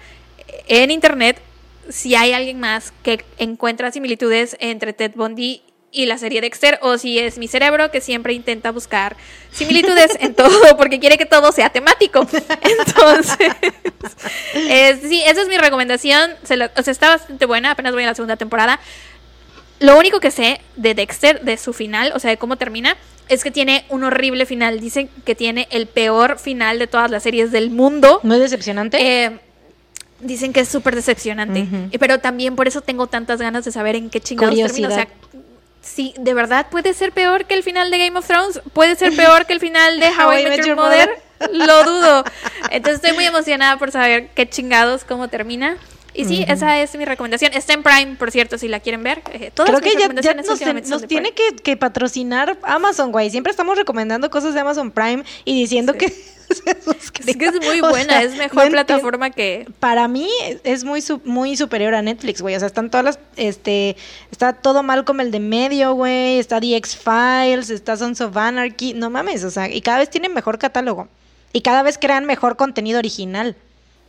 [0.68, 1.40] en internet
[1.88, 5.62] si hay alguien más que encuentra similitudes entre Ted Bundy
[5.94, 9.16] y la serie Dexter o si es mi cerebro que siempre intenta buscar
[9.50, 12.20] similitudes en todo porque quiere que todo sea temático.
[12.62, 13.38] Entonces,
[14.54, 16.32] es- sí, esa es mi recomendación.
[16.44, 18.80] Se lo- o sea, está bastante buena, apenas voy a la segunda temporada.
[19.82, 22.96] Lo único que sé de Dexter, de su final, o sea, de cómo termina,
[23.28, 24.80] es que tiene un horrible final.
[24.80, 28.20] Dicen que tiene el peor final de todas las series del mundo.
[28.22, 28.98] ¿No es decepcionante?
[29.00, 29.38] Eh,
[30.20, 31.66] dicen que es súper decepcionante.
[31.98, 34.88] Pero también por eso tengo tantas ganas de saber en qué chingados termina.
[34.88, 35.08] O sea,
[35.80, 38.60] sí, de verdad puede ser peor que el final de Game of Thrones.
[38.72, 41.10] Puede ser peor que el final de How, I Met Your Mother.
[41.52, 42.24] Lo dudo.
[42.70, 45.76] Entonces estoy muy emocionada por saber qué chingados, cómo termina.
[46.14, 47.52] Y sí, esa es mi recomendación.
[47.54, 49.22] Está en Prime, por cierto, si la quieren ver.
[49.32, 53.12] Eh, todas Creo mis que ya, ya nos, ten- nos tiene que, que patrocinar Amazon,
[53.12, 53.30] güey.
[53.30, 55.98] Siempre estamos recomendando cosas de Amazon Prime y diciendo Sí.
[56.00, 56.12] que.
[56.52, 59.66] Es que es muy O buena, sea, es mejor plataforma que...
[59.80, 60.28] Para mí
[60.64, 62.54] es muy muy superior a Netflix, güey.
[62.54, 63.96] O sea, están todas las, este,
[64.30, 66.38] está todo mal como el de medio, güey.
[66.38, 68.92] Está The X-Files, está Sons of Anarchy.
[68.92, 71.08] No mames, o sea, y cada vez tienen mejor catálogo.
[71.54, 73.56] Y cada vez crean mejor contenido original.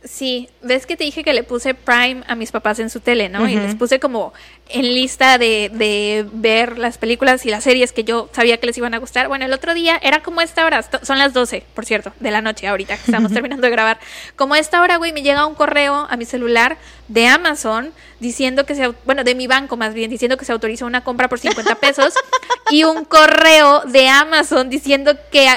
[0.04, 3.30] Sí, ves que te dije que le puse Prime a mis papás en su tele,
[3.30, 3.48] ¿no?
[3.48, 4.34] Y les puse como
[4.68, 8.76] en lista de, de ver las películas y las series que yo sabía que les
[8.76, 9.28] iban a gustar.
[9.28, 12.42] Bueno, el otro día era como esta hora, son las 12, por cierto, de la
[12.42, 13.98] noche ahorita que estamos terminando de grabar.
[14.36, 16.76] Como esta hora, güey, me llega un correo a mi celular
[17.08, 17.90] de Amazon
[18.20, 21.28] diciendo que se, bueno, de mi banco más bien, diciendo que se autorizó una compra
[21.28, 22.12] por 50 pesos
[22.70, 25.48] y un correo de Amazon diciendo que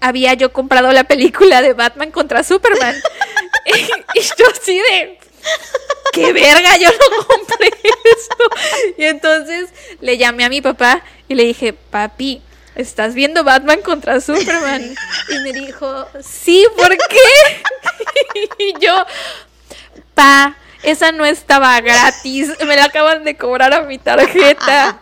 [0.00, 2.94] había yo comprado la película de Batman contra Superman.
[4.14, 5.18] y yo así de
[6.12, 8.36] qué verga, yo no compré esto.
[8.96, 9.70] Y entonces
[10.00, 12.42] le llamé a mi papá y le dije, papi,
[12.74, 14.94] ¿estás viendo Batman contra Superman?
[15.28, 17.66] Y me dijo, sí, ¿por qué?
[18.58, 19.04] Y yo,
[20.14, 20.56] pa,
[20.86, 25.00] esa no estaba gratis, me la acaban de cobrar a mi tarjeta.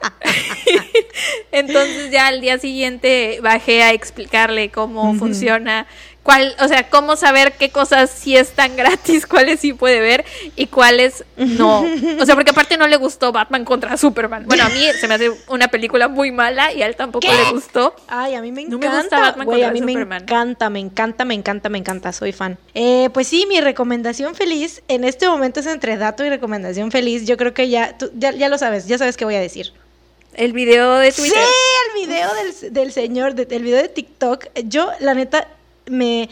[1.53, 5.87] Entonces ya al día siguiente bajé a explicarle cómo funciona,
[6.25, 10.25] cuál, o sea, cómo saber qué cosas sí están gratis, cuáles sí puede ver
[10.57, 11.85] y cuáles no.
[12.21, 14.45] O sea, porque aparte no le gustó Batman contra Superman.
[14.47, 17.33] Bueno, a mí se me hace una película muy mala y a él tampoco ¿Qué?
[17.37, 17.95] le gustó.
[18.09, 19.01] Ay, a mí me No me encanta.
[19.03, 20.09] gusta Batman a contra mí Superman.
[20.09, 22.13] me encanta, me encanta, me encanta, me encanta.
[22.13, 22.59] Soy fan.
[22.75, 27.27] Eh, pues sí, mi recomendación feliz en este momento es entre dato y recomendación feliz.
[27.27, 29.73] Yo creo que ya, tú, ya, ya lo sabes, ya sabes qué voy a decir.
[30.35, 31.39] El video de Twitter.
[31.39, 34.47] Sí, el video del, del señor, de- el video de TikTok.
[34.65, 35.47] Yo, la neta,
[35.87, 36.29] me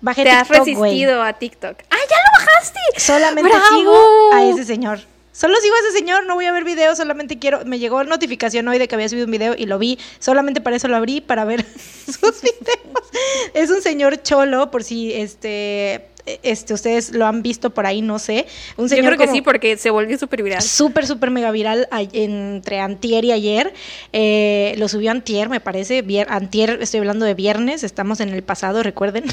[0.00, 0.90] bajé Te has TikTok, güey.
[0.92, 1.76] resistido a TikTok.
[1.90, 2.80] ¡Ah, ya lo bajaste!
[2.96, 3.66] Solamente ¡Bravo!
[3.76, 5.00] sigo a ese señor.
[5.32, 7.64] Solo sigo a ese señor, no voy a ver videos, solamente quiero.
[7.64, 9.98] Me llegó notificación hoy de que había subido un video y lo vi.
[10.18, 11.64] Solamente para eso lo abrí, para ver
[12.06, 13.10] sus videos.
[13.54, 16.08] Es un señor cholo, por si este,
[16.42, 18.46] este ustedes lo han visto por ahí, no sé.
[18.76, 20.62] Un Yo señor creo que como- sí, porque se volvió súper viral.
[20.62, 23.72] súper, súper mega viral a- entre antier y ayer.
[24.12, 26.04] Eh, lo subió antier, me parece.
[26.04, 29.24] Vier- antier, estoy hablando de viernes, estamos en el pasado, recuerden.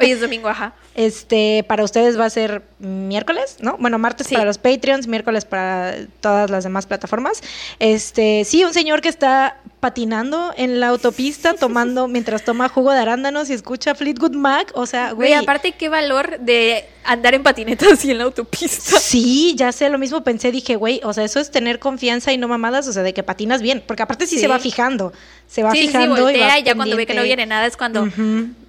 [0.00, 0.74] Hoy es domingo, ajá.
[0.94, 3.76] Este, para ustedes va a ser miércoles, ¿no?
[3.78, 4.34] Bueno, martes Sí.
[4.34, 7.42] para los Patreons, miércoles para todas las demás plataformas.
[7.78, 12.98] Este, sí, un señor que está patinando en la autopista tomando mientras toma jugo de
[12.98, 15.42] arándanos y escucha Fleetwood Mac, o sea, Güey, güey.
[15.42, 18.98] aparte, qué valor de andar en patineta así en la autopista.
[18.98, 22.38] Sí, ya sé, lo mismo pensé, dije, güey, o sea, eso es tener confianza y
[22.38, 24.40] no mamadas, o sea, de que patinas bien, porque aparte sí, Sí.
[24.42, 25.12] se va fijando,
[25.46, 27.46] se va sí, sí, fijando y voltea va y ya cuando ve que no viene
[27.46, 28.08] nada es cuando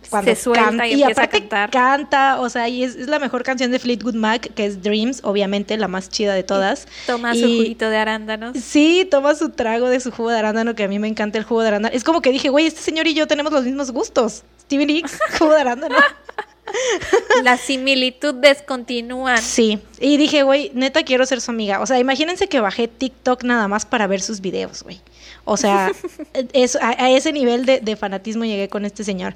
[0.09, 1.69] cuando se suelta canta- y empieza a aparte cantar.
[1.71, 5.21] canta, o sea, y es, es la mejor canción de Fleetwood Mac, que es Dreams,
[5.23, 6.87] obviamente, la más chida de todas.
[7.05, 8.57] Toma su Y- juguito de arándanos.
[8.57, 11.43] Sí, toma su trago de su jugo de arándano, que a mí me encanta el
[11.43, 11.95] jugo de arándano.
[11.95, 14.43] Es como que dije, güey, este señor y yo tenemos los mismos gustos.
[14.61, 15.95] Steven Hicks, jugo de arándano.
[17.43, 19.37] La similitud descontinúa.
[19.37, 21.79] Sí, y dije, güey, neta quiero ser su amiga.
[21.79, 24.99] O sea, imagínense que bajé TikTok nada más para ver sus videos, güey.
[25.45, 25.91] O sea,
[26.53, 29.33] es, a, ese nivel de, fanatismo llegué con este señor.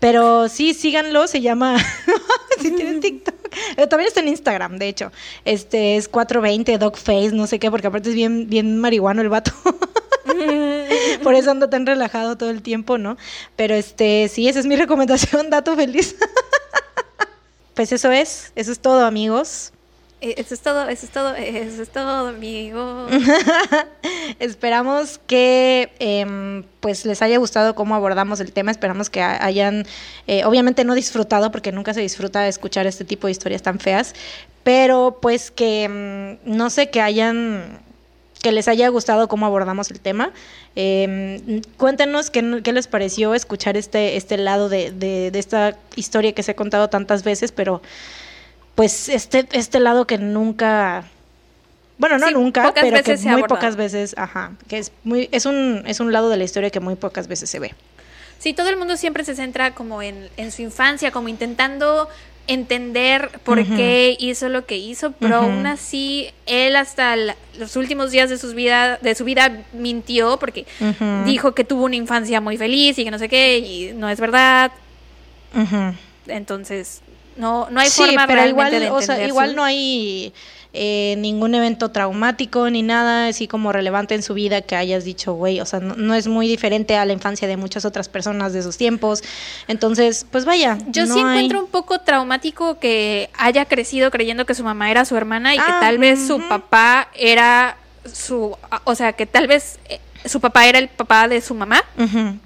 [0.00, 1.76] Pero sí, síganlo, se llama,
[2.60, 3.34] si tienen TikTok,
[3.76, 5.12] eh, también está en Instagram, de hecho.
[5.44, 9.52] Este es 420 Dogface, no sé qué, porque aparte es bien, bien marihuano el vato.
[11.22, 13.18] Por eso ando tan relajado todo el tiempo, ¿no?
[13.56, 16.16] Pero este, sí, esa es mi recomendación, dato feliz.
[17.74, 19.72] pues eso es, eso es todo, amigos.
[20.20, 23.10] Eh, eso es todo, eso es todo, eso es todo, amigos.
[24.38, 28.70] Esperamos que em, pues les haya gustado cómo abordamos el tema.
[28.70, 29.86] Esperamos que hayan,
[30.26, 33.78] eh, obviamente no disfrutado, porque nunca se disfruta de escuchar este tipo de historias tan
[33.78, 34.14] feas,
[34.62, 37.80] pero pues que em, no sé, que hayan
[38.42, 40.32] que les haya gustado cómo abordamos el tema.
[40.74, 46.52] Em, cuéntenos qué, les pareció escuchar este, este lado de, de, esta historia que se
[46.52, 47.82] ha contado tantas veces, pero
[48.80, 51.04] pues este, este lado que nunca...
[51.98, 56.00] Bueno, no nunca, pero que muy pocas veces, ajá, que es muy es un es
[56.00, 57.74] un lado de la historia que muy pocas veces se ve.
[58.38, 62.08] Sí, todo el mundo siempre se centra como en, en su infancia, como intentando
[62.46, 67.16] entender por qué hizo lo que hizo, pero aún así él hasta
[67.58, 70.64] los últimos días de, sus vida, de su vida mintió porque
[71.26, 74.18] dijo que tuvo una infancia muy feliz y que no sé qué, y no es
[74.18, 74.72] verdad.
[76.26, 77.02] Entonces,
[77.40, 80.32] no, no hay forma pero igual, de o sea, igual no hay
[80.72, 85.32] eh, ningún evento traumático ni nada así como relevante en su vida que hayas dicho,
[85.32, 88.62] güey, o sea, no, es muy diferente a la infancia de muchas otras personas de
[88.62, 89.24] sus tiempos.
[89.68, 90.78] Entonces, pues vaya.
[90.88, 95.16] Yo sí encuentro un poco traumático que haya crecido creyendo que su mamá era su
[95.16, 97.76] hermana y que ah, tal vez su papá era
[98.12, 101.82] su, o sea, que tal vez eh, su papá era el papá de su mamá.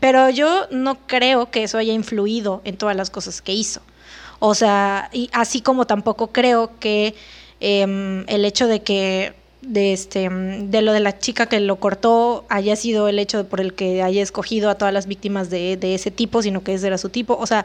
[0.00, 3.82] Pero yo no creo que eso haya influido en todas las cosas que hizo.
[4.46, 7.14] O sea, y así como tampoco creo que
[7.66, 12.44] Em, el hecho de que de este de lo de la chica que lo cortó
[12.50, 16.10] haya sido el hecho por el que haya escogido a todas las víctimas de, ese
[16.10, 17.38] tipo, sino que ese era su tipo.
[17.40, 17.64] O sea,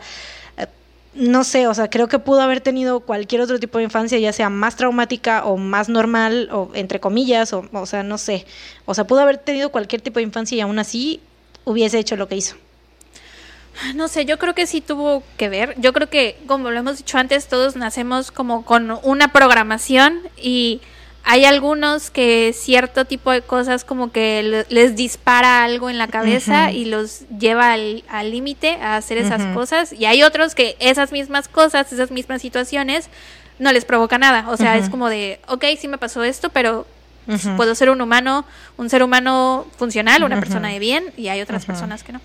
[0.58, 0.68] eh,
[1.16, 4.32] no sé, o sea, creo que pudo haber tenido cualquier otro tipo de infancia, ya
[4.32, 8.46] sea más traumática o más normal, o entre comillas, o, o sea, no sé.
[8.86, 11.20] O sea, pudo haber tenido cualquier tipo de infancia y aún así
[11.66, 12.56] hubiese hecho lo que hizo.
[13.96, 15.76] No sé, yo creo que sí tuvo que ver.
[15.78, 20.82] Yo creo que, como lo hemos dicho antes, todos nacemos como con una programación y
[21.24, 26.72] hay algunos que cierto tipo de cosas como que les dispara algo en la cabeza
[26.72, 29.94] y los lleva al límite a hacer esas cosas.
[29.94, 33.10] Y hay otros que esas mismas cosas, esas mismas situaciones,
[33.60, 34.50] no les provoca nada.
[34.50, 36.88] O sea, es como de, ok, sí me pasó esto, pero
[37.58, 38.46] puedo ser un humano,
[38.78, 42.22] un ser humano funcional, una persona de bien, y hay otras personas que no.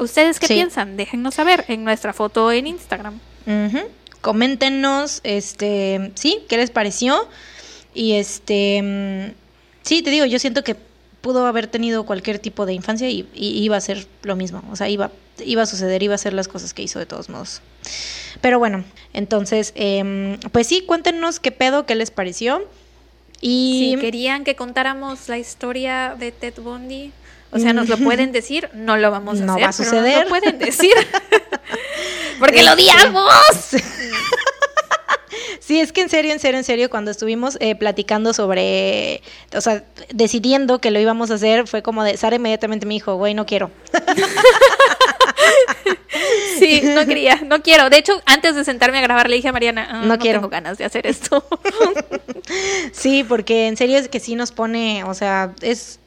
[0.00, 0.96] ¿Ustedes qué piensan?
[0.96, 3.20] Déjennos saber en nuestra foto en Instagram.
[4.20, 7.28] Coméntenos, este, sí, qué les pareció.
[7.94, 9.34] Y este, mm,
[9.82, 10.76] sí, te digo, yo siento que
[11.20, 14.62] pudo haber tenido cualquier tipo de infancia y, iba a ser lo mismo.
[14.70, 15.10] O sea, iba,
[15.44, 17.60] iba a suceder, iba a ser las cosas que hizo de todos modos.
[18.40, 22.66] Pero bueno, entonces, em, pues sí, cuéntenos qué pedo, qué les pareció.
[23.42, 27.12] Y si querían que contáramos la historia de Ted Bundy,
[27.50, 29.64] o sea, nos lo pueden decir, no lo vamos a no hacer.
[29.64, 30.02] Va a suceder.
[30.02, 30.94] Pero lo pueden decir.
[32.38, 33.76] Porque lo este, odiamos.
[35.70, 39.22] Sí, es que en serio, en serio, en serio, cuando estuvimos eh, platicando sobre,
[39.54, 43.14] o sea, decidiendo que lo íbamos a hacer, fue como de, Sara inmediatamente me dijo,
[43.14, 43.70] güey, no quiero.
[46.58, 47.88] sí, no quería, no quiero.
[47.88, 50.40] De hecho, antes de sentarme a grabar, le dije a Mariana, ah, no, quiero.
[50.40, 51.46] tengo ganas de hacer esto.
[52.92, 56.00] sí, porque en serio es que sí nos pone, o sea, es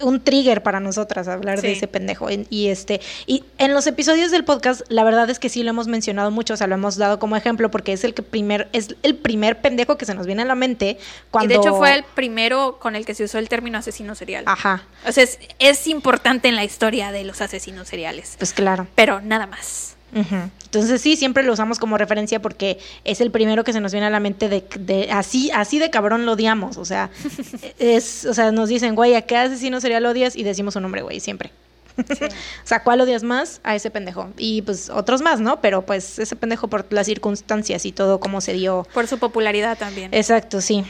[0.00, 2.28] un trigger para nosotras hablar de ese pendejo.
[2.30, 5.86] Y este, y en los episodios del podcast, la verdad es que sí lo hemos
[5.86, 8.96] mencionado mucho, o sea, lo hemos dado como ejemplo porque es el que primer, es
[9.02, 10.98] el primer pendejo que se nos viene a la mente
[11.30, 11.52] cuando.
[11.52, 14.44] Y de hecho fue el primero con el que se usó el término asesino serial.
[14.46, 14.84] Ajá.
[15.06, 18.34] O sea, es, es importante en la historia de los asesinos seriales.
[18.38, 18.86] Pues claro.
[18.94, 19.96] Pero nada más.
[20.12, 24.06] Entonces sí, siempre lo usamos como referencia porque es el primero que se nos viene
[24.06, 26.76] a la mente de, así, así de cabrón lo odiamos.
[26.76, 27.10] O sea,
[27.78, 30.36] es, o sea, nos dicen, güey, ¿a qué asesino sería lo odias?
[30.36, 31.52] Y decimos un nombre, güey, siempre.
[31.98, 33.60] o sea, ¿cuál odias más?
[33.64, 34.30] A ese pendejo.
[34.36, 35.60] Y pues otros más, ¿no?
[35.60, 38.86] Pero pues ese pendejo por las circunstancias y todo cómo se dio.
[38.94, 40.12] Por su popularidad también.
[40.14, 40.84] Exacto, sí.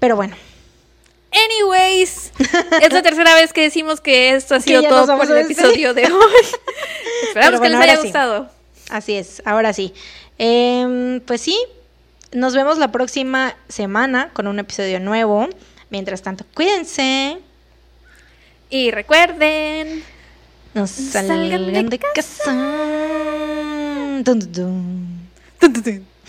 [0.00, 0.36] Pero bueno.
[1.34, 2.32] Anyways,
[2.80, 6.04] es la tercera vez que decimos que esto ha sido todo por el episodio de
[6.04, 6.32] hoy.
[7.28, 8.48] Esperamos que les haya gustado.
[8.90, 9.92] Así es, ahora sí.
[10.38, 11.58] Em, pues sí,
[12.32, 15.48] nos vemos la próxima semana con un episodio nuevo.
[15.90, 17.38] Mientras tanto, cuídense.
[18.70, 20.02] Y recuerden,
[20.74, 22.52] no salgan, de casa.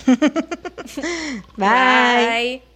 [1.58, 2.62] Bye.
[2.62, 2.75] Bye.